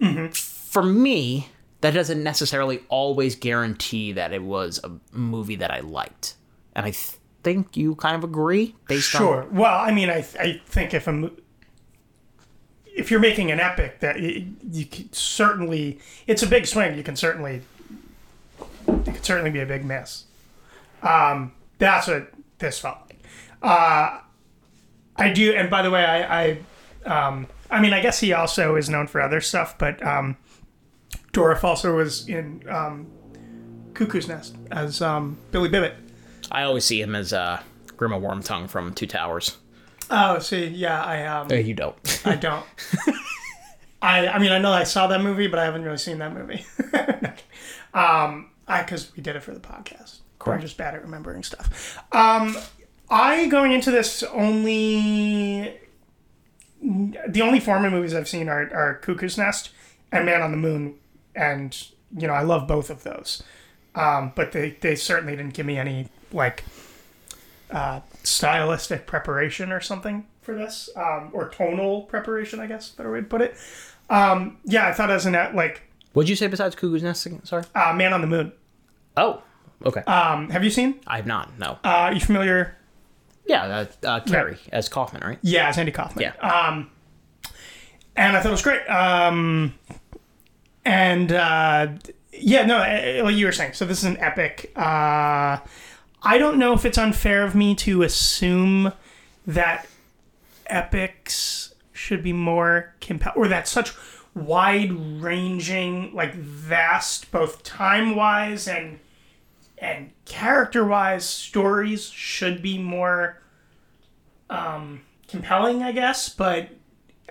Mm-hmm. 0.00 0.32
For 0.32 0.82
me, 0.82 1.48
that 1.80 1.94
doesn't 1.94 2.22
necessarily 2.22 2.80
always 2.88 3.36
guarantee 3.36 4.12
that 4.12 4.32
it 4.32 4.42
was 4.42 4.80
a 4.82 4.92
movie 5.12 5.56
that 5.56 5.70
I 5.70 5.80
liked, 5.80 6.34
and 6.74 6.84
I 6.84 6.90
th- 6.90 7.14
think 7.42 7.76
you 7.76 7.94
kind 7.94 8.16
of 8.16 8.24
agree 8.24 8.74
based 8.88 9.14
on 9.14 9.20
Sure. 9.20 9.46
Well, 9.52 9.78
I 9.78 9.92
mean, 9.92 10.10
I 10.10 10.26
I 10.40 10.60
think 10.66 10.94
if 10.94 11.06
a 11.06 11.30
if 12.96 13.10
you're 13.10 13.20
making 13.20 13.50
an 13.52 13.60
epic, 13.60 14.00
that 14.00 14.18
you, 14.18 14.54
you 14.72 14.86
could 14.86 15.14
certainly 15.14 16.00
it's 16.26 16.42
a 16.42 16.46
big 16.46 16.66
swing. 16.66 16.96
You 16.96 17.04
can 17.04 17.14
certainly 17.14 17.62
it 18.88 19.04
could 19.04 19.24
certainly 19.24 19.50
be 19.50 19.60
a 19.60 19.66
big 19.66 19.84
miss. 19.84 20.24
Um, 21.02 21.52
that's 21.78 22.06
what 22.08 22.32
this 22.58 22.78
felt 22.78 22.98
like. 23.08 23.20
Uh, 23.62 24.20
I 25.16 25.32
do, 25.32 25.52
and 25.54 25.70
by 25.70 25.82
the 25.82 25.90
way, 25.90 26.04
I 26.04 26.58
I 27.04 27.28
um, 27.28 27.46
I 27.70 27.80
mean, 27.80 27.92
I 27.92 28.00
guess 28.00 28.20
he 28.20 28.32
also 28.32 28.76
is 28.76 28.88
known 28.88 29.06
for 29.06 29.20
other 29.20 29.40
stuff, 29.40 29.78
but 29.78 30.04
um, 30.04 30.36
Dourif 31.32 31.64
also 31.64 31.96
was 31.96 32.28
in 32.28 32.62
um, 32.68 33.06
Cuckoo's 33.94 34.28
Nest 34.28 34.56
as 34.70 35.00
um, 35.02 35.38
Billy 35.50 35.68
Bibbit. 35.68 35.94
I 36.50 36.62
always 36.62 36.84
see 36.84 37.00
him 37.00 37.14
as 37.14 37.32
uh, 37.32 37.62
Grima 37.96 38.20
Wormtongue 38.20 38.68
from 38.68 38.94
Two 38.94 39.06
Towers. 39.06 39.56
Oh, 40.10 40.38
see, 40.38 40.66
yeah, 40.66 41.02
I 41.02 41.26
um, 41.26 41.48
Uh, 41.50 41.54
you 41.54 41.74
don't. 41.74 42.22
I 42.24 42.36
don't. 42.36 42.64
I 44.02 44.28
I 44.28 44.38
mean 44.38 44.52
I 44.52 44.58
know 44.58 44.70
I 44.70 44.84
saw 44.84 45.06
that 45.08 45.22
movie, 45.22 45.46
but 45.46 45.58
I 45.58 45.64
haven't 45.64 45.82
really 45.82 45.96
seen 45.96 46.18
that 46.18 46.32
movie. 46.32 46.64
um, 47.94 48.50
I 48.68 48.82
because 48.82 49.14
we 49.16 49.22
did 49.22 49.36
it 49.36 49.42
for 49.42 49.52
the 49.52 49.60
podcast. 49.60 50.18
I'm 50.44 50.60
just 50.60 50.76
bad 50.76 50.94
at 50.94 51.02
remembering 51.02 51.42
stuff. 51.42 51.98
Um, 52.12 52.56
I 53.10 53.46
going 53.46 53.72
into 53.72 53.90
this 53.90 54.22
only 54.22 55.78
the 56.82 57.42
only 57.42 57.60
Forman 57.60 57.90
movies 57.92 58.14
I've 58.14 58.28
seen 58.28 58.48
are, 58.48 58.62
are 58.74 58.98
Cuckoo's 59.02 59.38
Nest 59.38 59.70
and 60.12 60.24
Man 60.26 60.42
on 60.42 60.50
the 60.50 60.56
Moon, 60.56 60.94
and 61.34 61.76
you 62.16 62.26
know 62.26 62.34
I 62.34 62.42
love 62.42 62.66
both 62.68 62.90
of 62.90 63.02
those. 63.02 63.42
Um, 63.94 64.32
but 64.34 64.52
they 64.52 64.76
they 64.80 64.94
certainly 64.94 65.36
didn't 65.36 65.54
give 65.54 65.66
me 65.66 65.78
any 65.78 66.08
like 66.32 66.64
uh, 67.70 68.00
stylistic 68.22 69.06
preparation 69.06 69.72
or 69.72 69.80
something 69.80 70.26
for 70.42 70.54
this, 70.54 70.88
um, 70.96 71.30
or 71.32 71.48
tonal 71.48 72.02
preparation, 72.02 72.60
I 72.60 72.66
guess, 72.66 72.90
better 72.90 73.10
way 73.10 73.20
to 73.20 73.26
put 73.26 73.40
it. 73.40 73.56
Um, 74.08 74.58
yeah, 74.64 74.86
I 74.86 74.92
thought 74.92 75.10
as 75.10 75.26
an 75.26 75.32
like 75.56 75.82
What'd 76.12 76.28
you 76.28 76.36
say 76.36 76.46
besides 76.46 76.74
Cuckoo's 76.76 77.02
Nest? 77.02 77.26
Sorry. 77.44 77.64
uh, 77.74 77.92
Man 77.94 78.12
on 78.12 78.20
the 78.20 78.26
Moon. 78.26 78.52
Oh, 79.16 79.42
okay. 79.84 80.00
Um, 80.02 80.50
have 80.50 80.64
you 80.64 80.70
seen? 80.70 81.00
I 81.06 81.16
have 81.16 81.26
not. 81.26 81.58
No. 81.58 81.78
Uh, 81.84 81.88
are 81.88 82.12
you 82.12 82.20
familiar? 82.20 82.76
yeah, 83.46 83.64
uh, 83.64 84.06
uh, 84.06 84.20
Carrey 84.20 84.58
as 84.72 84.88
Kaufman, 84.88 85.22
right? 85.22 85.38
Yeah, 85.42 85.68
it's 85.68 85.78
Andy 85.78 85.92
Kaufman. 85.92 86.22
Yeah. 86.22 86.34
Um, 86.40 86.90
and 88.16 88.36
I 88.36 88.40
thought 88.40 88.48
it 88.48 88.52
was 88.52 88.62
great. 88.62 88.88
Um, 88.88 89.74
and 90.84 91.32
uh, 91.32 91.88
yeah, 92.32 92.66
no, 92.66 92.78
uh, 92.78 93.24
like 93.24 93.36
you 93.36 93.46
were 93.46 93.52
saying, 93.52 93.74
so 93.74 93.84
this 93.84 93.98
is 93.98 94.04
an 94.04 94.16
epic. 94.18 94.72
Uh, 94.76 95.58
I 96.22 96.38
don't 96.38 96.58
know 96.58 96.72
if 96.72 96.84
it's 96.84 96.98
unfair 96.98 97.44
of 97.44 97.54
me 97.54 97.74
to 97.76 98.02
assume 98.02 98.92
that 99.46 99.86
epics 100.66 101.74
should 101.92 102.22
be 102.22 102.32
more 102.32 102.94
compel 103.00 103.32
or 103.36 103.48
that 103.48 103.68
such 103.68 103.94
wide 104.34 104.92
ranging, 104.92 106.12
like 106.14 106.34
vast, 106.34 107.30
both 107.30 107.62
time 107.62 108.16
wise 108.16 108.66
and 108.66 108.98
and 109.78 110.10
character 110.24 110.84
wise 110.84 111.24
stories 111.24 112.08
should 112.08 112.62
be 112.62 112.78
more 112.78 113.42
um, 114.48 115.02
compelling, 115.28 115.82
I 115.82 115.92
guess, 115.92 116.28
but 116.28 116.70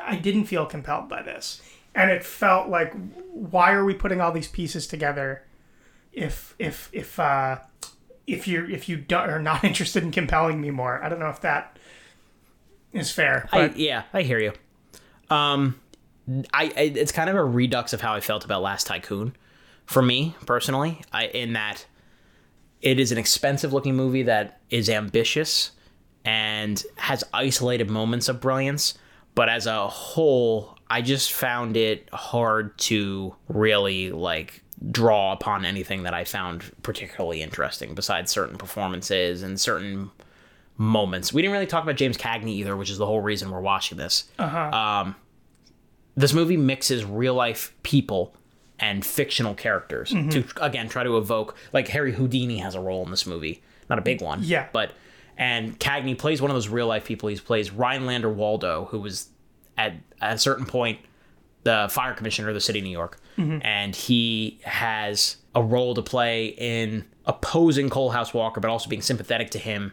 I 0.01 0.15
didn't 0.15 0.45
feel 0.45 0.65
compelled 0.65 1.09
by 1.09 1.23
this. 1.23 1.61
And 1.93 2.11
it 2.11 2.23
felt 2.23 2.69
like, 2.69 2.93
why 3.31 3.71
are 3.71 3.85
we 3.85 3.93
putting 3.93 4.19
all 4.21 4.31
these 4.31 4.49
pieces 4.49 4.85
together 4.85 5.43
if 6.11 6.55
if 6.59 6.89
if 6.91 7.19
uh, 7.19 7.59
if 8.27 8.47
you 8.47 8.65
if 8.65 8.89
you 8.89 8.97
don't, 8.97 9.29
are 9.29 9.39
not 9.39 9.63
interested 9.63 10.03
in 10.03 10.11
compelling 10.11 10.59
me 10.59 10.71
more? 10.71 11.03
I 11.03 11.09
don't 11.09 11.19
know 11.19 11.29
if 11.29 11.41
that 11.41 11.77
is 12.91 13.11
fair. 13.11 13.47
I, 13.51 13.71
yeah, 13.75 14.03
I 14.13 14.23
hear 14.23 14.39
you. 14.39 14.53
Um, 15.29 15.79
I, 16.53 16.65
I 16.75 16.81
it's 16.95 17.11
kind 17.11 17.29
of 17.29 17.35
a 17.35 17.43
redux 17.43 17.93
of 17.93 18.01
how 18.01 18.13
I 18.13 18.19
felt 18.19 18.43
about 18.45 18.61
Last 18.61 18.87
Tycoon, 18.87 19.35
for 19.85 20.01
me 20.01 20.35
personally. 20.45 21.01
I 21.13 21.27
in 21.27 21.53
that 21.53 21.85
it 22.81 22.99
is 22.99 23.11
an 23.11 23.17
expensive 23.17 23.73
looking 23.73 23.95
movie 23.95 24.23
that 24.23 24.59
is 24.69 24.89
ambitious 24.89 25.71
and 26.23 26.83
has 26.97 27.23
isolated 27.33 27.89
moments 27.89 28.27
of 28.29 28.41
brilliance, 28.41 28.95
but 29.35 29.49
as 29.49 29.67
a 29.67 29.87
whole, 29.87 30.77
I 30.89 31.01
just 31.01 31.31
found 31.31 31.77
it 31.77 32.09
hard 32.13 32.77
to 32.79 33.35
really 33.47 34.11
like 34.11 34.63
draw 34.91 35.31
upon 35.33 35.65
anything 35.65 36.03
that 36.03 36.13
I 36.13 36.23
found 36.23 36.63
particularly 36.83 37.41
interesting 37.41 37.95
besides 37.95 38.31
certain 38.31 38.57
performances 38.57 39.41
and 39.41 39.59
certain 39.59 40.11
moments. 40.77 41.31
We 41.31 41.41
didn't 41.41 41.53
really 41.53 41.67
talk 41.67 41.83
about 41.83 41.95
James 41.95 42.17
Cagney 42.17 42.49
either, 42.49 42.75
which 42.75 42.89
is 42.89 42.97
the 42.97 43.05
whole 43.05 43.21
reason 43.21 43.49
we're 43.51 43.61
watching 43.61 43.97
this. 43.97 44.25
Um, 44.69 45.15
this 46.15 46.33
movie 46.33 46.57
mixes 46.57 47.05
real 47.05 47.33
life 47.33 47.73
people 47.83 48.35
and 48.79 49.05
fictional 49.05 49.53
characters 49.55 50.11
mm-hmm. 50.11 50.29
to 50.29 50.63
again 50.63 50.89
try 50.89 51.03
to 51.03 51.17
evoke 51.17 51.55
like 51.73 51.87
Harry 51.89 52.13
Houdini 52.13 52.57
has 52.57 52.75
a 52.75 52.79
role 52.79 53.03
in 53.03 53.11
this 53.11 53.25
movie, 53.25 53.61
not 53.89 53.99
a 53.99 54.01
big 54.01 54.21
one, 54.21 54.41
Yeah. 54.43 54.67
but 54.73 54.91
and 55.37 55.79
Cagney 55.79 56.17
plays 56.17 56.41
one 56.41 56.49
of 56.49 56.55
those 56.55 56.69
real 56.69 56.87
life 56.87 57.05
people. 57.05 57.29
He 57.29 57.37
plays 57.37 57.71
Rhinelander 57.71 58.29
Waldo, 58.29 58.85
who 58.85 58.99
was 58.99 59.29
at, 59.77 59.93
at 60.21 60.35
a 60.35 60.37
certain 60.37 60.65
point 60.65 60.99
the 61.63 61.87
fire 61.89 62.13
commissioner 62.13 62.47
of 62.49 62.53
the 62.53 62.61
city 62.61 62.79
of 62.79 62.85
New 62.85 62.91
York, 62.91 63.19
mm-hmm. 63.37 63.59
and 63.63 63.95
he 63.95 64.59
has 64.63 65.37
a 65.55 65.63
role 65.63 65.95
to 65.95 66.01
play 66.01 66.47
in 66.57 67.05
opposing 67.25 67.89
Coalhouse 67.89 68.33
Walker, 68.33 68.59
but 68.59 68.69
also 68.69 68.87
being 68.89 69.01
sympathetic 69.01 69.49
to 69.51 69.59
him 69.59 69.91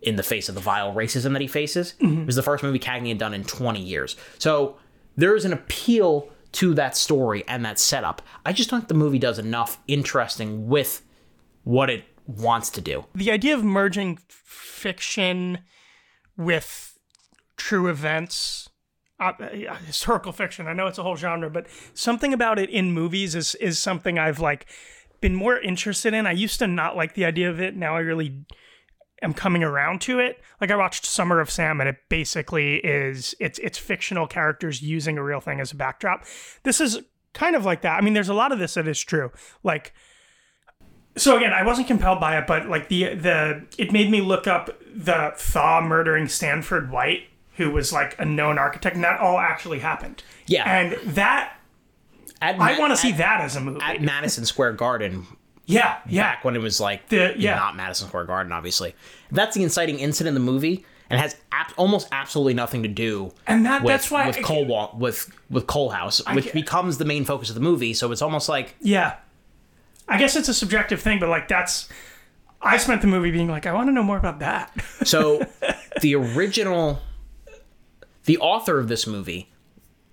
in 0.00 0.16
the 0.16 0.22
face 0.22 0.48
of 0.48 0.54
the 0.54 0.60
vile 0.60 0.92
racism 0.94 1.32
that 1.32 1.40
he 1.42 1.46
faces. 1.46 1.94
Mm-hmm. 2.00 2.22
It 2.22 2.26
was 2.26 2.36
the 2.36 2.42
first 2.42 2.62
movie 2.62 2.78
Cagney 2.78 3.08
had 3.08 3.18
done 3.18 3.34
in 3.34 3.44
20 3.44 3.80
years. 3.80 4.16
So 4.38 4.76
there's 5.16 5.44
an 5.44 5.52
appeal 5.52 6.28
to 6.52 6.74
that 6.74 6.96
story 6.96 7.44
and 7.48 7.64
that 7.64 7.78
setup. 7.78 8.22
I 8.44 8.52
just 8.52 8.70
don't 8.70 8.80
think 8.80 8.88
the 8.88 8.94
movie 8.94 9.18
does 9.18 9.38
enough 9.38 9.78
interesting 9.88 10.68
with 10.68 11.02
what 11.64 11.90
it 11.90 12.04
wants 12.26 12.70
to 12.70 12.80
do. 12.80 13.04
the 13.14 13.30
idea 13.30 13.54
of 13.54 13.64
merging 13.64 14.18
fiction 14.28 15.58
with 16.36 16.98
true 17.56 17.88
events 17.88 18.68
uh, 19.20 19.32
uh, 19.40 19.74
historical 19.86 20.32
fiction 20.32 20.66
i 20.66 20.72
know 20.72 20.86
it's 20.86 20.98
a 20.98 21.02
whole 21.02 21.16
genre 21.16 21.50
but 21.50 21.66
something 21.94 22.32
about 22.32 22.58
it 22.58 22.70
in 22.70 22.92
movies 22.92 23.34
is 23.34 23.54
is 23.56 23.78
something 23.78 24.18
i've 24.18 24.38
like 24.40 24.66
been 25.20 25.34
more 25.34 25.58
interested 25.58 26.14
in 26.14 26.26
i 26.26 26.32
used 26.32 26.58
to 26.58 26.66
not 26.66 26.96
like 26.96 27.14
the 27.14 27.24
idea 27.24 27.48
of 27.50 27.60
it 27.60 27.76
now 27.76 27.94
i 27.96 28.00
really 28.00 28.44
am 29.22 29.32
coming 29.32 29.62
around 29.62 30.00
to 30.00 30.18
it 30.18 30.40
like 30.60 30.70
i 30.70 30.76
watched 30.76 31.04
summer 31.06 31.40
of 31.40 31.50
sam 31.50 31.80
and 31.80 31.88
it 31.88 31.96
basically 32.08 32.76
is 32.76 33.34
it's 33.40 33.58
it's 33.60 33.78
fictional 33.78 34.26
characters 34.26 34.82
using 34.82 35.16
a 35.18 35.22
real 35.22 35.40
thing 35.40 35.60
as 35.60 35.72
a 35.72 35.76
backdrop 35.76 36.24
this 36.64 36.80
is 36.80 37.00
kind 37.32 37.56
of 37.56 37.64
like 37.64 37.82
that 37.82 37.96
i 37.96 38.00
mean 38.00 38.12
there's 38.12 38.28
a 38.28 38.34
lot 38.34 38.52
of 38.52 38.58
this 38.58 38.74
that 38.74 38.86
is 38.86 39.02
true 39.02 39.30
like 39.62 39.92
so 41.16 41.36
again, 41.36 41.52
I 41.52 41.62
wasn't 41.62 41.88
compelled 41.88 42.20
by 42.20 42.38
it, 42.38 42.46
but 42.46 42.68
like 42.68 42.88
the 42.88 43.14
the 43.14 43.66
it 43.76 43.92
made 43.92 44.10
me 44.10 44.20
look 44.20 44.46
up 44.46 44.70
the 44.94 45.32
Thaw 45.36 45.82
murdering 45.82 46.26
Stanford 46.28 46.90
White, 46.90 47.24
who 47.56 47.70
was 47.70 47.92
like 47.92 48.18
a 48.18 48.24
known 48.24 48.58
architect, 48.58 48.94
and 48.94 49.04
that 49.04 49.20
all 49.20 49.38
actually 49.38 49.80
happened. 49.80 50.22
Yeah. 50.46 50.64
and 50.64 51.14
that 51.14 51.58
At 52.40 52.58
I 52.58 52.78
want 52.78 52.92
to 52.92 52.96
see 52.96 53.12
that 53.12 53.42
as 53.42 53.56
a 53.56 53.60
movie. 53.60 53.80
at 53.82 54.00
Madison 54.00 54.46
Square 54.46 54.72
Garden 54.74 55.26
yeah, 55.66 55.98
yeah, 56.08 56.22
back 56.22 56.44
when 56.44 56.56
it 56.56 56.60
was 56.60 56.80
like 56.80 57.08
The- 57.08 57.34
yeah. 57.36 57.54
not 57.56 57.76
Madison 57.76 58.08
Square 58.08 58.24
Garden, 58.24 58.52
obviously. 58.52 58.94
That's 59.30 59.56
the 59.56 59.62
inciting 59.62 59.98
incident 59.98 60.36
in 60.36 60.44
the 60.44 60.52
movie, 60.52 60.84
and 61.10 61.20
has 61.20 61.36
ab- 61.52 61.72
almost 61.76 62.08
absolutely 62.12 62.54
nothing 62.54 62.82
to 62.82 62.88
do 62.88 63.32
and 63.46 63.64
that 63.66 63.82
with, 63.82 63.92
that's 63.92 64.10
why 64.10 64.26
with 64.26 64.42
Cole 64.42 64.64
Wa- 64.64 64.90
with 64.96 65.30
with 65.50 65.66
Coalhouse, 65.66 66.20
which 66.34 66.46
get- 66.46 66.54
becomes 66.54 66.98
the 66.98 67.04
main 67.04 67.24
focus 67.24 67.48
of 67.48 67.54
the 67.54 67.60
movie. 67.60 67.94
So 67.94 68.10
it's 68.12 68.22
almost 68.22 68.48
like 68.48 68.74
Yeah, 68.80 69.16
I 70.08 70.18
guess 70.18 70.36
it's 70.36 70.48
a 70.48 70.54
subjective 70.54 71.00
thing, 71.00 71.18
but 71.20 71.28
like 71.28 71.48
that's. 71.48 71.88
I 72.64 72.76
spent 72.76 73.00
the 73.02 73.08
movie 73.08 73.32
being 73.32 73.48
like, 73.48 73.66
I 73.66 73.72
want 73.72 73.88
to 73.88 73.92
know 73.92 74.04
more 74.04 74.16
about 74.16 74.38
that. 74.38 74.70
so 75.04 75.44
the 76.00 76.14
original 76.14 77.00
the 78.24 78.38
author 78.38 78.78
of 78.78 78.88
this 78.88 79.06
movie 79.06 79.50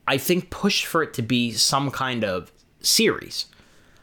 I 0.07 0.17
think 0.17 0.49
pushed 0.49 0.85
for 0.87 1.03
it 1.03 1.13
to 1.13 1.21
be 1.21 1.51
some 1.51 1.91
kind 1.91 2.23
of 2.23 2.51
series. 2.81 3.45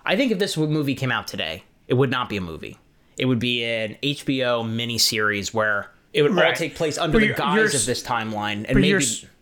I 0.06 0.16
think 0.16 0.32
if 0.32 0.38
this 0.38 0.56
movie 0.56 0.94
came 0.94 1.12
out 1.12 1.26
today, 1.26 1.64
it 1.88 1.94
would 1.94 2.10
not 2.10 2.28
be 2.28 2.36
a 2.36 2.40
movie. 2.40 2.78
It 3.18 3.26
would 3.26 3.38
be 3.38 3.64
an 3.64 3.96
HBO 4.02 4.64
miniseries 4.64 5.52
where 5.52 5.90
it 6.12 6.22
would 6.22 6.38
all 6.38 6.52
take 6.52 6.76
place 6.76 6.96
under 6.96 7.18
But 7.18 7.26
the 7.26 7.34
guise 7.34 7.74
of 7.74 7.84
this 7.86 8.02
timeline, 8.02 8.64
and 8.68 8.76
maybe 8.76 8.88
you're 8.88 9.00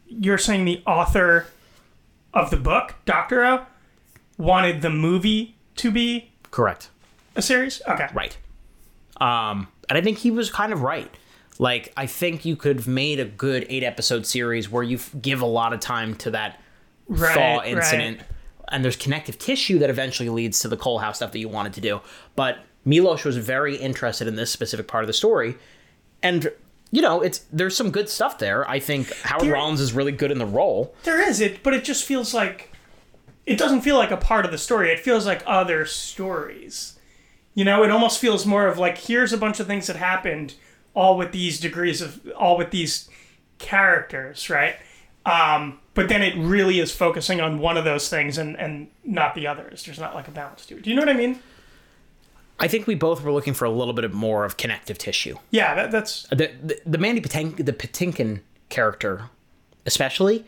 you're 0.08 0.38
saying 0.38 0.64
the 0.64 0.82
author 0.86 1.46
of 2.32 2.50
the 2.50 2.56
book, 2.56 2.94
Doctorow, 3.04 3.66
wanted 4.38 4.82
the 4.82 4.90
movie 4.90 5.56
to 5.76 5.90
be 5.90 6.30
correct. 6.50 6.88
a 7.36 7.42
series. 7.42 7.82
Okay, 7.88 8.08
Right. 8.14 8.36
Um, 9.20 9.68
and 9.88 9.98
I 9.98 10.00
think 10.00 10.18
he 10.18 10.30
was 10.30 10.50
kind 10.50 10.72
of 10.72 10.82
right. 10.82 11.10
Like, 11.58 11.92
I 11.96 12.06
think 12.06 12.44
you 12.44 12.56
could 12.56 12.76
have 12.76 12.88
made 12.88 13.20
a 13.20 13.24
good 13.24 13.66
eight 13.68 13.84
episode 13.84 14.26
series 14.26 14.68
where 14.70 14.82
you 14.82 14.98
give 15.20 15.40
a 15.40 15.46
lot 15.46 15.72
of 15.72 15.80
time 15.80 16.16
to 16.16 16.32
that 16.32 16.60
Right, 17.06 17.34
thaw 17.34 17.58
right. 17.58 18.20
And 18.68 18.84
there's 18.84 18.96
connective 18.96 19.38
tissue 19.38 19.78
that 19.80 19.90
eventually 19.90 20.28
leads 20.30 20.58
to 20.60 20.68
the 20.68 20.76
Coalhouse 20.76 21.16
stuff 21.16 21.32
that 21.32 21.38
you 21.38 21.48
wanted 21.48 21.74
to 21.74 21.80
do. 21.80 22.00
But 22.34 22.58
Milos 22.84 23.24
was 23.24 23.36
very 23.36 23.76
interested 23.76 24.26
in 24.26 24.36
this 24.36 24.50
specific 24.50 24.86
part 24.88 25.04
of 25.04 25.06
the 25.06 25.12
story, 25.12 25.56
and 26.22 26.50
you 26.90 27.02
know, 27.02 27.20
it's 27.22 27.40
there's 27.52 27.76
some 27.76 27.90
good 27.90 28.08
stuff 28.08 28.38
there. 28.38 28.68
I 28.70 28.78
think 28.78 29.12
Howard 29.22 29.44
There- 29.46 29.52
Rollins 29.54 29.80
is 29.80 29.92
really 29.92 30.12
good 30.12 30.30
in 30.30 30.38
the 30.38 30.46
role. 30.46 30.94
There 31.02 31.20
is 31.20 31.40
it, 31.40 31.62
but 31.62 31.74
it 31.74 31.82
just 31.84 32.04
feels 32.04 32.32
like 32.32 32.70
it 33.46 33.58
doesn't 33.58 33.80
feel 33.82 33.96
like 33.96 34.10
a 34.10 34.16
part 34.16 34.44
of 34.44 34.50
the 34.52 34.58
story. 34.58 34.90
It 34.90 35.00
feels 35.00 35.26
like 35.26 35.42
other 35.46 35.84
stories. 35.86 36.98
You 37.54 37.64
know, 37.64 37.82
it 37.84 37.90
almost 37.90 38.18
feels 38.18 38.46
more 38.46 38.66
of 38.66 38.78
like 38.78 38.96
here's 38.98 39.32
a 39.32 39.38
bunch 39.38 39.60
of 39.60 39.66
things 39.66 39.86
that 39.88 39.96
happened, 39.96 40.54
all 40.94 41.16
with 41.18 41.32
these 41.32 41.58
degrees 41.60 42.00
of 42.00 42.20
all 42.36 42.56
with 42.56 42.70
these 42.70 43.08
characters, 43.58 44.48
right? 44.50 44.76
Um, 45.26 45.80
but 45.94 46.08
then 46.08 46.22
it 46.22 46.36
really 46.36 46.80
is 46.80 46.92
focusing 46.92 47.40
on 47.40 47.58
one 47.58 47.76
of 47.76 47.84
those 47.84 48.08
things 48.08 48.38
and 48.38 48.56
and 48.58 48.88
not 49.04 49.34
the 49.34 49.46
others. 49.46 49.84
There's 49.84 49.98
not 49.98 50.14
like 50.14 50.28
a 50.28 50.32
balance 50.32 50.66
to 50.66 50.76
it. 50.76 50.82
Do 50.82 50.90
you 50.90 50.96
know 50.96 51.02
what 51.02 51.08
I 51.08 51.14
mean? 51.14 51.40
I 52.60 52.68
think 52.68 52.86
we 52.86 52.94
both 52.94 53.22
were 53.22 53.32
looking 53.32 53.54
for 53.54 53.64
a 53.64 53.70
little 53.70 53.94
bit 53.94 54.04
of 54.04 54.14
more 54.14 54.44
of 54.44 54.56
connective 54.56 54.96
tissue. 54.96 55.36
Yeah, 55.50 55.74
that, 55.74 55.90
that's 55.90 56.22
the 56.28 56.50
the, 56.62 56.80
the 56.86 56.98
Mandy 56.98 57.20
Patinkin, 57.20 57.64
the 57.64 57.72
Patinkin 57.72 58.40
character, 58.68 59.30
especially, 59.86 60.44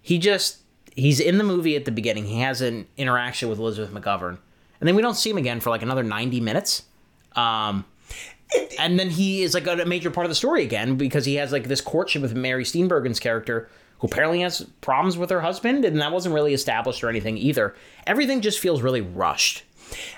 he 0.00 0.18
just 0.18 0.58
he's 0.94 1.20
in 1.20 1.38
the 1.38 1.44
movie 1.44 1.76
at 1.76 1.84
the 1.84 1.92
beginning. 1.92 2.26
He 2.26 2.40
has 2.40 2.60
an 2.60 2.86
interaction 2.96 3.48
with 3.48 3.58
Elizabeth 3.58 3.92
McGovern, 3.92 4.38
and 4.80 4.88
then 4.88 4.94
we 4.94 5.02
don't 5.02 5.16
see 5.16 5.30
him 5.30 5.36
again 5.36 5.60
for 5.60 5.70
like 5.70 5.82
another 5.82 6.02
ninety 6.02 6.40
minutes. 6.40 6.84
Um, 7.34 7.84
and 8.78 8.98
then 8.98 9.10
he 9.10 9.42
is 9.42 9.54
like 9.54 9.66
a 9.66 9.84
major 9.84 10.10
part 10.10 10.24
of 10.24 10.30
the 10.30 10.34
story 10.34 10.62
again 10.62 10.96
because 10.96 11.24
he 11.24 11.34
has 11.34 11.52
like 11.52 11.64
this 11.64 11.80
courtship 11.80 12.22
with 12.22 12.34
Mary 12.34 12.64
Steenburgen's 12.64 13.20
character, 13.20 13.68
who 13.98 14.06
apparently 14.06 14.40
has 14.40 14.62
problems 14.80 15.16
with 15.16 15.30
her 15.30 15.40
husband, 15.40 15.84
and 15.84 16.00
that 16.00 16.12
wasn't 16.12 16.34
really 16.34 16.54
established 16.54 17.02
or 17.02 17.08
anything 17.08 17.36
either. 17.36 17.74
Everything 18.06 18.40
just 18.40 18.58
feels 18.58 18.82
really 18.82 19.00
rushed. 19.00 19.64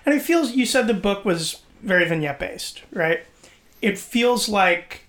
And 0.04 0.14
it 0.14 0.20
feels 0.22 0.52
you 0.52 0.66
said 0.66 0.86
the 0.86 0.94
book 0.94 1.24
was 1.24 1.62
very 1.82 2.06
vignette 2.06 2.38
based, 2.38 2.82
right? 2.92 3.20
It 3.80 3.98
feels 3.98 4.48
like 4.48 5.06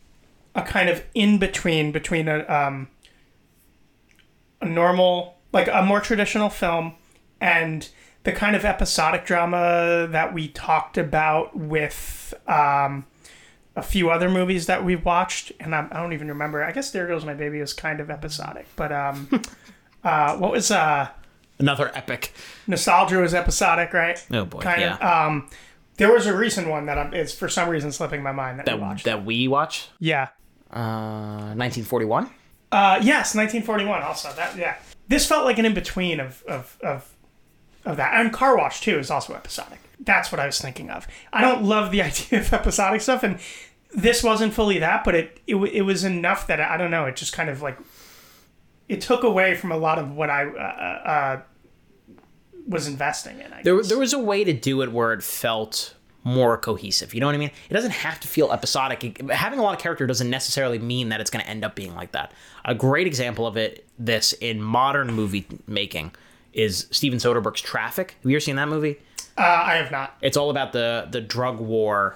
a 0.56 0.62
kind 0.62 0.90
of 0.90 1.04
in 1.14 1.38
between 1.38 1.92
between 1.92 2.28
a 2.28 2.46
um, 2.48 2.88
a 4.62 4.66
normal, 4.66 5.38
like 5.52 5.68
a 5.68 5.82
more 5.82 6.00
traditional 6.00 6.50
film, 6.50 6.94
and 7.40 7.90
the 8.24 8.32
kind 8.32 8.56
of 8.56 8.64
episodic 8.64 9.26
drama 9.26 10.08
that 10.12 10.34
we 10.34 10.48
talked 10.48 10.98
about 10.98 11.58
with 11.58 12.34
um, 12.48 13.06
a 13.76 13.82
few 13.82 14.10
other 14.10 14.30
movies 14.30 14.66
that 14.68 14.84
we've 14.84 15.04
watched. 15.06 15.52
And 15.60 15.74
I, 15.74 15.88
I 15.92 16.02
don't 16.02 16.14
even 16.14 16.28
remember. 16.28 16.64
I 16.64 16.72
guess 16.72 16.92
There 16.92 17.08
Goes 17.08 17.26
My 17.26 17.34
Baby 17.34 17.60
is 17.60 17.74
kind 17.74 18.00
of 18.00 18.10
episodic, 18.10 18.68
but 18.76 18.92
um, 18.92 19.30
uh, 20.04 20.38
what 20.38 20.52
was 20.52 20.72
uh, 20.72 21.10
Another 21.62 21.92
epic. 21.94 22.34
Nostalgia 22.68 23.18
was 23.18 23.34
episodic, 23.34 23.94
right? 23.94 24.24
Oh 24.32 24.46
boy, 24.46 24.60
kind 24.60 24.82
yeah. 24.82 24.96
of. 24.96 25.28
Um, 25.30 25.50
there 25.98 26.12
was 26.12 26.26
a 26.26 26.36
recent 26.36 26.68
one 26.68 26.88
that 26.88 26.98
I'm, 26.98 27.14
it's 27.14 27.34
for 27.34 27.48
some 27.48 27.70
reason 27.70 27.92
slipping 27.92 28.24
my 28.24 28.32
mind 28.32 28.60
that, 28.66 28.76
we 28.76 28.82
watched. 28.82 29.06
that 29.06 29.24
we 29.24 29.48
watch. 29.48 29.90
yeah. 30.00 30.30
Uh, 30.72 31.54
1941. 31.54 32.26
Uh, 32.72 33.00
yes, 33.04 33.36
1941. 33.36 34.02
Also, 34.02 34.32
that 34.34 34.58
yeah. 34.58 34.78
This 35.08 35.28
felt 35.28 35.46
like 35.46 35.60
an 35.60 35.66
in 35.66 35.74
between 35.74 36.20
of 36.20 36.44
of 36.48 36.78
of 36.82 37.14
of 37.86 37.98
that, 37.98 38.20
and 38.20 38.34
Car 38.34 38.58
Wash 38.58 38.82
too 38.82 38.98
is 38.98 39.12
also 39.12 39.34
episodic. 39.34 39.80
That's 40.04 40.32
what 40.32 40.40
I 40.40 40.46
was 40.48 40.60
thinking 40.60 40.90
of. 40.90 41.08
I 41.32 41.42
don't 41.42 41.64
love 41.64 41.92
the 41.92 42.02
idea 42.10 42.40
of 42.40 42.52
episodic 42.54 43.02
stuff, 43.02 43.24
and 43.24 43.40
this 43.94 44.24
wasn't 44.24 44.54
fully 44.54 44.80
that, 44.80 45.04
but 45.04 45.16
it 45.16 45.40
it, 45.48 45.56
it 45.56 45.82
was 45.84 46.04
enough 46.04 46.48
that 46.48 46.60
I 46.60 46.78
don't 46.78 46.92
know. 46.92 47.06
It 47.06 47.16
just 47.16 47.34
kind 47.34 47.50
of 47.50 47.62
like 47.62 47.78
it 48.90 49.02
took 49.02 49.24
away 49.24 49.56
from 49.56 49.72
a 49.72 49.78
lot 49.78 50.00
of 50.00 50.12
what 50.16 50.30
I 50.30 50.46
uh, 50.48 51.10
uh, 51.10 51.42
was 52.68 52.88
investing 52.88 53.40
in. 53.40 53.54
I 53.54 53.62
There, 53.64 53.78
guess. 53.78 53.90
there 53.90 53.98
was 54.00 54.14
a 54.14 54.20
way 54.20 54.44
to 54.44 54.54
do 54.54 54.82
it 54.82 54.92
where 54.92 55.14
it 55.14 55.24
felt 55.24 55.96
more 56.24 56.58
cohesive. 56.58 57.14
You 57.14 57.20
know 57.20 57.26
what 57.26 57.34
I 57.36 57.40
mean? 57.40 57.52
It 57.70 57.74
doesn't 57.74 57.92
have 57.92 58.20
to 58.20 58.28
feel 58.28 58.52
episodic. 58.52 59.22
Having 59.32 59.60
a 59.60 59.64
lot 59.64 59.74
of 59.76 59.82
character 59.82 60.06
doesn't 60.06 60.30
necessarily 60.30 60.78
mean 60.78 61.10
that 61.10 61.20
it's 61.20 61.32
going 61.32 61.44
to 61.44 61.50
end 61.50 61.66
up 61.66 61.74
being 61.74 61.96
like 61.96 62.12
that. 62.12 62.32
A 62.64 62.76
great 62.76 63.08
example 63.08 63.48
of 63.48 63.58
it, 63.58 63.88
this 63.98 64.34
in 64.34 64.62
modern 64.62 65.14
movie 65.14 65.48
making, 65.68 66.12
is 66.54 66.88
Steven 66.92 67.20
Soderbergh's 67.20 67.62
Traffic. 67.62 68.16
Have 68.22 68.30
you 68.30 68.36
ever 68.36 68.42
seen 68.42 68.56
that 68.58 68.68
movie? 68.70 68.98
uh, 69.38 69.42
I 69.42 69.76
have 69.76 69.92
not. 69.92 70.18
It's 70.22 70.38
all 70.38 70.50
about 70.50 70.74
the 70.74 71.08
the 71.10 71.22
drug 71.22 71.60
war, 71.60 72.16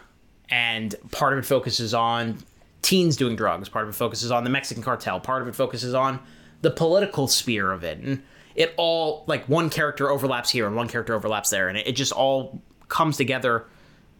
and 0.49 0.93
part 1.11 1.33
of 1.33 1.39
it 1.39 1.45
focuses 1.45 1.93
on 1.93 2.37
teens 2.81 3.15
doing 3.15 3.35
drugs. 3.35 3.69
Part 3.69 3.85
of 3.85 3.89
it 3.89 3.97
focuses 3.97 4.31
on 4.31 4.43
the 4.43 4.49
Mexican 4.49 4.83
cartel. 4.83 5.19
Part 5.19 5.41
of 5.41 5.47
it 5.47 5.55
focuses 5.55 5.93
on 5.93 6.19
the 6.61 6.71
political 6.71 7.27
sphere 7.27 7.71
of 7.71 7.83
it, 7.83 7.99
and 7.99 8.21
it 8.55 8.73
all 8.77 9.23
like 9.27 9.47
one 9.47 9.69
character 9.69 10.09
overlaps 10.09 10.49
here 10.49 10.67
and 10.67 10.75
one 10.75 10.87
character 10.87 11.13
overlaps 11.13 11.49
there, 11.49 11.67
and 11.69 11.77
it, 11.77 11.87
it 11.87 11.93
just 11.93 12.11
all 12.11 12.61
comes 12.89 13.17
together 13.17 13.65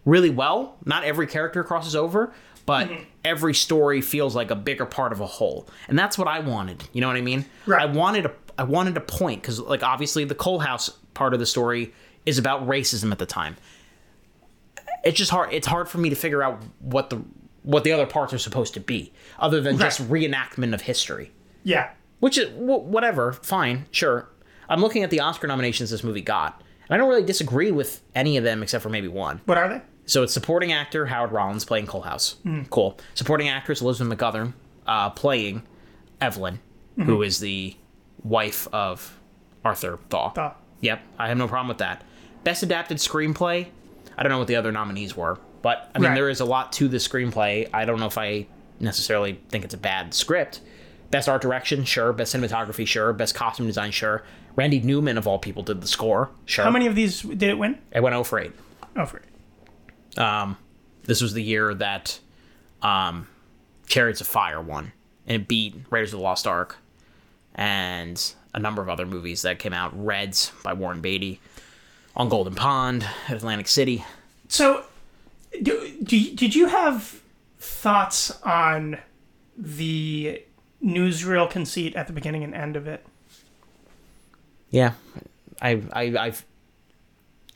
really 0.05 0.30
well. 0.30 0.78
Not 0.86 1.03
every 1.03 1.28
character 1.28 1.63
crosses 1.63 1.95
over, 1.95 2.34
but 2.66 2.89
every 3.24 3.53
story 3.53 4.01
feels 4.01 4.36
like 4.36 4.51
a 4.51 4.55
bigger 4.55 4.86
part 4.86 5.11
of 5.11 5.20
a 5.20 5.28
whole, 5.28 5.68
and 5.88 5.99
that's 5.99 6.18
what 6.18 6.28
I 6.28 6.39
wanted. 6.39 6.88
You 6.93 7.01
know 7.01 7.07
what 7.07 7.18
I 7.18 7.22
mean? 7.22 7.45
Right. 7.66 7.82
I 7.82 7.86
wanted 7.86 8.26
a 8.26 8.30
I 8.58 8.64
wanted 8.64 8.95
a 8.97 9.01
point 9.01 9.41
because 9.41 9.60
like 9.60 9.84
obviously 9.84 10.24
the 10.26 10.36
Coalhouse 10.36 10.89
part 11.14 11.34
of 11.34 11.39
the 11.39 11.45
story 11.45 11.93
is 12.26 12.38
about 12.38 12.68
racism 12.68 13.12
at 13.12 13.20
the 13.20 13.26
time. 13.26 13.58
It's 15.03 15.18
just 15.18 15.32
hard. 15.32 15.53
It's 15.53 15.68
hard 15.68 15.88
for 15.88 15.97
me 15.99 16.10
to 16.10 16.16
figure 16.16 16.41
out 16.41 16.62
what 16.80 17.10
the 17.10 17.22
what 17.64 17.84
the 17.84 17.91
other 17.91 18.06
parts 18.06 18.34
are 18.34 18.38
supposed 18.38 18.74
to 18.76 18.80
be, 18.80 19.12
other 19.39 19.60
than 19.62 19.78
just 19.78 19.99
reenactment 20.10 20.74
of 20.74 20.82
history. 20.82 21.32
Yeah. 21.64 21.89
Which 22.20 22.38
is 22.38 22.49
wh- 22.49 22.86
whatever, 22.88 23.34
fine, 23.34 23.86
sure. 23.91 24.30
I'm 24.70 24.82
looking 24.82 25.03
at 25.03 25.10
the 25.10 25.20
Oscar 25.20 25.47
nominations 25.47 25.89
this 25.89 26.03
movie 26.03 26.22
got, 26.22 26.62
and 26.88 26.95
I 26.95 26.97
don't 26.97 27.10
really 27.10 27.24
disagree 27.26 27.72
with 27.72 28.01
any 28.16 28.38
of 28.38 28.43
them 28.43 28.64
except 28.64 28.82
for 28.84 28.89
maybe 28.89 29.08
one. 29.08 29.41
What 29.45 29.58
are 29.58 29.68
they? 29.70 29.82
So 30.06 30.22
it's 30.24 30.34
supporting 30.34 30.72
actor 30.72 31.08
Howard 31.08 31.32
Rollins 31.32 31.66
playing 31.66 31.88
Coalhouse. 31.88 32.36
Cool. 32.70 32.97
Supporting 33.16 33.49
actress 33.49 33.82
Elizabeth 33.82 34.16
McGovern 34.18 34.53
uh, 34.88 35.10
playing 35.12 35.64
Evelyn, 36.22 36.60
who 37.03 37.22
is 37.24 37.39
the 37.39 37.76
wife 38.26 38.67
of 38.73 39.17
Arthur 39.63 39.99
Thaw. 40.09 40.32
Thaw. 40.32 40.53
Yep, 40.82 41.01
I 41.17 41.28
have 41.30 41.38
no 41.38 41.47
problem 41.47 41.69
with 41.69 41.78
that. 41.78 42.03
Best 42.43 42.63
adapted 42.63 42.97
screenplay. 42.97 43.67
I 44.17 44.23
don't 44.23 44.30
know 44.32 44.39
what 44.39 44.47
the 44.47 44.55
other 44.57 44.71
nominees 44.71 45.15
were, 45.15 45.39
but 45.61 45.89
I 45.95 45.99
mean 45.99 46.09
Right. 46.09 46.15
there 46.15 46.30
is 46.30 46.39
a 46.41 46.45
lot 46.45 46.73
to 46.73 46.88
the 46.88 46.97
screenplay. 46.97 47.69
I 47.73 47.86
don't 47.86 47.99
know 47.99 48.05
if 48.07 48.17
I 48.17 48.47
necessarily 48.80 49.39
think 49.49 49.63
it's 49.63 49.73
a 49.73 49.78
bad 49.78 50.13
script. 50.13 50.61
Best 51.11 51.30
art 51.30 51.41
direction, 51.41 51.86
sure. 51.86 52.11
Best 52.13 52.36
cinematography, 52.36 52.86
sure. 52.86 53.13
Best 53.13 53.36
costume 53.36 53.67
design, 53.67 53.91
sure. 53.91 54.23
Randy 54.55 54.80
Newman 54.82 55.17
of 55.17 55.28
all 55.28 55.38
people 55.39 55.63
did 55.63 55.82
the 55.82 55.88
score, 55.88 56.30
sure. 56.45 56.65
How 56.65 56.71
many 56.71 56.88
of 56.88 56.95
these 56.95 57.21
did 57.21 57.43
it 57.43 57.57
win? 57.57 57.78
It 57.91 58.01
went 58.01 58.13
0 58.13 58.23
for 58.23 58.39
8. 58.39 58.51
Oh, 58.97 59.05
for 59.05 59.21
Um, 60.17 60.57
this 61.03 61.21
was 61.21 61.34
the 61.34 61.43
year 61.43 61.73
that 61.76 62.19
um, 62.82 63.28
Chariots 63.88 64.21
of 64.21 64.28
Fire 64.28 64.61
won, 64.61 64.91
and 65.28 65.41
it 65.41 65.47
beat 65.47 65.76
Raiders 65.89 66.13
of 66.13 66.19
the 66.19 66.23
Lost 66.23 66.47
Ark 66.47 66.78
and 67.56 68.34
a 68.53 68.60
number 68.60 68.82
of 68.82 68.89
other 68.89 69.06
movies 69.06 69.41
that 69.41 69.60
came 69.60 69.74
out. 69.74 69.91
Reds 69.93 70.51
by 70.64 70.74
Warren 70.74 71.01
Beatty, 71.01 71.39
On 72.16 72.30
Golden 72.30 72.56
Pond, 72.56 73.06
Atlantic 73.30 73.68
City. 73.68 74.06
So, 74.47 74.84
do, 75.62 75.91
do, 76.03 76.36
did 76.36 76.56
you 76.56 76.68
have 76.68 77.22
thoughts 77.60 78.32
on 78.43 78.97
the 79.58 80.43
newsreel 80.84 81.49
conceit 81.49 81.95
at 81.95 82.08
the 82.08 82.14
beginning 82.14 82.43
and 82.43 82.53
end 82.53 82.76
of 82.76 82.88
it? 82.88 83.06
Yeah, 84.70 84.93
I 85.62 85.82
I 85.93 86.18
I've 86.18 86.45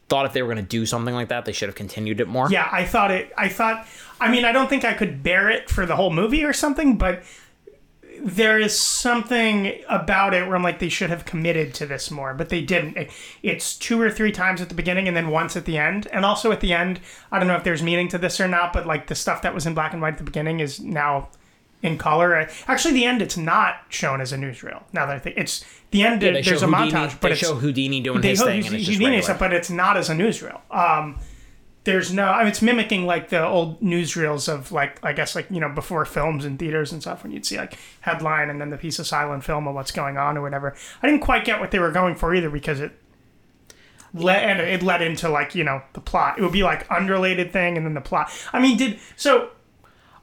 thought 0.08 0.26
if 0.26 0.34
they 0.34 0.42
were 0.42 0.54
going 0.54 0.64
to 0.64 0.70
do 0.70 0.86
something 0.86 1.14
like 1.14 1.30
that, 1.30 1.46
they 1.46 1.52
should 1.52 1.70
have 1.70 1.76
continued 1.76 2.20
it 2.20 2.28
more. 2.28 2.50
Yeah, 2.50 2.68
I 2.72 2.86
thought 2.86 3.12
it. 3.12 3.32
I 3.38 3.50
thought. 3.50 3.88
I 4.20 4.32
mean, 4.32 4.46
I 4.46 4.52
don't 4.52 4.70
think 4.70 4.84
I 4.84 4.94
could 4.94 5.22
bear 5.22 5.50
it 5.50 5.70
for 5.70 5.86
the 5.86 5.96
whole 5.96 6.12
movie 6.12 6.44
or 6.44 6.54
something, 6.54 6.98
but 6.98 7.24
there 8.24 8.60
is 8.60 8.78
something 8.78 9.74
about 9.90 10.34
it 10.34 10.46
where 10.46 10.56
I'm 10.56 10.64
like 10.64 10.80
they 10.80 10.90
should 10.90 11.10
have 11.10 11.26
committed 11.26 11.74
to 11.76 11.86
this 11.86 12.12
more, 12.12 12.34
but 12.34 12.50
they 12.50 12.62
didn't. 12.62 12.98
It, 12.98 13.12
it's 13.44 13.78
two 13.78 14.02
or 14.02 14.10
three 14.10 14.32
times 14.32 14.62
at 14.62 14.70
the 14.70 14.76
beginning 14.76 15.08
and 15.08 15.16
then 15.16 15.30
once 15.30 15.56
at 15.56 15.66
the 15.66 15.78
end, 15.78 16.08
and 16.08 16.26
also 16.26 16.52
at 16.52 16.60
the 16.60 16.74
end. 16.74 17.00
I 17.32 17.40
don't 17.40 17.48
know 17.48 17.56
if 17.56 17.64
there's 17.64 17.84
meaning 17.84 18.08
to 18.10 18.18
this 18.18 18.40
or 18.40 18.48
not, 18.48 18.74
but 18.74 18.86
like 18.86 19.08
the 19.08 19.16
stuff 19.16 19.42
that 19.42 19.54
was 19.54 19.66
in 19.66 19.74
black 19.74 19.94
and 19.94 20.02
white 20.02 20.14
at 20.14 20.18
the 20.18 20.24
beginning 20.24 20.60
is 20.60 20.80
now 20.80 21.30
in 21.82 21.98
color. 21.98 22.48
Actually, 22.68 22.94
the 22.94 23.06
end 23.06 23.22
it's 23.22 23.38
not 23.38 23.82
shown 23.90 24.22
as 24.22 24.34
a 24.34 24.38
newsreel. 24.38 24.84
Now 24.94 25.06
that 25.06 25.16
I 25.16 25.20
think 25.20 25.38
it's 25.38 25.64
the 25.92 26.04
end, 26.04 26.22
Yeah, 26.22 26.42
there's 26.42 26.62
a 26.62 26.68
Houdini, 26.68 26.92
montage, 26.92 27.20
but 27.20 27.30
they 27.30 27.32
it's, 27.32 27.40
show 27.40 27.56
Houdini 27.56 28.02
doing 28.02 28.22
his 28.22 28.42
thing, 28.42 28.66
and 28.66 28.76
it's 28.76 28.86
just 28.86 29.00
doing 29.00 29.22
stuff, 29.22 29.40
but 29.40 29.54
it's 29.54 29.70
not 29.70 29.98
as 29.98 30.10
a 30.10 30.14
newsreel. 30.14 30.60
Um, 30.72 31.20
there's 31.90 32.14
no, 32.14 32.26
I 32.26 32.40
mean, 32.40 32.50
it's 32.50 32.62
mimicking 32.62 33.08
like 33.08 33.30
the 33.30 33.44
old 33.44 33.82
newsreels 33.82 34.48
of 34.48 34.72
like, 34.72 35.04
I 35.04 35.12
guess 35.12 35.34
like 35.34 35.48
you 35.50 35.60
know 35.60 35.70
before 35.70 36.06
films 36.06 36.46
and 36.46 36.60
theaters 36.60 36.92
and 36.92 37.02
stuff 37.02 37.24
when 37.24 37.32
you'd 37.32 37.48
see 37.48 37.58
like 37.58 37.80
headline 38.02 38.52
and 38.52 38.62
then 38.62 38.70
the 38.70 38.78
piece 38.78 39.00
of 39.00 39.08
silent 39.08 39.44
film 39.44 39.68
of 39.68 39.74
what's 39.74 39.92
going 39.92 40.16
on 40.16 40.38
or 40.38 40.42
whatever. 40.44 40.76
I 41.02 41.08
didn't 41.08 41.24
quite 41.24 41.46
get 41.46 41.60
what 41.60 41.72
they 41.72 41.80
were 41.80 41.92
going 41.92 42.14
for 42.14 42.36
either 42.36 42.52
because 42.52 42.80
it 42.80 42.92
led 44.14 44.44
and 44.44 44.60
it 44.62 44.84
led 44.84 45.02
into 45.02 45.30
like 45.30 45.56
you 45.56 45.64
know 45.64 45.82
the 45.94 46.02
plot. 46.02 46.38
It 46.38 46.44
would 46.44 46.52
be 46.52 46.62
like 46.62 46.90
unrelated 46.92 47.52
thing 47.52 47.76
and 47.76 47.86
then 47.86 47.96
the 47.96 48.02
plot. 48.02 48.32
I 48.54 48.60
mean, 48.60 48.78
did 48.78 49.00
so 49.16 49.50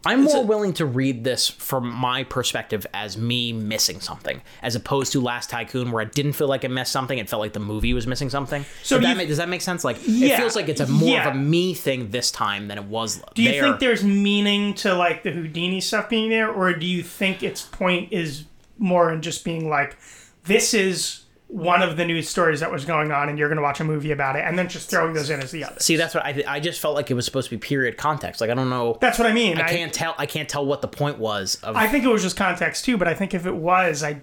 I'm 0.06 0.22
more 0.24 0.44
willing 0.44 0.72
to 0.74 0.86
read 0.86 1.24
this 1.24 1.48
from 1.48 1.90
my 1.90 2.24
perspective 2.24 2.86
as 2.94 3.16
me 3.18 3.52
missing 3.52 4.00
something, 4.00 4.40
as 4.62 4.74
opposed 4.76 5.12
to 5.12 5.20
Last 5.20 5.50
Tycoon, 5.50 5.90
where 5.90 6.02
it 6.02 6.12
didn't 6.12 6.32
feel 6.34 6.48
like 6.48 6.64
it 6.64 6.70
missed 6.70 6.92
something. 6.92 7.18
It 7.18 7.28
felt 7.28 7.40
like 7.40 7.52
the 7.52 7.60
movie 7.60 7.92
was 7.92 8.06
missing 8.06 8.30
something. 8.30 8.64
So 8.82 8.96
Does 8.96 9.00
do 9.02 9.06
that 9.06 9.10
you- 9.12 9.16
make, 9.18 9.28
does 9.28 9.36
that 9.38 9.48
make 9.48 9.60
sense? 9.62 9.84
Like 9.84 9.98
Yeah, 10.06 10.34
it 10.34 10.36
feels 10.38 10.56
like 10.56 10.68
it's 10.68 10.80
a 10.80 10.86
more 10.86 11.10
yeah. 11.16 11.28
of 11.28 11.34
a 11.34 11.38
me 11.38 11.74
thing 11.74 12.10
this 12.10 12.30
time 12.30 12.68
than 12.68 12.78
it 12.78 12.84
was. 12.84 13.22
Do 13.34 13.42
you 13.42 13.50
there. 13.52 13.62
think 13.62 13.80
there's 13.80 14.04
meaning 14.04 14.74
to 14.74 14.94
like 14.94 15.22
the 15.24 15.32
Houdini 15.32 15.80
stuff 15.80 16.08
being 16.08 16.30
there, 16.30 16.50
or 16.50 16.72
do 16.72 16.86
you 16.86 17.02
think 17.02 17.42
its 17.42 17.62
point 17.62 18.12
is 18.12 18.44
more 18.78 19.12
in 19.12 19.22
just 19.22 19.44
being 19.44 19.68
like, 19.68 19.96
this 20.44 20.72
is 20.74 21.24
one 21.48 21.80
of 21.80 21.96
the 21.96 22.04
news 22.04 22.28
stories 22.28 22.60
that 22.60 22.72
was 22.72 22.84
going 22.84 23.12
on, 23.12 23.28
and 23.28 23.38
you're 23.38 23.48
going 23.48 23.56
to 23.56 23.62
watch 23.62 23.78
a 23.78 23.84
movie 23.84 24.10
about 24.10 24.36
it, 24.36 24.44
and 24.44 24.58
then 24.58 24.68
just 24.68 24.90
throwing 24.90 25.14
those 25.14 25.30
in 25.30 25.40
as 25.40 25.52
the 25.52 25.64
other? 25.64 25.78
See, 25.78 25.96
that's 25.96 26.14
what 26.14 26.24
I. 26.24 26.42
I 26.46 26.60
just 26.60 26.80
felt 26.80 26.94
like 26.94 27.10
it 27.10 27.14
was 27.14 27.24
supposed 27.24 27.48
to 27.50 27.56
be 27.56 27.60
period 27.60 27.96
context. 27.96 28.40
Like 28.40 28.50
I 28.50 28.54
don't 28.54 28.70
know. 28.70 28.98
That's 29.00 29.18
what 29.18 29.28
I 29.28 29.32
mean. 29.32 29.58
I 29.58 29.68
can't 29.68 29.92
tell. 29.92 30.14
I 30.18 30.26
can't 30.26 30.48
tell 30.48 30.66
what 30.66 30.82
the 30.82 30.88
point 30.88 31.18
was 31.18 31.56
of. 31.56 31.76
I 31.76 31.86
think 31.86 32.04
it 32.04 32.08
was 32.08 32.22
just 32.22 32.36
context 32.36 32.84
too, 32.84 32.96
but 32.96 33.06
I 33.06 33.14
think 33.14 33.32
if 33.32 33.46
it 33.46 33.54
was, 33.54 34.02
I, 34.02 34.20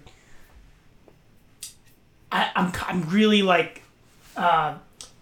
I 2.30 2.50
I'm 2.54 2.72
I'm 2.86 3.08
really 3.08 3.42
like 3.42 3.82
uh, 4.36 4.76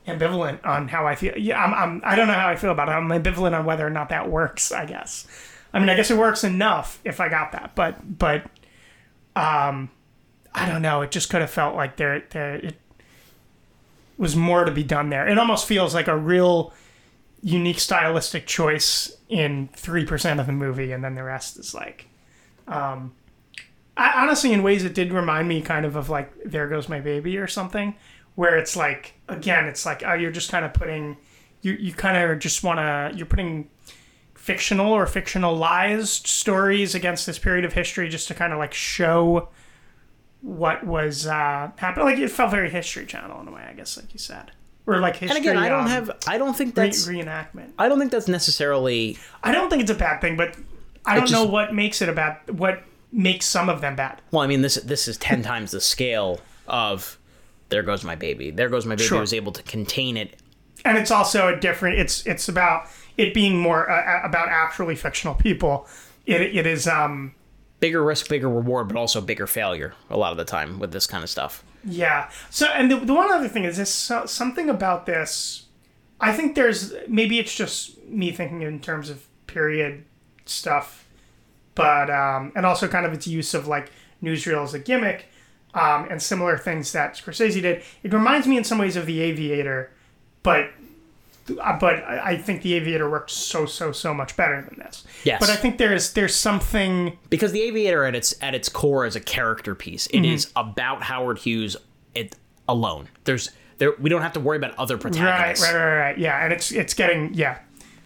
ambivalent 0.09 0.65
on 0.67 0.89
how 0.89 1.07
I 1.07 1.15
feel. 1.15 1.37
Yeah, 1.39 1.63
I'm, 1.63 1.73
I'm 1.75 2.03
I 2.05 2.17
don't 2.17 2.27
know 2.27 2.35
how 2.35 2.49
I 2.49 2.57
feel 2.57 2.73
about 2.73 2.89
it. 2.89 2.93
I'm 2.93 3.09
ambivalent 3.09 3.57
on 3.57 3.65
whether 3.65 3.87
or 3.87 3.91
not 3.91 4.09
that 4.09 4.29
works. 4.29 4.73
I 4.73 4.87
guess. 4.87 5.27
I 5.73 5.79
mean, 5.79 5.89
I 5.89 5.95
guess 5.95 6.11
it 6.11 6.19
works 6.19 6.45
enough 6.45 7.01
if 7.05 7.21
I 7.21 7.29
got 7.29 7.53
that, 7.53 7.75
but 7.75 8.19
but 8.19 8.45
um, 9.37 9.91
I 10.55 10.69
don't 10.69 10.83
know. 10.83 11.03
It 11.03 11.11
just 11.11 11.31
could 11.31 11.41
have 11.41 11.51
felt 11.51 11.75
like 11.75 11.97
there 11.97 12.25
there 12.31 12.55
it 12.57 12.77
was 14.19 14.37
more 14.37 14.65
to 14.65 14.71
be 14.71 14.85
done 14.85 15.11
there. 15.11 15.27
It 15.27 15.39
almost 15.39 15.67
feels 15.67 15.95
like 15.95 16.09
a 16.09 16.17
real 16.17 16.73
unique 17.43 17.81
stylistic 17.81 18.47
choice 18.47 19.17
in 19.29 19.69
3% 19.77 20.41
of 20.41 20.47
the 20.47 20.53
movie 20.53 20.93
and 20.93 21.03
then 21.03 21.17
the 21.17 21.25
rest 21.25 21.59
is 21.59 21.75
like 21.75 22.07
um 22.69 23.13
I, 23.97 24.23
honestly 24.23 24.53
in 24.53 24.63
ways 24.63 24.85
it 24.85 24.95
did 24.95 25.13
remind 25.13 25.49
me 25.49 25.61
kind 25.61 25.85
of 25.85 25.97
of 25.97 26.09
like 26.09 26.33
there 26.45 26.69
goes 26.69 26.89
my 26.89 27.01
baby 27.01 27.37
or 27.37 27.49
something 27.49 27.97
where 28.37 28.57
it's 28.57 28.77
like 28.77 29.15
again 29.29 29.65
it's 29.65 29.85
like 29.85 30.05
oh 30.07 30.15
you're 30.15 30.31
just 30.31 30.53
kind 30.53 30.65
of 30.65 30.73
putting 30.73 31.17
you 31.63 31.73
you 31.73 31.93
kind 31.93 32.17
of 32.17 32.39
just 32.39 32.63
want 32.63 32.79
to 32.79 33.11
you're 33.17 33.27
putting 33.27 33.69
fictional 34.35 34.93
or 34.93 35.07
fictionalized 35.07 36.27
stories 36.27 36.95
against 36.95 37.27
this 37.27 37.39
period 37.39 37.65
of 37.65 37.73
history 37.73 38.09
just 38.09 38.29
to 38.29 38.35
kind 38.35 38.53
of 38.53 38.59
like 38.61 38.73
show 38.73 39.49
what 40.43 40.85
was 40.85 41.27
uh 41.27 41.71
happening 41.77 42.05
like 42.05 42.19
it 42.19 42.29
felt 42.29 42.51
very 42.51 42.69
history 42.69 43.07
channel 43.07 43.41
in 43.41 43.49
a 43.49 43.53
way 43.53 43.65
i 43.69 43.73
guess 43.73 43.97
like 43.97 44.13
you 44.13 44.19
said 44.19 44.51
or 44.87 44.99
like 45.01 45.17
history 45.17 45.37
and 45.37 45.47
again, 45.47 45.57
I 45.57 45.69
don't 45.69 45.85
um, 45.85 45.89
have. 45.89 46.11
I 46.27 46.39
don't 46.39 46.57
think 46.57 46.77
re- 46.77 46.87
that's. 46.87 47.07
reenactment 47.07 47.71
I 47.79 47.89
don't 47.89 47.99
think 47.99 48.11
that's 48.11 48.29
necessarily. 48.29 49.17
I 49.43 49.53
don't 49.53 49.71
think 49.71 49.83
it's 49.83 49.91
a 49.91 49.95
bad 49.97 50.21
thing, 50.21 50.37
but 50.37 50.57
I 51.07 51.15
don't 51.15 51.27
just- 51.27 51.33
know 51.33 51.45
what 51.45 51.75
makes 51.75 52.03
it 52.03 52.09
a 52.09 52.13
bad. 52.13 52.39
What 52.59 52.83
makes 53.13 53.47
some 53.47 53.69
of 53.69 53.81
them 53.81 53.97
bad? 53.97 54.21
Well, 54.31 54.43
I 54.43 54.47
mean, 54.47 54.63
this 54.63 54.77
this 54.77 55.07
is 55.09 55.17
ten 55.19 55.43
times 55.43 55.71
the 55.71 55.81
scale 55.81 56.41
of. 56.67 57.19
There 57.69 57.83
goes 57.83 58.05
my 58.05 58.17
baby. 58.17 58.51
There 58.51 58.69
goes 58.69 58.85
my 58.85 58.97
baby. 58.97 59.07
Sure. 59.07 59.21
Was 59.21 59.33
able 59.33 59.53
to 59.53 59.63
contain 59.63 60.17
it. 60.17 60.37
And 60.85 60.99
it's 60.99 61.11
also 61.11 61.49
a 61.49 61.59
different. 61.59 61.99
It's 61.99 62.27
it's 62.27 62.49
about 62.49 62.89
it 63.17 63.33
being 63.33 63.59
more 63.59 63.89
uh, 63.89 64.27
about 64.27 64.49
actually 64.49 64.97
fictional 64.97 65.35
people. 65.35 65.87
It 66.27 66.41
it 66.41 66.67
is 66.67 66.87
um 66.89 67.35
Bigger 67.83 68.03
risk, 68.05 68.29
bigger 68.29 68.49
reward, 68.49 68.87
but 68.87 68.97
also 68.97 69.21
bigger 69.21 69.49
failure 69.49 69.93
a 70.09 70.17
lot 70.17 70.31
of 70.31 70.39
the 70.39 70.45
time 70.45 70.79
with 70.79 70.93
this 70.93 71.05
kind 71.07 71.25
of 71.25 71.29
stuff. 71.29 71.65
yeah. 71.85 72.31
So 72.49 72.67
and 72.67 72.89
the, 72.89 72.97
the 73.01 73.13
one 73.13 73.33
other 73.33 73.49
thing 73.49 73.65
is 73.65 73.77
this 73.77 73.93
so, 73.93 74.25
something 74.25 74.71
about 74.71 75.05
this. 75.05 75.67
I 76.21 76.33
think 76.33 76.55
there's 76.55 76.95
maybe 77.09 77.41
it's 77.41 77.55
just 77.55 78.01
me 78.07 78.31
thinking 78.31 78.63
in 78.63 78.79
terms 78.79 79.11
of 79.11 79.27
period 79.49 80.05
stuff, 80.47 81.09
but 81.75 82.09
um 82.09 82.53
and 82.55 82.65
also 82.65 82.87
kind 82.87 83.05
of 83.05 83.13
its 83.13 83.27
use 83.27 83.53
of 83.53 83.67
like 83.67 83.91
newsreel 84.23 84.63
as 84.63 84.75
a 84.75 84.79
gimmick. 84.79 85.27
Um, 85.75 86.07
and 86.11 86.21
similar 86.21 86.59
things 86.59 86.93
that 86.93 87.15
Scorsese 87.15 87.63
did. 87.63 87.83
It 88.03 88.13
reminds 88.13 88.47
me 88.47 88.59
in 88.59 88.65
some 88.65 88.77
ways 88.77 88.95
of 88.95 89.07
The 89.07 89.23
Aviator, 89.23 89.91
but 90.43 90.69
but 91.47 92.05
I 92.05 92.37
think 92.37 92.63
The 92.63 92.75
Aviator 92.75 93.11
worked 93.11 93.31
so 93.31 93.67
so 93.67 93.93
so 93.93 94.15
much 94.15 94.37
better 94.37 94.63
than 94.63 94.79
this. 94.79 95.05
Yes. 95.25 95.41
But 95.41 95.51
I 95.51 95.57
think 95.57 95.79
there's 95.79 96.13
there's 96.13 96.35
something 96.35 97.19
because 97.31 97.53
the 97.53 97.63
aviator 97.63 98.05
at 98.05 98.15
its 98.15 98.35
at 98.41 98.55
its 98.55 98.69
core 98.69 99.07
is 99.07 99.17
a 99.17 99.21
character 99.21 99.75
piece 99.75 100.07
It 100.09 100.25
is 100.25 100.47
Mm-hmm. 100.47 100.71
about 100.71 101.03
howard 101.03 101.39
hughes 101.39 101.77
it 102.15 102.37
alone 102.69 103.09
there's 103.25 103.51
there 103.79 103.93
we 104.01 104.09
don't 104.09 104.23
have 104.23 104.35
to 104.35 104.41
worry 104.41 104.57
about 104.57 104.75
other 104.79 104.97
protagonists 104.99 105.65
right 105.65 105.75
right 105.75 105.85
right 105.85 105.99
right. 105.99 106.19
yeah, 106.19 106.45
and 106.45 106.53
it's 106.53 106.71
it's 106.71 106.95
getting 106.95 107.35
yeah. 107.35 107.59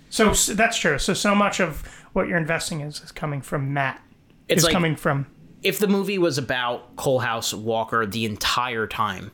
So, 0.09 0.31
s 0.31 0.47
that's 0.47 0.79
true. 0.79 0.99
So 0.99 1.13
so 1.13 1.35
much 1.35 1.61
of 1.61 1.83
what 2.15 2.29
you're 2.29 2.39
investing 2.39 2.81
is 2.81 3.01
is 3.03 3.13
coming 3.13 3.43
from 3.43 3.75
Matt. 3.75 4.01
it's 4.49 4.61
is 4.61 4.65
like 4.65 4.73
coming 4.73 4.97
from 4.97 5.27
if 5.63 5.79
the 5.79 5.89
movie 5.89 6.17
was 6.19 6.39
about 6.39 6.97
Coalhouse 6.97 7.53
Walker 7.53 8.07
the 8.07 8.25
entire 8.25 8.87
time, 8.87 9.33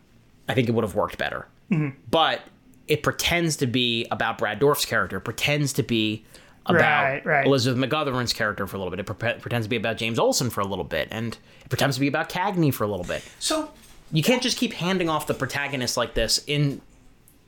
I 0.49 0.55
think 0.55 0.69
it 0.69 0.73
would 0.73 0.83
have 0.85 0.95
worked 0.97 1.19
better. 1.19 1.47
Mm-hmm. 1.71 1.91
But 2.11 2.41
it 2.89 3.03
pretends 3.03 3.57
to 3.57 3.67
be 3.67 4.07
about 4.11 4.39
Brad 4.39 4.59
Dourif's 4.59 4.85
character, 4.85 5.19
it 5.19 5.23
pretends 5.23 5.73
to 5.75 5.83
be 5.83 6.25
about 6.67 7.05
Right, 7.05 7.27
right. 7.27 7.47
Elizabeth 7.47 7.79
McGovern's 7.91 8.33
character 8.33 8.67
for 8.67 8.77
a 8.77 8.79
little 8.79 8.91
bit. 8.91 9.01
It 9.01 9.05
pre- 9.05 9.35
pretends 9.35 9.67
to 9.67 9.69
be 9.71 9.77
about 9.77 9.97
James 9.97 10.19
Olson 10.19 10.49
for 10.49 10.61
a 10.61 10.67
little 10.67 10.85
bit, 10.85 11.09
and 11.11 11.37
it 11.65 11.69
pretends 11.69 11.97
to 11.97 12.01
be 12.01 12.07
about 12.07 12.29
Cagney 12.29 12.73
for 12.73 12.85
a 12.85 12.87
little 12.87 13.05
bit. 13.05 13.23
so 13.41 13.71
You 14.13 14.23
can't 14.23 14.43
just 14.43 14.57
keep 14.59 14.73
handing 14.75 15.09
off 15.09 15.27
the 15.27 15.35
protagonist 15.35 15.97
like 15.97 16.15
this 16.15 16.43
in 16.47 16.81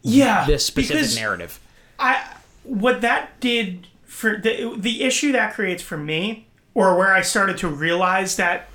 yeah 0.02 0.44
this 0.46 0.66
specific 0.66 1.14
narrative. 1.14 1.60
I 1.98 2.26
what 2.64 3.02
that 3.02 3.38
did 3.40 3.86
for 4.04 4.36
the 4.36 4.74
the 4.76 5.02
issue 5.02 5.32
that 5.32 5.54
creates 5.54 5.82
for 5.82 5.96
me, 5.96 6.46
or 6.74 6.96
where 6.96 7.12
I 7.12 7.20
started 7.20 7.58
to 7.58 7.68
realize 7.68 8.36
that 8.36 8.68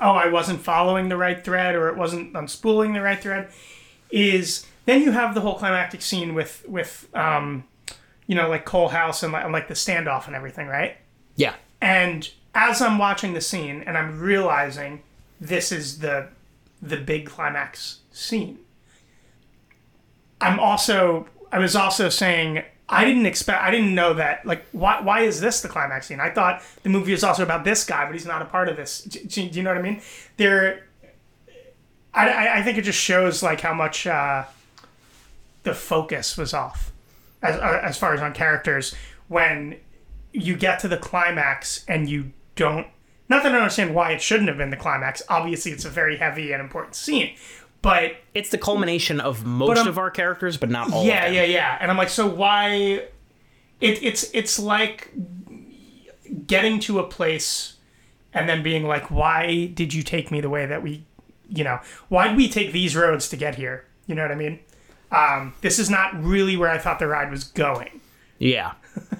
oh 0.00 0.10
I 0.12 0.28
wasn't 0.28 0.60
following 0.60 1.08
the 1.08 1.16
right 1.16 1.42
thread 1.42 1.74
or 1.74 1.88
it 1.88 1.96
wasn't 1.96 2.34
unspooling 2.34 2.92
the 2.92 3.00
right 3.00 3.20
thread, 3.20 3.48
is 4.10 4.65
then 4.86 5.02
you 5.02 5.12
have 5.12 5.34
the 5.34 5.40
whole 5.40 5.56
climactic 5.56 6.00
scene 6.00 6.34
with 6.34 6.64
with 6.66 7.08
um, 7.14 7.64
you 8.26 8.34
know 8.34 8.48
like 8.48 8.64
Coalhouse 8.64 9.22
and 9.22 9.32
like, 9.32 9.44
and 9.44 9.52
like 9.52 9.68
the 9.68 9.74
standoff 9.74 10.26
and 10.26 10.34
everything, 10.34 10.66
right? 10.68 10.96
Yeah. 11.36 11.54
And 11.80 12.30
as 12.54 12.80
I'm 12.80 12.96
watching 12.96 13.34
the 13.34 13.40
scene 13.40 13.82
and 13.86 13.98
I'm 13.98 14.18
realizing 14.18 15.02
this 15.40 15.70
is 15.70 15.98
the 15.98 16.28
the 16.80 16.96
big 16.96 17.26
climax 17.26 18.00
scene, 18.12 18.58
I'm 20.40 20.58
also 20.58 21.28
I 21.52 21.58
was 21.58 21.76
also 21.76 22.08
saying 22.08 22.62
I 22.88 23.04
didn't 23.04 23.26
expect 23.26 23.62
I 23.62 23.70
didn't 23.70 23.94
know 23.94 24.14
that 24.14 24.46
like 24.46 24.66
why 24.70 25.00
why 25.00 25.20
is 25.22 25.40
this 25.40 25.60
the 25.60 25.68
climax 25.68 26.06
scene? 26.06 26.20
I 26.20 26.30
thought 26.30 26.62
the 26.84 26.88
movie 26.88 27.12
is 27.12 27.24
also 27.24 27.42
about 27.42 27.64
this 27.64 27.84
guy, 27.84 28.04
but 28.04 28.12
he's 28.14 28.26
not 28.26 28.40
a 28.40 28.46
part 28.46 28.68
of 28.68 28.76
this. 28.76 29.02
Do, 29.02 29.20
do 29.24 29.42
you 29.42 29.62
know 29.62 29.70
what 29.70 29.78
I 29.78 29.82
mean? 29.82 30.00
There, 30.36 30.86
I, 32.14 32.28
I, 32.28 32.58
I 32.58 32.62
think 32.62 32.78
it 32.78 32.82
just 32.82 33.00
shows 33.00 33.42
like 33.42 33.60
how 33.60 33.74
much 33.74 34.06
uh, 34.06 34.44
the 35.66 35.74
focus 35.74 36.38
was 36.38 36.54
off 36.54 36.92
as 37.42 37.56
uh, 37.56 37.80
as 37.84 37.98
far 37.98 38.14
as 38.14 38.20
on 38.22 38.32
characters 38.32 38.94
when 39.28 39.76
you 40.32 40.56
get 40.56 40.78
to 40.80 40.88
the 40.88 40.96
climax 40.96 41.84
and 41.86 42.08
you 42.08 42.32
don't 42.54 42.86
not 43.28 43.42
that 43.42 43.52
I 43.52 43.56
understand 43.58 43.94
why 43.94 44.12
it 44.12 44.22
shouldn't 44.22 44.48
have 44.48 44.56
been 44.56 44.70
the 44.70 44.76
climax. 44.76 45.20
Obviously, 45.28 45.72
it's 45.72 45.84
a 45.84 45.90
very 45.90 46.16
heavy 46.16 46.52
and 46.52 46.62
important 46.62 46.94
scene, 46.94 47.34
but 47.82 48.12
It's 48.34 48.50
the 48.50 48.58
culmination 48.58 49.20
of 49.20 49.44
most 49.44 49.84
of 49.86 49.98
our 49.98 50.10
characters, 50.12 50.56
but 50.56 50.70
not 50.70 50.92
all. 50.92 51.04
yeah, 51.04 51.24
of 51.24 51.24
them. 51.24 51.34
yeah, 51.34 51.42
yeah. 51.44 51.78
And 51.80 51.90
I'm 51.90 51.96
like, 51.96 52.08
so 52.08 52.26
why? 52.28 53.02
It, 53.80 54.02
it's 54.02 54.30
it's 54.32 54.58
like 54.60 55.10
getting 56.46 56.78
to 56.80 56.98
a 57.00 57.04
place 57.04 57.74
and 58.32 58.48
then 58.48 58.62
being 58.62 58.84
like, 58.84 59.10
why 59.10 59.66
did 59.74 59.92
you 59.92 60.02
take 60.04 60.30
me 60.30 60.40
the 60.40 60.48
way 60.50 60.64
that 60.66 60.82
we, 60.82 61.04
you 61.48 61.64
know, 61.64 61.80
why 62.08 62.28
did 62.28 62.36
we 62.36 62.48
take 62.48 62.70
these 62.72 62.94
roads 62.94 63.28
to 63.30 63.36
get 63.36 63.56
here? 63.56 63.84
You 64.06 64.14
know 64.14 64.22
what 64.22 64.30
I 64.30 64.36
mean? 64.36 64.60
Um, 65.12 65.54
this 65.60 65.78
is 65.78 65.88
not 65.90 66.20
really 66.22 66.56
where 66.56 66.70
I 66.70 66.78
thought 66.78 66.98
the 66.98 67.06
ride 67.06 67.30
was 67.30 67.44
going. 67.44 68.00
Yeah. 68.38 68.72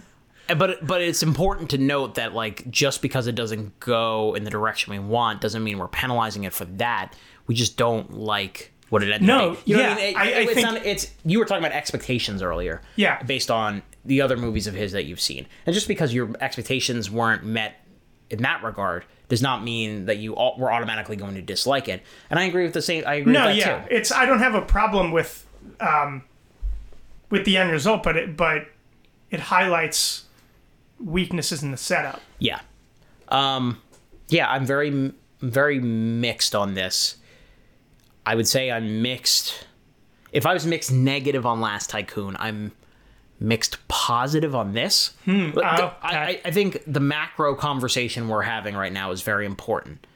but 0.58 0.86
but 0.86 1.00
it's 1.02 1.22
important 1.22 1.70
to 1.70 1.78
note 1.78 2.14
that 2.16 2.32
like 2.34 2.68
just 2.70 3.02
because 3.02 3.26
it 3.26 3.34
doesn't 3.34 3.78
go 3.80 4.34
in 4.34 4.44
the 4.44 4.50
direction 4.50 4.92
we 4.92 4.98
want 4.98 5.40
doesn't 5.40 5.62
mean 5.64 5.78
we're 5.78 5.88
penalizing 5.88 6.44
it 6.44 6.52
for 6.52 6.64
that. 6.64 7.14
We 7.46 7.54
just 7.54 7.76
don't 7.76 8.12
like 8.12 8.72
what 8.88 9.02
it 9.02 9.06
ended 9.12 9.26
No. 9.26 9.56
You 9.64 9.76
know 9.76 9.82
yeah, 9.82 9.90
I 9.90 9.94
mean? 9.96 10.04
It- 10.04 10.16
I- 10.16 10.22
I 10.22 10.26
it's 10.42 10.52
think- 10.54 10.66
not, 10.66 10.86
it's 10.86 11.12
you 11.24 11.38
were 11.38 11.44
talking 11.44 11.64
about 11.64 11.76
expectations 11.76 12.42
earlier. 12.42 12.82
Yeah. 12.96 13.22
Based 13.22 13.50
on 13.50 13.82
the 14.04 14.20
other 14.20 14.36
movies 14.36 14.66
of 14.68 14.74
his 14.74 14.92
that 14.92 15.04
you've 15.04 15.20
seen. 15.20 15.46
And 15.66 15.74
just 15.74 15.88
because 15.88 16.14
your 16.14 16.30
expectations 16.40 17.10
weren't 17.10 17.44
met 17.44 17.74
in 18.30 18.42
that 18.42 18.62
regard 18.62 19.04
does 19.28 19.42
not 19.42 19.64
mean 19.64 20.06
that 20.06 20.18
you 20.18 20.34
all, 20.36 20.56
were 20.58 20.72
automatically 20.72 21.16
going 21.16 21.34
to 21.34 21.42
dislike 21.42 21.88
it. 21.88 22.02
And 22.30 22.38
I 22.38 22.44
agree 22.44 22.62
with 22.64 22.74
the 22.74 22.82
same 22.82 23.02
I 23.06 23.14
agree 23.16 23.32
No, 23.32 23.46
with 23.46 23.56
that 23.56 23.66
yeah, 23.66 23.82
too. 23.84 23.88
it's 23.94 24.12
I 24.12 24.26
don't 24.26 24.38
have 24.38 24.54
a 24.54 24.62
problem 24.62 25.10
with 25.10 25.44
um, 25.80 26.24
with 27.30 27.44
the 27.44 27.56
end 27.56 27.70
result, 27.70 28.02
but 28.02 28.16
it 28.16 28.36
but 28.36 28.68
it 29.30 29.40
highlights 29.40 30.24
weaknesses 30.98 31.62
in 31.62 31.70
the 31.70 31.76
setup. 31.76 32.20
Yeah. 32.38 32.60
Um, 33.28 33.80
yeah, 34.28 34.50
I'm 34.50 34.64
very, 34.64 35.12
very 35.40 35.80
mixed 35.80 36.54
on 36.54 36.74
this. 36.74 37.16
I 38.24 38.34
would 38.34 38.48
say 38.48 38.70
I'm 38.70 39.02
mixed. 39.02 39.66
If 40.32 40.46
I 40.46 40.54
was 40.54 40.66
mixed 40.66 40.92
negative 40.92 41.46
on 41.46 41.60
Last 41.60 41.90
Tycoon, 41.90 42.36
I'm 42.38 42.72
mixed 43.38 43.86
positive 43.88 44.54
on 44.54 44.72
this. 44.72 45.14
Oh, 45.28 45.52
I, 45.60 45.92
I, 46.02 46.40
I 46.46 46.50
think 46.50 46.82
the 46.86 47.00
macro 47.00 47.54
conversation 47.54 48.28
we're 48.28 48.42
having 48.42 48.74
right 48.74 48.92
now 48.92 49.10
is 49.10 49.22
very 49.22 49.46
important. 49.46 50.06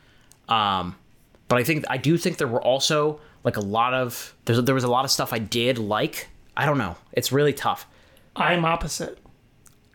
Um, 0.48 0.96
but 1.48 1.58
I 1.58 1.64
think 1.64 1.84
I 1.88 1.96
do 1.96 2.16
think 2.16 2.38
there 2.38 2.48
were 2.48 2.62
also 2.62 3.20
like 3.44 3.56
a 3.56 3.60
lot 3.60 3.94
of 3.94 4.34
there's 4.44 4.62
there 4.62 4.74
was 4.74 4.84
a 4.84 4.90
lot 4.90 5.04
of 5.04 5.10
stuff 5.10 5.32
I 5.32 5.38
did 5.38 5.78
like. 5.78 6.28
I 6.56 6.66
don't 6.66 6.78
know. 6.78 6.96
It's 7.12 7.32
really 7.32 7.52
tough. 7.52 7.86
I'm 8.36 8.64
opposite. 8.64 9.18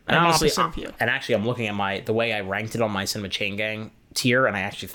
And 0.08 0.18
I'm 0.18 0.26
honestly, 0.26 0.50
opposite 0.50 0.62
of 0.62 0.78
you. 0.78 0.94
and 1.00 1.10
actually, 1.10 1.36
I'm 1.36 1.46
looking 1.46 1.68
at 1.68 1.76
my 1.76 2.02
the 2.02 2.14
way 2.14 2.34
I 2.34 2.42
ranked 2.42 2.76
it 2.76 2.82
on 2.82 2.92
my 2.92 3.06
Cinema 3.06 3.30
Chain 3.30 3.56
Gang 3.56 3.92
tier, 4.14 4.46
and 4.46 4.56
I 4.56 4.62
actually 4.62 4.94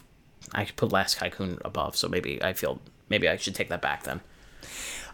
I 0.53 0.67
put 0.77 0.93
Last 0.93 1.19
Tycoon 1.19 1.59
above. 1.65 1.97
So 1.97 2.09
maybe 2.09 2.43
I 2.43 2.53
feel 2.53 2.81
maybe 3.09 3.29
I 3.29 3.37
should 3.37 3.55
take 3.55 3.69
that 3.69 3.83
back 3.83 4.05
then. 4.05 4.21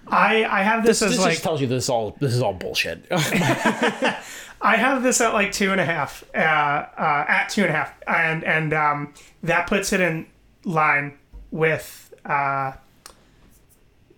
I 0.09 0.45
I 0.45 0.63
have 0.63 0.85
this, 0.85 1.03
as 1.03 1.13
This 1.13 1.21
like 1.21 1.33
just 1.33 1.43
tells 1.43 1.61
you 1.61 1.67
this 1.67 1.85
is 1.85 1.91
all 1.91 2.17
this 2.21 2.35
is 2.35 2.43
all 2.43 2.55
bullshit. 2.55 3.07
I 3.11 4.77
have 4.77 5.03
this 5.03 5.21
at 5.21 5.33
like 5.33 5.53
two 5.53 5.73
and 5.73 5.81
a 5.81 5.85
half, 5.85 6.25
uh, 6.35 6.39
uh, 6.39 7.25
at 7.29 7.49
two 7.49 7.63
and 7.63 7.71
a 7.71 7.73
half, 7.73 7.93
and 8.07 8.45
and 8.45 8.73
um, 8.73 9.15
that 9.43 9.67
puts 9.67 9.93
it 9.93 10.01
in 10.01 10.27
line 10.65 11.19
with 11.51 12.15
uh, 12.25 12.73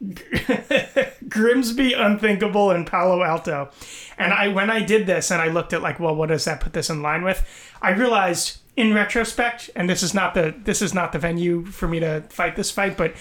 Grimsby, 1.29 1.93
Unthinkable, 1.93 2.71
in 2.71 2.85
Palo 2.85 3.23
Alto. 3.23 3.71
And 4.17 4.33
I 4.33 4.49
when 4.49 4.71
I 4.71 4.81
did 4.83 5.07
this 5.07 5.31
and 5.31 5.43
I 5.43 5.49
looked 5.49 5.73
at 5.73 5.83
like, 5.83 5.99
well, 6.01 6.15
what 6.15 6.29
does 6.29 6.45
that 6.45 6.61
put 6.61 6.73
this 6.73 6.91
in 6.91 7.03
line 7.03 7.25
with? 7.25 7.45
I 7.83 7.91
realized 7.91 8.59
in 8.77 8.95
retrospect, 8.95 9.71
and 9.75 9.91
this 9.91 10.03
is 10.03 10.15
not 10.15 10.35
the 10.35 10.55
this 10.57 10.81
is 10.83 10.95
not 10.95 11.13
the 11.13 11.19
venue 11.19 11.65
for 11.65 11.89
me 11.89 12.01
to 12.01 12.23
fight 12.31 12.57
this 12.57 12.71
fight, 12.71 12.97
but 12.97 13.15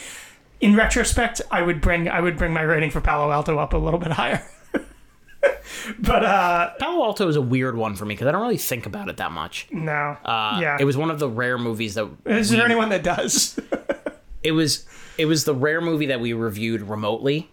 in 0.60 0.76
retrospect, 0.76 1.42
I 1.52 1.62
would 1.62 1.82
bring 1.82 2.08
I 2.08 2.22
would 2.22 2.38
bring 2.38 2.54
my 2.54 2.62
rating 2.62 2.92
for 2.92 3.02
Palo 3.02 3.32
Alto 3.32 3.58
up 3.58 3.74
a 3.74 3.78
little 3.78 4.00
bit 4.00 4.12
higher. 4.12 4.48
but 6.00 6.24
uh 6.24 6.72
Palo 6.80 7.04
Alto 7.04 7.28
is 7.28 7.36
a 7.36 7.42
weird 7.42 7.76
one 7.76 7.96
for 7.96 8.06
me 8.06 8.14
because 8.14 8.28
I 8.28 8.32
don't 8.32 8.42
really 8.42 8.58
think 8.58 8.86
about 8.86 9.10
it 9.10 9.18
that 9.18 9.32
much. 9.32 9.68
no. 9.72 10.18
Uh, 10.24 10.60
yeah. 10.62 10.78
it 10.80 10.86
was 10.86 10.96
one 10.98 11.10
of 11.10 11.20
the 11.20 11.30
rare 11.30 11.58
movies 11.58 11.96
that 11.96 12.08
Is 12.26 12.50
there 12.50 12.64
anyone 12.64 12.90
that 12.90 13.04
does? 13.04 13.60
it 14.44 14.52
was 14.52 14.86
it 15.18 15.26
was 15.26 15.46
the 15.46 15.56
rare 15.56 15.82
movie 15.82 16.08
that 16.08 16.20
we 16.20 16.34
reviewed 16.34 16.82
remotely. 16.82 17.50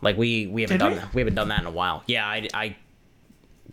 Like 0.00 0.16
we 0.16 0.46
we 0.46 0.62
haven't 0.62 0.78
Did 0.78 0.84
done 0.84 0.92
we? 0.92 0.98
that. 0.98 1.14
We 1.14 1.20
haven't 1.20 1.34
done 1.34 1.48
that 1.48 1.60
in 1.60 1.66
a 1.66 1.70
while. 1.70 2.02
Yeah, 2.06 2.26
I, 2.26 2.48
I 2.54 2.76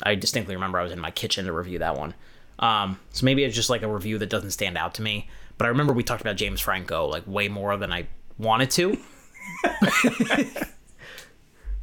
I 0.04 0.16
distinctly 0.16 0.56
remember 0.56 0.80
I 0.80 0.84
was 0.84 0.92
in 0.92 1.00
my 1.00 1.12
kitchen 1.12 1.46
to 1.46 1.54
review 1.54 1.80
that 1.80 1.98
one. 1.98 2.14
Um, 2.58 3.00
so 3.12 3.26
maybe 3.26 3.44
it's 3.44 3.56
just 3.56 3.70
like 3.70 3.82
a 3.82 3.88
review 3.88 4.18
that 4.18 4.30
doesn't 4.30 4.52
stand 4.52 4.78
out 4.78 4.96
to 4.96 5.02
me. 5.02 5.30
But 5.58 5.66
I 5.66 5.68
remember 5.70 5.94
we 5.94 6.04
talked 6.04 6.22
about 6.22 6.36
James 6.36 6.62
Franco 6.62 7.06
like 7.08 7.24
way 7.28 7.48
more 7.48 7.78
than 7.78 7.92
I 7.92 8.08
wanted 8.38 8.72
to. 8.72 8.98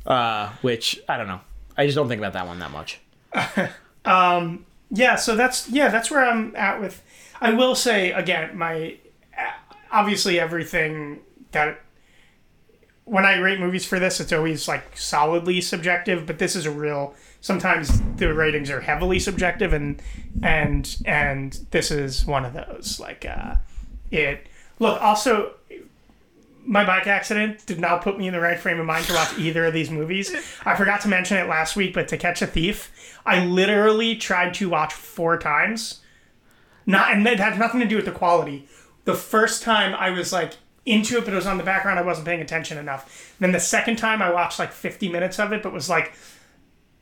uh, 0.07 0.51
which 0.63 1.01
I 1.09 1.17
don't 1.17 1.29
know. 1.29 1.41
I 1.77 1.87
just 1.87 1.97
don't 1.97 2.09
think 2.09 2.19
about 2.19 2.33
that 2.35 2.47
one 2.47 2.59
that 2.59 2.71
much. 2.71 3.01
yeah, 4.91 5.17
so 5.17 5.37
that's 5.37 5.69
yeah, 5.71 5.89
that's 5.89 6.11
where 6.11 6.25
I'm 6.25 6.55
at 6.57 6.81
with 6.81 7.03
I 7.41 7.53
will 7.53 7.75
say 7.75 8.13
again, 8.13 8.57
my 8.57 8.97
obviously 9.91 10.39
everything 10.41 11.21
that 11.53 11.81
when 13.05 13.25
I 13.25 13.39
rate 13.39 13.61
movies 13.61 13.85
for 13.85 13.99
this, 13.99 14.21
it's 14.21 14.33
always 14.33 14.69
like 14.69 14.97
solidly 14.97 15.61
subjective, 15.61 16.27
but 16.27 16.39
this 16.39 16.55
is 16.55 16.67
a 16.67 16.71
real 16.71 17.15
sometimes 17.41 18.01
the 18.17 18.33
ratings 18.33 18.71
are 18.71 18.81
heavily 18.81 19.19
subjective 19.19 19.73
and 19.73 20.01
and 20.43 20.97
and 21.05 21.67
this 21.73 21.91
is 21.91 22.25
one 22.25 22.45
of 22.45 22.55
those. 22.55 22.99
Like 23.01 23.27
uh 23.27 23.57
it 24.11 24.47
look 24.79 25.01
also 25.03 25.55
my 26.65 26.85
bike 26.85 27.09
accident 27.09 27.67
did 27.67 27.81
not 27.81 28.03
put 28.03 28.17
me 28.17 28.29
in 28.29 28.33
the 28.33 28.41
right 28.41 28.59
frame 28.59 28.79
of 28.79 28.87
mind 28.87 29.05
to 29.07 29.13
watch 29.13 29.37
either 29.37 29.65
of 29.67 29.75
these 29.75 29.91
movies. 29.91 30.33
I 30.65 30.77
forgot 30.77 31.01
to 31.01 31.09
mention 31.09 31.37
it 31.37 31.49
last 31.49 31.75
week, 31.75 31.93
but 31.93 32.07
To 32.09 32.17
Catch 32.17 32.41
a 32.41 32.47
Thief, 32.47 33.19
I 33.27 33.45
literally 33.45 34.15
tried 34.15 34.55
to 34.55 34.69
watch 34.69 34.93
four 34.93 35.37
times. 35.39 36.01
Not 36.87 37.13
and 37.13 37.27
it 37.27 37.41
had 37.41 37.59
nothing 37.59 37.81
to 37.81 37.87
do 37.87 37.97
with 37.97 38.05
the 38.05 38.13
quality. 38.13 38.69
The 39.05 39.15
first 39.15 39.65
time 39.65 39.95
I 39.95 40.11
was 40.11 40.33
like 40.33 40.55
into 40.85 41.19
it, 41.19 41.25
but 41.25 41.33
it 41.33 41.37
was 41.37 41.47
on 41.47 41.59
the 41.59 41.65
background. 41.65 41.99
I 41.99 42.03
wasn't 42.03 42.27
paying 42.27 42.41
attention 42.41 42.79
enough. 42.79 43.35
Then 43.39 43.53
the 43.53 43.61
second 43.61 43.97
time 43.97 44.21
I 44.21 44.31
watched 44.31 44.59
like 44.59 44.73
50 44.73 45.09
minutes 45.09 45.39
of 45.39 45.53
it, 45.53 45.63
but 45.63 45.73
was 45.73 45.89
like, 45.89 46.13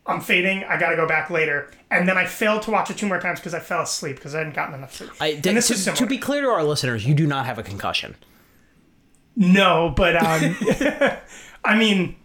I'm 0.06 0.20
fading. 0.20 0.64
I 0.64 0.78
got 0.78 0.90
to 0.90 0.96
go 0.96 1.06
back 1.06 1.30
later. 1.30 1.70
And 1.90 2.08
then 2.08 2.18
I 2.18 2.26
failed 2.26 2.62
to 2.62 2.70
watch 2.70 2.90
it 2.90 2.98
two 2.98 3.06
more 3.06 3.20
times 3.20 3.38
because 3.38 3.54
I 3.54 3.60
fell 3.60 3.82
asleep 3.82 4.16
because 4.16 4.34
I 4.34 4.38
hadn't 4.38 4.54
gotten 4.54 4.74
enough 4.74 4.94
sleep. 4.94 5.10
I, 5.20 5.28
and 5.28 5.42
this 5.42 5.68
to, 5.68 5.74
is 5.74 5.84
to 5.84 6.06
be 6.06 6.18
clear 6.18 6.42
to 6.42 6.48
our 6.48 6.64
listeners, 6.64 7.06
you 7.06 7.14
do 7.14 7.26
not 7.26 7.46
have 7.46 7.58
a 7.58 7.62
concussion. 7.62 8.16
No, 9.36 9.92
but 9.96 10.16
um, 10.16 10.56
I 11.64 11.76
mean, 11.76 12.16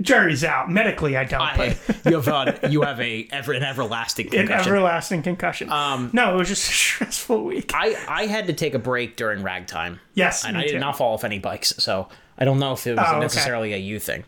jury's 0.00 0.44
out. 0.44 0.70
Medically, 0.70 1.16
I 1.16 1.24
don't. 1.24 1.40
I, 1.40 1.76
you 2.06 2.20
have 2.20 2.28
uh, 2.28 2.52
you 2.68 2.82
have 2.82 3.00
a 3.00 3.28
ever 3.32 3.52
an 3.52 3.62
everlasting 3.62 4.26
but 4.28 4.38
an 4.38 4.46
concussion. 4.46 4.72
everlasting 4.72 5.22
concussion. 5.22 5.70
Um, 5.70 6.10
no, 6.12 6.34
it 6.34 6.38
was 6.38 6.48
just 6.48 6.68
a 6.68 6.72
stressful 6.74 7.44
week. 7.44 7.72
I, 7.74 7.96
I 8.08 8.26
had 8.26 8.46
to 8.48 8.52
take 8.52 8.74
a 8.74 8.78
break 8.78 9.16
during 9.16 9.42
ragtime. 9.42 10.00
Yes, 10.14 10.44
and 10.44 10.56
me 10.56 10.62
I 10.62 10.66
did 10.66 10.72
too. 10.72 10.78
not 10.78 10.96
fall 10.96 11.14
off 11.14 11.24
any 11.24 11.38
bikes, 11.38 11.74
so 11.78 12.08
I 12.38 12.44
don't 12.44 12.58
know 12.58 12.72
if 12.72 12.86
it 12.86 12.92
was 12.96 13.04
Oh, 13.06 13.10
okay. 13.12 13.20
necessarily 13.20 13.72
a 13.72 13.78
you 13.78 13.98
thing. 13.98 14.24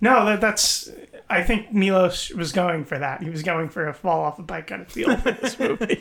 No, 0.00 0.24
that, 0.26 0.40
that's. 0.40 0.88
I 1.30 1.42
think 1.42 1.72
Milos 1.74 2.30
was 2.30 2.52
going 2.52 2.84
for 2.84 2.98
that. 2.98 3.22
He 3.22 3.28
was 3.28 3.42
going 3.42 3.68
for 3.68 3.86
a 3.88 3.92
fall 3.92 4.22
off 4.22 4.38
a 4.38 4.42
bike 4.42 4.68
kind 4.68 4.80
of 4.82 4.88
feel 4.90 5.14
for 5.18 5.32
this 5.32 5.58
movie. 5.58 5.98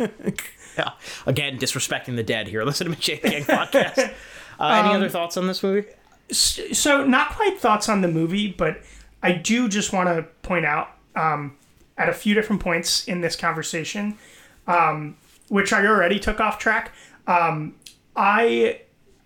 Yeah. 0.77 0.91
Again, 1.25 1.57
disrespecting 1.57 2.15
the 2.15 2.23
dead 2.23 2.47
here. 2.47 2.63
Listen 2.63 2.85
to 2.85 2.91
my 2.91 2.95
Jake 2.97 3.23
Gang 3.23 3.43
podcast. 3.43 4.13
Uh, 4.59 4.83
any 4.85 4.95
other 4.95 5.09
thoughts 5.09 5.35
on 5.35 5.47
this 5.47 5.61
movie? 5.63 5.87
So, 6.31 7.05
not 7.05 7.29
quite 7.31 7.59
thoughts 7.59 7.87
on 7.89 8.01
the 8.01 8.07
movie, 8.07 8.51
but 8.51 8.81
I 9.23 9.31
do 9.33 9.67
just 9.69 9.93
want 9.93 10.09
to 10.09 10.23
point 10.41 10.65
out 10.65 10.89
um, 11.15 11.55
at 11.97 12.09
a 12.09 12.13
few 12.13 12.33
different 12.33 12.61
points 12.61 13.07
in 13.07 13.21
this 13.21 13.35
conversation, 13.35 14.17
um, 14.67 15.15
which 15.49 15.71
I 15.73 15.85
already 15.85 16.19
took 16.19 16.39
off 16.39 16.59
track. 16.59 16.91
Um, 17.27 17.75
I 18.15 18.81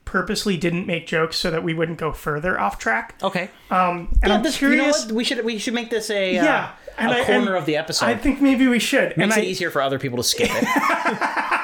purposely 0.05 0.57
didn't 0.57 0.85
make 0.87 1.07
jokes 1.07 1.37
so 1.37 1.49
that 1.51 1.63
we 1.63 1.73
wouldn't 1.73 1.97
go 1.97 2.11
further 2.11 2.59
off 2.59 2.77
track. 2.77 3.15
Okay. 3.23 3.49
And 3.69 4.07
I'm 4.23 4.43
this, 4.43 4.61
you 4.61 4.69
know 4.69 4.75
curious. 4.75 5.05
what? 5.05 5.13
We 5.13 5.23
should 5.23 5.45
we 5.45 5.57
should 5.57 5.73
make 5.73 5.89
this 5.89 6.09
a 6.09 6.37
uh, 6.37 6.43
Yeah, 6.43 6.71
and 6.97 7.11
a 7.11 7.21
I- 7.21 7.25
corner 7.25 7.55
of 7.55 7.65
the 7.65 7.77
episode. 7.77 8.05
I 8.07 8.15
think 8.17 8.41
maybe 8.41 8.67
we 8.67 8.79
should. 8.79 9.15
Makes 9.17 9.35
and 9.35 9.43
it 9.43 9.47
I, 9.47 9.49
easier 9.49 9.71
for 9.71 9.81
other 9.81 9.99
people 9.99 10.17
to 10.17 10.23
skip 10.23 10.49
it. 10.51 10.65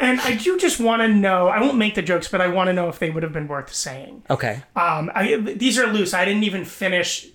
And 0.00 0.18
I 0.22 0.34
do 0.34 0.58
just 0.58 0.80
want 0.80 1.02
to 1.02 1.08
know. 1.08 1.48
I 1.48 1.60
won't 1.60 1.76
make 1.76 1.94
the 1.94 2.02
jokes, 2.02 2.26
but 2.26 2.40
I 2.40 2.48
want 2.48 2.68
to 2.68 2.72
know 2.72 2.88
if 2.88 2.98
they 2.98 3.10
would 3.10 3.22
have 3.22 3.34
been 3.34 3.46
worth 3.46 3.72
saying. 3.72 4.22
okay. 4.30 4.62
Um, 4.74 5.10
I, 5.14 5.36
these 5.36 5.78
are 5.78 5.86
loose. 5.86 6.14
I 6.14 6.24
didn't 6.24 6.44
even 6.44 6.64
finish 6.64 7.28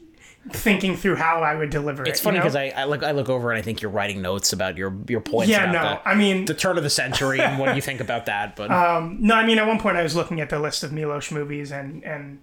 thinking 0.52 0.96
through 0.96 1.16
how 1.16 1.42
I 1.42 1.56
would 1.56 1.70
deliver 1.70 2.04
it. 2.04 2.10
It's 2.10 2.20
funny 2.20 2.38
you 2.38 2.40
know? 2.40 2.44
because 2.44 2.56
I, 2.56 2.70
I 2.70 2.86
look 2.86 3.04
I 3.04 3.12
look 3.12 3.30
over 3.30 3.52
and 3.52 3.58
I 3.58 3.62
think 3.62 3.82
you're 3.82 3.92
writing 3.92 4.22
notes 4.22 4.54
about 4.54 4.78
your 4.78 4.96
your 5.08 5.22
points 5.22 5.50
yeah, 5.50 5.70
about 5.70 5.74
no. 5.74 5.90
the, 6.04 6.10
I 6.10 6.16
mean, 6.16 6.46
the 6.46 6.54
turn 6.54 6.78
of 6.78 6.84
the 6.84 6.90
century 6.90 7.40
and 7.40 7.60
what 7.60 7.76
you 7.76 7.82
think 7.82 8.00
about 8.00 8.26
that. 8.28 8.56
But 8.56 8.70
no. 9.20 9.36
I 9.36 9.46
mean, 9.46 9.58
at 9.58 9.68
one 9.68 9.80
point 9.80 9.98
I 9.98 10.04
was 10.04 10.16
looking 10.16 10.42
at 10.42 10.50
the 10.50 10.60
list 10.60 10.84
of 10.84 10.92
Milos 10.92 11.32
movies 11.32 11.72
and 11.72 12.04
and 12.04 12.40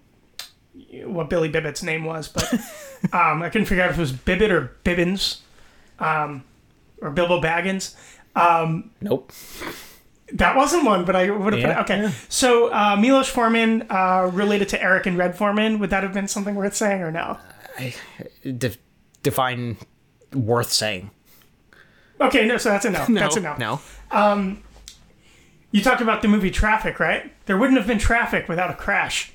what 1.05 1.31
Billy 1.31 1.49
Bibbit's 1.49 1.83
name 1.83 2.05
was, 2.05 2.29
but 2.29 2.53
um, 3.13 3.43
I 3.43 3.51
couldn't 3.51 3.67
figure 3.67 3.85
out 3.85 3.91
if 3.91 3.99
it 3.99 4.01
was 4.01 4.13
Bibbit 4.13 4.51
or 4.51 4.77
Bibbins, 4.85 5.41
um, 5.99 6.45
or 7.01 7.11
Bilbo 7.11 7.41
Baggins. 7.41 7.95
nope. 9.01 9.33
That 10.35 10.57
wasn't 10.57 10.85
one, 10.85 11.05
but 11.05 11.15
I 11.15 11.31
would 11.31 11.53
have 11.53 11.61
Yeah, 11.63 11.83
put 11.83 11.91
it. 11.91 11.99
Okay. 12.01 12.15
So 12.29 12.73
uh, 12.73 12.97
Milos 12.99 13.29
Forman 13.29 13.87
uh, 13.91 14.31
related 14.33 14.69
to 14.71 14.83
Eric 14.83 15.07
and 15.07 15.19
Red 15.19 15.37
Foreman. 15.37 15.79
Would 15.79 15.91
that 15.91 16.03
have 16.03 16.13
been 16.15 16.29
something 16.29 16.55
worth 16.55 16.75
saying 16.75 17.03
or 17.03 17.11
no? 17.11 17.39
De- 18.43 18.77
define 19.23 19.77
worth 20.35 20.73
saying. 20.73 21.11
Okay, 22.21 22.47
no, 22.47 22.57
so 22.57 22.71
that's 22.71 22.85
a 22.85 22.91
no. 22.91 23.05
that's 23.11 23.37
a 23.37 23.41
no. 23.41 23.57
No. 23.59 24.57
You 25.73 25.83
talked 25.83 26.03
about 26.03 26.21
the 26.23 26.29
movie 26.29 26.51
Traffic, 26.51 27.01
right? 27.01 27.33
There 27.47 27.57
wouldn't 27.57 27.79
have 27.79 27.87
been 27.87 27.99
traffic 27.99 28.49
without 28.49 28.71
a 28.71 28.75
crash. 28.75 29.33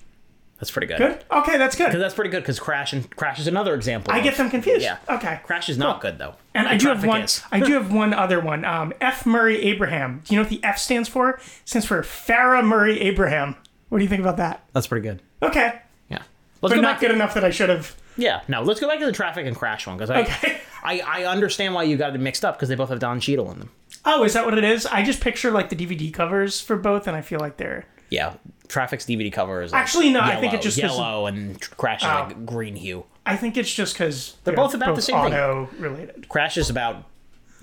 That's 0.60 0.72
pretty 0.72 0.88
good. 0.88 0.98
Good? 0.98 1.24
Okay, 1.30 1.58
that's 1.58 1.76
good. 1.76 1.86
Because 1.86 2.00
That's 2.02 2.16
pretty 2.16 2.32
good 2.32 2.42
because 2.42 2.60
Crash 2.60 2.92
and 2.92 3.08
Crash 3.16 3.40
is 3.40 3.46
another 3.48 3.76
example. 3.76 4.12
I 4.14 4.18
of- 4.18 4.24
get 4.24 4.38
them 4.38 4.50
confused. 4.50 4.82
Yeah. 4.82 4.98
Okay. 5.08 5.40
Crash 5.44 5.70
is 5.70 5.78
not 5.78 6.02
good 6.02 6.18
though. 6.18 6.34
And 6.56 6.68
I 6.68 6.78
do 6.78 6.88
have 6.88 7.06
one. 7.06 7.22
is. 7.22 7.44
I 7.52 7.60
do 7.60 7.74
have 7.74 7.92
one 7.94 8.12
other 8.14 8.40
one. 8.40 8.66
Um, 8.66 8.92
F. 9.00 9.26
Murray 9.28 9.62
Abraham. 9.62 10.22
Do 10.26 10.34
you 10.34 10.40
know 10.40 10.44
what 10.44 10.50
the 10.50 10.64
F 10.64 10.80
stands 10.80 11.08
for? 11.08 11.30
It 11.32 11.40
stands 11.66 11.86
for 11.86 12.02
Farrah 12.02 12.66
Murray 12.66 13.00
Abraham. 13.02 13.56
What 13.90 14.00
do 14.00 14.04
you 14.04 14.10
think 14.10 14.22
about 14.22 14.38
that? 14.38 14.64
That's 14.74 14.88
pretty 14.88 15.08
good. 15.08 15.22
Okay, 15.44 15.80
Yeah. 16.10 16.18
Let's 16.18 16.26
but 16.62 16.70
go 16.76 16.82
not 16.82 16.94
back. 16.94 17.00
good 17.02 17.12
enough 17.12 17.36
that 17.36 17.44
I 17.44 17.52
should 17.52 17.70
have. 17.70 17.96
yeah. 18.18 18.42
No. 18.48 18.64
Let's 18.64 18.80
go 18.80 18.88
back 18.88 18.98
to 19.00 19.06
the 19.06 19.12
Traffic 19.12 19.46
and 19.46 19.56
Crash 19.56 19.86
one 19.86 19.96
because 19.96 20.10
I, 20.10 20.22
Okay. 20.22 20.58
I 20.84 21.00
I 21.02 21.24
understand 21.26 21.76
why 21.76 21.84
you 21.84 21.98
got 21.98 22.16
it 22.16 22.18
mixed 22.20 22.44
up 22.44 22.56
because 22.58 22.68
they 22.70 22.76
both 22.76 22.90
have 22.90 23.00
Don 23.00 23.20
Cheadle 23.20 23.52
in 23.52 23.60
them. 23.60 23.70
Oh, 24.06 24.24
is 24.24 24.34
that 24.34 24.44
what 24.46 24.58
it 24.58 24.64
is? 24.64 24.88
I 24.88 25.04
just 25.04 25.22
picture 25.22 25.52
like 25.52 25.70
the 25.70 25.76
DVD 25.76 26.12
covers 26.12 26.60
for 26.60 26.78
both, 26.78 27.06
and 27.08 27.16
I 27.16 27.22
feel 27.22 27.40
like 27.40 27.58
they're 27.58 27.86
Yeah. 28.10 28.36
Traffic's 28.68 29.06
DVD 29.06 29.32
cover 29.32 29.62
is 29.62 29.72
like 29.72 29.82
Actually, 29.82 30.12
no, 30.12 30.20
I 30.20 30.40
think 30.42 30.54
it's 30.54 30.64
just 30.64 30.78
yellow 30.78 31.26
and 31.26 31.60
Crash 31.78 32.02
is 32.02 32.08
like 32.08 32.46
green 32.46 32.76
hue. 32.76 33.06
I 33.26 33.36
think 33.38 33.58
it's 33.58 33.74
just 33.74 33.94
because 33.94 34.36
they're, 34.44 34.56
both 34.56 34.74
about 34.74 34.96
the 34.96 35.02
same 35.02 35.16
thing. 35.16 35.34
auto 35.34 35.70
related. 35.80 36.28
Crash 36.30 36.58
is 36.58 36.70
about 36.70 37.04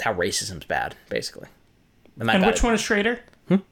how 0.03 0.13
racism's 0.15 0.65
bad, 0.65 0.95
basically. 1.09 1.49
And, 2.19 2.31
And 2.31 2.45
which 2.47 2.59
it. 2.59 2.63
one 2.63 2.75
is 2.75 2.81
Schrader? 2.81 3.21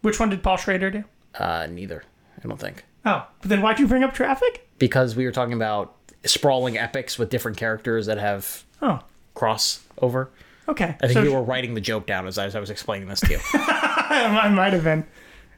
Which 0.03 0.21
one 0.21 0.29
did 0.31 0.43
Paul 0.43 0.57
Schrader 0.59 0.91
do? 0.91 1.05
Uh, 1.35 1.67
neither. 1.71 2.05
I 2.43 2.49
don't 2.49 2.59
think. 2.61 2.85
Oh, 3.05 3.27
but 3.41 3.49
then 3.49 3.63
why'd 3.63 3.79
you 3.79 3.87
bring 3.87 4.05
up 4.05 4.15
Traffic? 4.15 4.69
Because 4.79 5.17
we 5.17 5.25
were 5.25 5.33
talking 5.33 5.55
about 5.55 5.95
sprawling 6.25 6.77
epics 6.79 7.19
with 7.19 7.31
different 7.31 7.57
characters 7.57 8.07
that 8.07 8.19
have 8.19 8.65
Oh, 8.81 9.01
crossover. 9.35 10.29
okay. 10.69 10.97
I 11.03 11.07
think 11.07 11.13
so 11.13 11.23
you 11.23 11.33
were 11.33 11.43
writing 11.43 11.75
the 11.75 11.81
joke 11.81 12.07
down 12.07 12.27
as 12.27 12.39
I, 12.39 12.47
as 12.47 12.55
I 12.57 12.61
was 12.61 12.71
explaining 12.71 13.09
this 13.09 13.21
to 13.21 13.31
you. 13.33 13.39
I 13.55 14.49
might 14.51 14.73
have 14.73 14.85
been. 14.85 15.07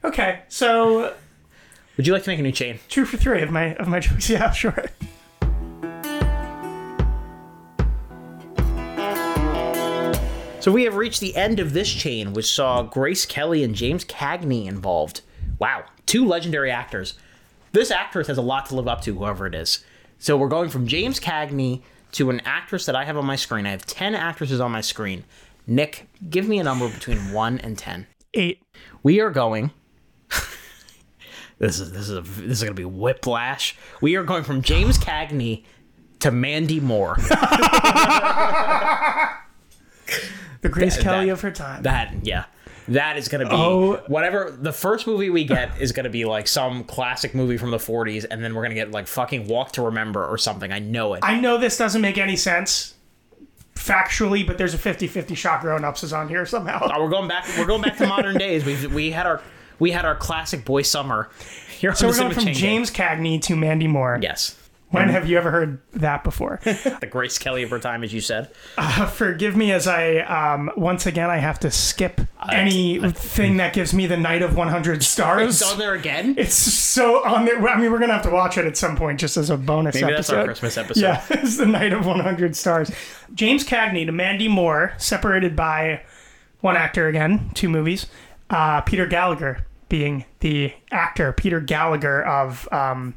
Okay, 0.05 0.41
so 0.49 1.15
Would 1.97 2.07
you 2.07 2.13
like 2.13 2.23
to 2.25 2.31
make 2.31 2.39
a 2.39 2.43
new 2.43 2.53
chain? 2.53 2.79
two 2.89 3.05
for 3.05 3.17
three 3.17 3.43
of 3.43 3.51
my 3.51 3.75
of 3.77 3.89
my 3.89 4.01
jokes. 4.01 4.29
Yeah, 4.35 4.51
sure. 4.53 4.85
So 10.61 10.73
we 10.73 10.85
have 10.85 10.95
reached 10.97 11.21
the 11.21 11.37
end 11.37 11.61
of 11.61 11.75
this 11.75 11.93
chain, 11.93 12.33
which 12.33 12.51
saw 12.51 12.83
Grace 12.83 13.27
Kelly 13.27 13.63
and 13.63 13.75
James 13.75 14.03
Cagney 14.03 14.67
involved. 14.67 15.21
Wow, 15.59 15.85
two 16.07 16.25
legendary 16.25 16.71
actors. 16.71 17.19
This 17.73 17.91
actress 17.91 18.29
has 18.29 18.39
a 18.39 18.43
lot 18.43 18.65
to 18.67 18.75
live 18.77 18.89
up 18.89 19.03
to, 19.03 19.15
whoever 19.15 19.47
it 19.47 19.55
is. 19.55 19.85
So 20.19 20.39
we're 20.39 20.49
going 20.49 20.71
from 20.71 20.87
James 20.87 21.21
Cagney 21.21 21.83
to 22.13 22.31
an 22.31 22.41
actress 22.47 22.87
that 22.87 22.97
I 22.97 23.05
have 23.05 23.19
on 23.19 23.27
my 23.27 23.37
screen. 23.37 23.67
I 23.67 23.73
have 23.73 23.85
10 23.85 24.15
actresses 24.15 24.59
on 24.59 24.73
my 24.73 24.81
screen. 24.81 25.25
Nick, 25.67 26.09
give 26.31 26.49
me 26.49 26.59
a 26.59 26.65
number 26.65 26.89
between 26.89 27.33
1 27.33 27.59
and 27.59 27.77
10. 27.77 28.07
Eight. 28.33 28.63
We 29.03 29.21
are 29.21 29.31
going. 29.31 29.71
This 31.59 31.81
is 31.81 31.93
this 31.93 32.09
is 32.09 32.17
a, 32.17 32.21
this 32.21 32.59
is 32.59 32.63
going 32.63 32.75
to 32.75 32.81
be 32.81 32.85
whiplash. 32.85 33.77
We 34.01 34.17
are 34.17 34.25
going 34.25 34.45
from 34.45 34.63
James 34.63 34.99
Cagney 34.99 35.65
to 36.21 36.31
Mandy 36.31 36.81
Moore. 36.81 37.17
The 40.61 40.69
Grace 40.71 40.97
Kelly 40.97 41.27
that- 41.27 41.33
of 41.33 41.41
her 41.43 41.51
time. 41.51 41.83
That 41.83 42.15
yeah. 42.23 42.45
That 42.89 43.17
is 43.17 43.29
gonna 43.29 43.45
be 43.47 43.51
Oh. 43.55 43.97
whatever 44.09 44.51
the 44.51 44.73
first 44.73 45.07
movie 45.07 45.31
we 45.31 45.45
get 45.45 45.81
is 45.81 45.93
gonna 45.93 46.11
be 46.11 46.25
like 46.27 46.47
some 46.49 46.85
classic 46.85 47.35
movie 47.35 47.57
from 47.57 47.71
the 47.71 47.79
40s, 47.79 48.25
and 48.31 48.43
then 48.45 48.55
we're 48.55 48.63
gonna 48.63 48.75
get 48.75 48.91
like 48.91 49.07
fucking 49.07 49.47
Walk 49.47 49.73
to 49.73 49.83
Remember 49.83 50.27
or 50.27 50.37
something. 50.39 50.71
I 50.73 50.79
know 50.81 51.15
it. 51.15 51.21
I 51.23 51.39
know 51.41 51.57
this 51.59 51.77
doesn't 51.79 52.01
make 52.03 52.19
any 52.19 52.37
sense 52.37 52.95
factually, 53.75 54.47
but 54.47 54.57
there's 54.59 54.75
a 54.75 54.79
50-50 54.79 55.35
shot 55.37 55.61
grown 55.63 55.83
ups 55.85 56.03
is 56.03 56.13
on 56.13 56.29
here 56.29 56.45
somehow. 56.47 56.89
Oh, 56.95 57.03
we're 57.03 57.11
going 57.11 57.29
back. 57.29 57.47
We're 57.59 57.67
going 57.67 57.83
back 57.83 57.97
to 57.99 58.07
modern 58.07 58.37
days. 58.37 58.65
We 58.67 58.87
we 58.87 59.11
had 59.11 59.27
our 59.27 59.41
we 59.79 59.91
had 59.91 60.05
our 60.05 60.17
classic 60.17 60.65
boy 60.65 60.83
summer. 60.83 61.31
Here 61.79 61.95
So 61.95 62.09
we're 62.09 62.17
going 62.17 62.33
from. 62.33 62.47
James 62.53 62.91
Cagney 62.91 63.41
to 63.43 63.57
Mandy 63.57 63.87
Moore. 63.89 64.19
Yes, 64.23 64.57
When 64.91 65.09
have 65.09 65.29
you 65.29 65.37
ever 65.37 65.51
heard 65.51 65.81
that 65.95 66.23
before? 66.23 66.61
the 66.65 67.09
Grace 67.11 67.37
Kelly 67.37 67.63
of 67.65 67.71
her 67.71 67.81
time, 67.81 68.05
as 68.05 68.13
you 68.13 68.21
said. 68.21 68.55
Forgive 69.13 69.57
me 69.57 69.73
as 69.73 69.87
I 69.89 70.19
um, 70.19 70.71
once 70.77 71.05
again 71.07 71.31
I 71.31 71.39
have 71.39 71.59
to 71.61 71.71
skip 71.71 72.21
anything 72.51 73.57
that 73.59 73.73
gives 73.75 73.93
me 73.93 74.07
the 74.07 74.17
night 74.17 74.43
of 74.43 74.57
100 74.57 75.03
stars. 75.03 75.61
It's 75.61 75.73
on 75.73 75.79
there 75.79 75.95
again. 75.95 76.35
It's 76.39 76.55
so 76.55 77.25
on 77.25 77.45
there. 77.45 77.67
I 77.69 77.79
mean, 77.81 77.91
we're 77.93 77.99
gonna 77.99 78.13
have 78.15 78.23
to 78.23 78.31
watch 78.31 78.57
it 78.59 78.65
at 78.67 78.77
some 78.77 78.97
point, 78.97 79.19
just 79.21 79.37
as 79.37 79.51
a 79.51 79.57
bonus 79.57 79.95
Maybe 79.97 80.07
that's 80.13 80.29
episode. 80.31 80.39
our 80.39 80.45
Christmas 80.47 80.79
episode. 80.79 81.01
Yeah, 81.03 81.25
it's 81.31 81.57
the 81.57 81.67
night 81.67 81.93
of 81.93 82.07
100 82.07 82.57
stars. 82.57 82.91
James 83.35 83.65
Cagney 83.67 84.07
to 84.07 84.13
Mandy 84.13 84.49
Moore, 84.49 84.93
separated 84.99 85.57
by 85.57 86.03
one 86.61 86.77
actor 86.77 87.09
again, 87.09 87.51
two 87.55 87.69
movies. 87.69 88.07
Uh, 88.51 88.81
Peter 88.83 89.07
Gallagher 89.07 89.67
being 89.89 90.25
the 90.41 90.73
actor, 90.91 91.33
Peter 91.33 91.61
Gallagher 91.61 92.23
of 92.25 92.69
um, 92.73 93.15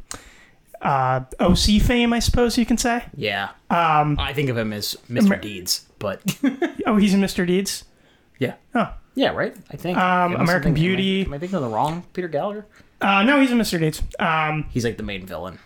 uh, 0.82 1.22
OC 1.40 1.82
fame, 1.82 2.14
I 2.14 2.20
suppose 2.20 2.58
you 2.58 2.66
can 2.66 2.78
say. 2.78 3.04
Yeah. 3.16 3.50
Um, 3.70 4.18
I 4.20 4.34
think 4.34 4.50
of 4.50 4.58
him 4.58 4.74
as 4.74 4.96
Mr. 5.10 5.40
Deeds, 5.42 5.86
but 6.00 6.22
Oh, 6.86 6.98
he's 6.98 7.14
in 7.14 7.22
Mr. 7.22 7.46
Deeds. 7.48 7.84
yeah. 8.40 8.56
Oh, 8.76 8.94
Yeah, 9.16 9.30
right. 9.32 9.56
I 9.72 9.78
think. 9.78 9.98
Um, 9.98 10.34
Am 10.36 10.42
American 10.42 10.74
Beauty. 10.74 11.22
Am 11.22 11.28
I, 11.28 11.30
am 11.30 11.34
I 11.34 11.38
thinking 11.40 11.56
of 11.58 11.64
the 11.64 11.70
wrong 11.70 12.04
Peter 12.14 12.28
Gallagher? 12.28 12.66
uh, 13.02 13.24
no, 13.24 13.40
he's 13.42 13.52
in 13.52 13.58
Mr. 13.58 13.80
Deeds. 13.80 14.02
Um, 14.20 14.66
He's 14.72 14.84
like 14.86 14.98
the 14.98 15.04
main 15.04 15.26
villain. 15.26 15.60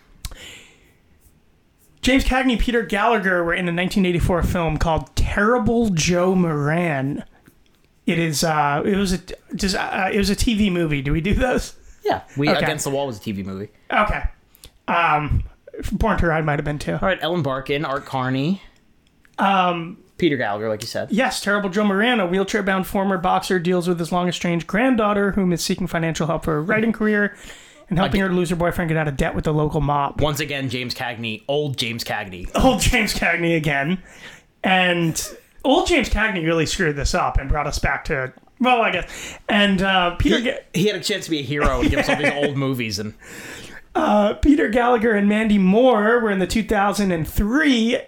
James 2.02 2.24
Cagney, 2.24 2.58
Peter 2.58 2.82
Gallagher 2.82 3.44
were 3.44 3.54
in 3.54 3.60
a 3.68 3.70
1984 3.72 4.42
film 4.42 4.76
called 4.76 5.14
Terrible 5.14 5.90
Joe 5.90 6.34
Moran. 6.34 7.24
It 8.06 8.18
is. 8.18 8.42
Uh, 8.42 8.82
it 8.84 8.96
was 8.96 9.12
a. 9.12 9.18
Does, 9.54 9.74
uh, 9.74 10.10
it 10.12 10.18
was 10.18 10.30
a 10.30 10.36
TV 10.36 10.70
movie. 10.72 11.02
Do 11.02 11.12
we 11.12 11.20
do 11.20 11.34
those? 11.34 11.74
Yeah. 12.04 12.22
We 12.36 12.48
Okay. 12.48 12.58
Against 12.62 12.84
the 12.84 12.90
Wall 12.90 13.06
was 13.06 13.18
a 13.18 13.20
TV 13.20 13.44
movie. 13.44 13.68
Okay. 13.92 14.24
Um, 14.88 15.44
Born 15.92 16.18
to 16.18 16.26
Ride 16.26 16.44
might 16.44 16.58
have 16.58 16.64
been 16.64 16.78
too. 16.78 16.94
All 16.94 16.98
right, 17.00 17.18
Ellen 17.22 17.42
Barkin, 17.42 17.84
Art 17.84 18.04
Carney, 18.04 18.60
um, 19.38 19.98
Peter 20.18 20.36
Gallagher, 20.36 20.68
like 20.68 20.82
you 20.82 20.86
said. 20.88 21.10
Yes, 21.10 21.40
Terrible 21.40 21.70
Joe 21.70 21.84
Moran, 21.84 22.20
a 22.20 22.26
wheelchair-bound 22.26 22.86
former 22.86 23.16
boxer, 23.16 23.58
deals 23.58 23.88
with 23.88 23.98
his 23.98 24.12
long-estranged 24.12 24.66
granddaughter, 24.66 25.32
whom 25.32 25.52
is 25.52 25.62
seeking 25.64 25.86
financial 25.86 26.26
help 26.26 26.44
for 26.44 26.52
her 26.52 26.62
writing 26.62 26.92
career, 26.92 27.34
and 27.88 27.98
helping 27.98 28.20
her 28.20 28.28
to 28.28 28.34
lose 28.34 28.50
her 28.50 28.56
boyfriend 28.56 28.88
get 28.88 28.98
out 28.98 29.08
of 29.08 29.16
debt 29.16 29.34
with 29.34 29.44
the 29.44 29.52
local 29.54 29.80
mob. 29.80 30.20
Once 30.20 30.40
again, 30.40 30.68
James 30.68 30.94
Cagney, 30.94 31.42
old 31.48 31.78
James 31.78 32.04
Cagney. 32.04 32.50
Old 32.62 32.80
James 32.80 33.14
Cagney 33.14 33.56
again, 33.56 34.02
and 34.62 35.26
old 35.64 35.86
James 35.86 36.08
Cagney 36.08 36.44
really 36.44 36.66
screwed 36.66 36.96
this 36.96 37.14
up 37.14 37.38
and 37.38 37.48
brought 37.48 37.66
us 37.66 37.78
back 37.78 38.04
to 38.06 38.32
well, 38.60 38.80
I 38.82 38.90
guess. 38.92 39.38
And 39.48 39.82
uh, 39.82 40.14
Peter. 40.16 40.40
Ga- 40.40 40.60
He 40.72 40.86
had 40.86 40.94
a 40.96 41.00
chance 41.00 41.24
to 41.24 41.30
be 41.30 41.40
a 41.40 41.42
hero 41.42 41.80
and 41.80 41.90
give 41.90 41.98
us 42.00 42.08
all 42.08 42.16
these 42.16 42.32
old 42.46 42.56
movies, 42.56 42.98
and 43.00 43.14
Peter 44.40 44.68
Gallagher 44.68 45.12
and 45.12 45.28
Mandy 45.28 45.58
Moore 45.58 46.20
were 46.20 46.30
in 46.30 46.38
the 46.38 46.46
2003 46.46 47.98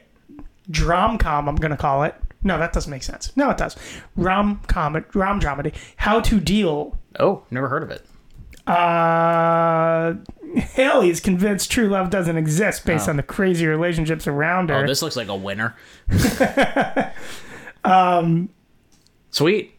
drom-com, 0.70 1.48
I'm 1.48 1.56
going 1.56 1.70
to 1.72 1.76
call 1.76 2.04
it. 2.04 2.14
No, 2.42 2.58
that 2.58 2.72
doesn't 2.72 2.90
make 2.90 3.02
sense. 3.02 3.34
No, 3.36 3.50
it 3.50 3.56
does. 3.58 3.76
Rom-com, 4.16 5.04
rom 5.14 5.40
dramedy. 5.40 5.74
How 5.96 6.20
to 6.20 6.40
Deal. 6.40 6.96
oh, 7.18 7.42
never 7.50 7.68
heard 7.68 7.82
of 7.82 7.90
it. 7.90 8.06
Uh, 8.66 10.14
Haley 10.56 11.10
is 11.10 11.20
convinced 11.20 11.70
true 11.70 11.88
love 11.88 12.10
doesn't 12.10 12.36
exist 12.36 12.84
based 12.86 13.08
Oh. 13.08 13.10
on 13.10 13.16
the 13.16 13.22
crazy 13.22 13.66
relationships 13.66 14.26
around 14.26 14.70
her. 14.70 14.84
Oh, 14.84 14.86
this 14.86 15.02
looks 15.02 15.16
like 15.16 15.28
a 15.28 15.36
winner. 15.36 15.74
um, 17.84 18.48
Sweet. 19.30 19.72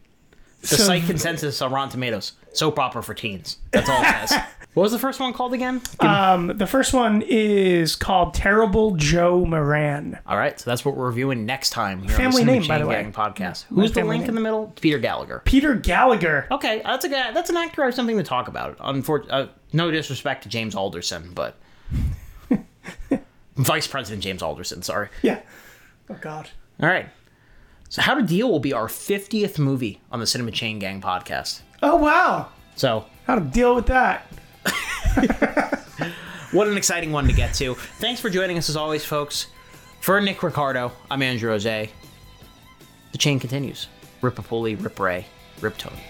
The 0.60 0.66
So- 0.68 0.76
site 0.84 1.04
consensus 1.06 1.60
on 1.62 1.72
Rotten 1.72 1.90
Tomatoes. 1.90 2.32
Soap 2.52 2.78
opera 2.78 3.02
for 3.02 3.14
teens. 3.14 3.58
That's 3.72 3.88
all 3.88 4.00
it 4.02 4.28
says. 4.28 4.38
what 4.76 4.82
was 4.82 4.92
the 4.92 4.98
first 4.98 5.20
one 5.20 5.32
called 5.32 5.54
again? 5.54 5.80
um, 6.00 6.48
the 6.48 6.66
first 6.66 6.92
one 6.92 7.22
is 7.26 7.96
called 7.96 8.34
Terrible 8.34 8.94
Joe 8.96 9.46
Moran. 9.46 10.18
all 10.26 10.36
right, 10.36 10.60
so 10.60 10.68
that's 10.70 10.84
what 10.84 10.96
we're 10.96 11.06
reviewing 11.06 11.46
next 11.46 11.70
time 11.70 12.02
here 12.02 12.10
Family 12.10 12.24
on 12.24 12.30
the 12.32 12.36
Cinema 12.52 12.58
name, 12.60 12.68
by 12.68 12.78
the 12.78 12.86
way. 12.86 13.02
Gang 13.02 13.12
podcast. 13.12 13.64
Who's 13.70 13.92
the 13.92 14.04
link 14.04 14.20
name. 14.22 14.28
in 14.28 14.34
the 14.34 14.40
middle? 14.42 14.72
Peter 14.78 14.98
Gallagher. 14.98 15.40
Peter 15.46 15.74
Gallagher. 15.74 16.46
Okay, 16.50 16.82
that's 16.84 17.06
a 17.06 17.08
guy. 17.08 17.32
That's 17.32 17.48
an 17.48 17.56
actor 17.56 17.82
I 17.82 17.86
have 17.86 17.94
something 17.94 18.18
to 18.18 18.22
talk 18.22 18.48
about. 18.48 18.76
Unfor- 18.78 19.26
uh, 19.30 19.46
no 19.72 19.90
disrespect 19.90 20.42
to 20.42 20.50
James 20.50 20.74
Alderson, 20.74 21.32
but 21.34 21.56
Vice 23.56 23.86
President 23.86 24.22
James 24.22 24.42
Alderson. 24.42 24.82
Sorry. 24.82 25.08
Yeah. 25.22 25.40
Oh, 26.10 26.18
God. 26.20 26.50
All 26.80 26.88
right. 26.88 27.08
So, 27.88 28.02
How 28.02 28.14
to 28.14 28.22
Deal 28.22 28.50
will 28.50 28.60
be 28.60 28.72
our 28.72 28.88
50th 28.88 29.58
movie 29.58 30.00
on 30.12 30.20
the 30.20 30.26
Cinema 30.26 30.50
Chain 30.50 30.78
Gang 30.78 31.00
podcast. 31.00 31.60
Oh, 31.82 31.96
wow. 31.96 32.48
So, 32.74 33.06
How 33.26 33.36
to 33.36 33.40
deal 33.40 33.74
with 33.74 33.86
that. 33.86 34.26
what 36.52 36.68
an 36.68 36.76
exciting 36.76 37.12
one 37.12 37.26
to 37.26 37.32
get 37.32 37.54
to. 37.54 37.74
Thanks 37.74 38.20
for 38.20 38.30
joining 38.30 38.58
us 38.58 38.68
as 38.68 38.76
always, 38.76 39.04
folks. 39.04 39.46
For 40.00 40.20
Nick 40.20 40.42
Ricardo, 40.42 40.92
I'm 41.10 41.22
Andrew 41.22 41.50
Jose. 41.50 41.90
The 43.12 43.18
chain 43.18 43.40
continues. 43.40 43.88
Rip 44.20 44.38
a 44.38 44.42
pulley, 44.42 44.74
rip 44.74 44.98
Ray, 45.00 45.26
rip 45.60 45.78
Tony. 45.78 46.02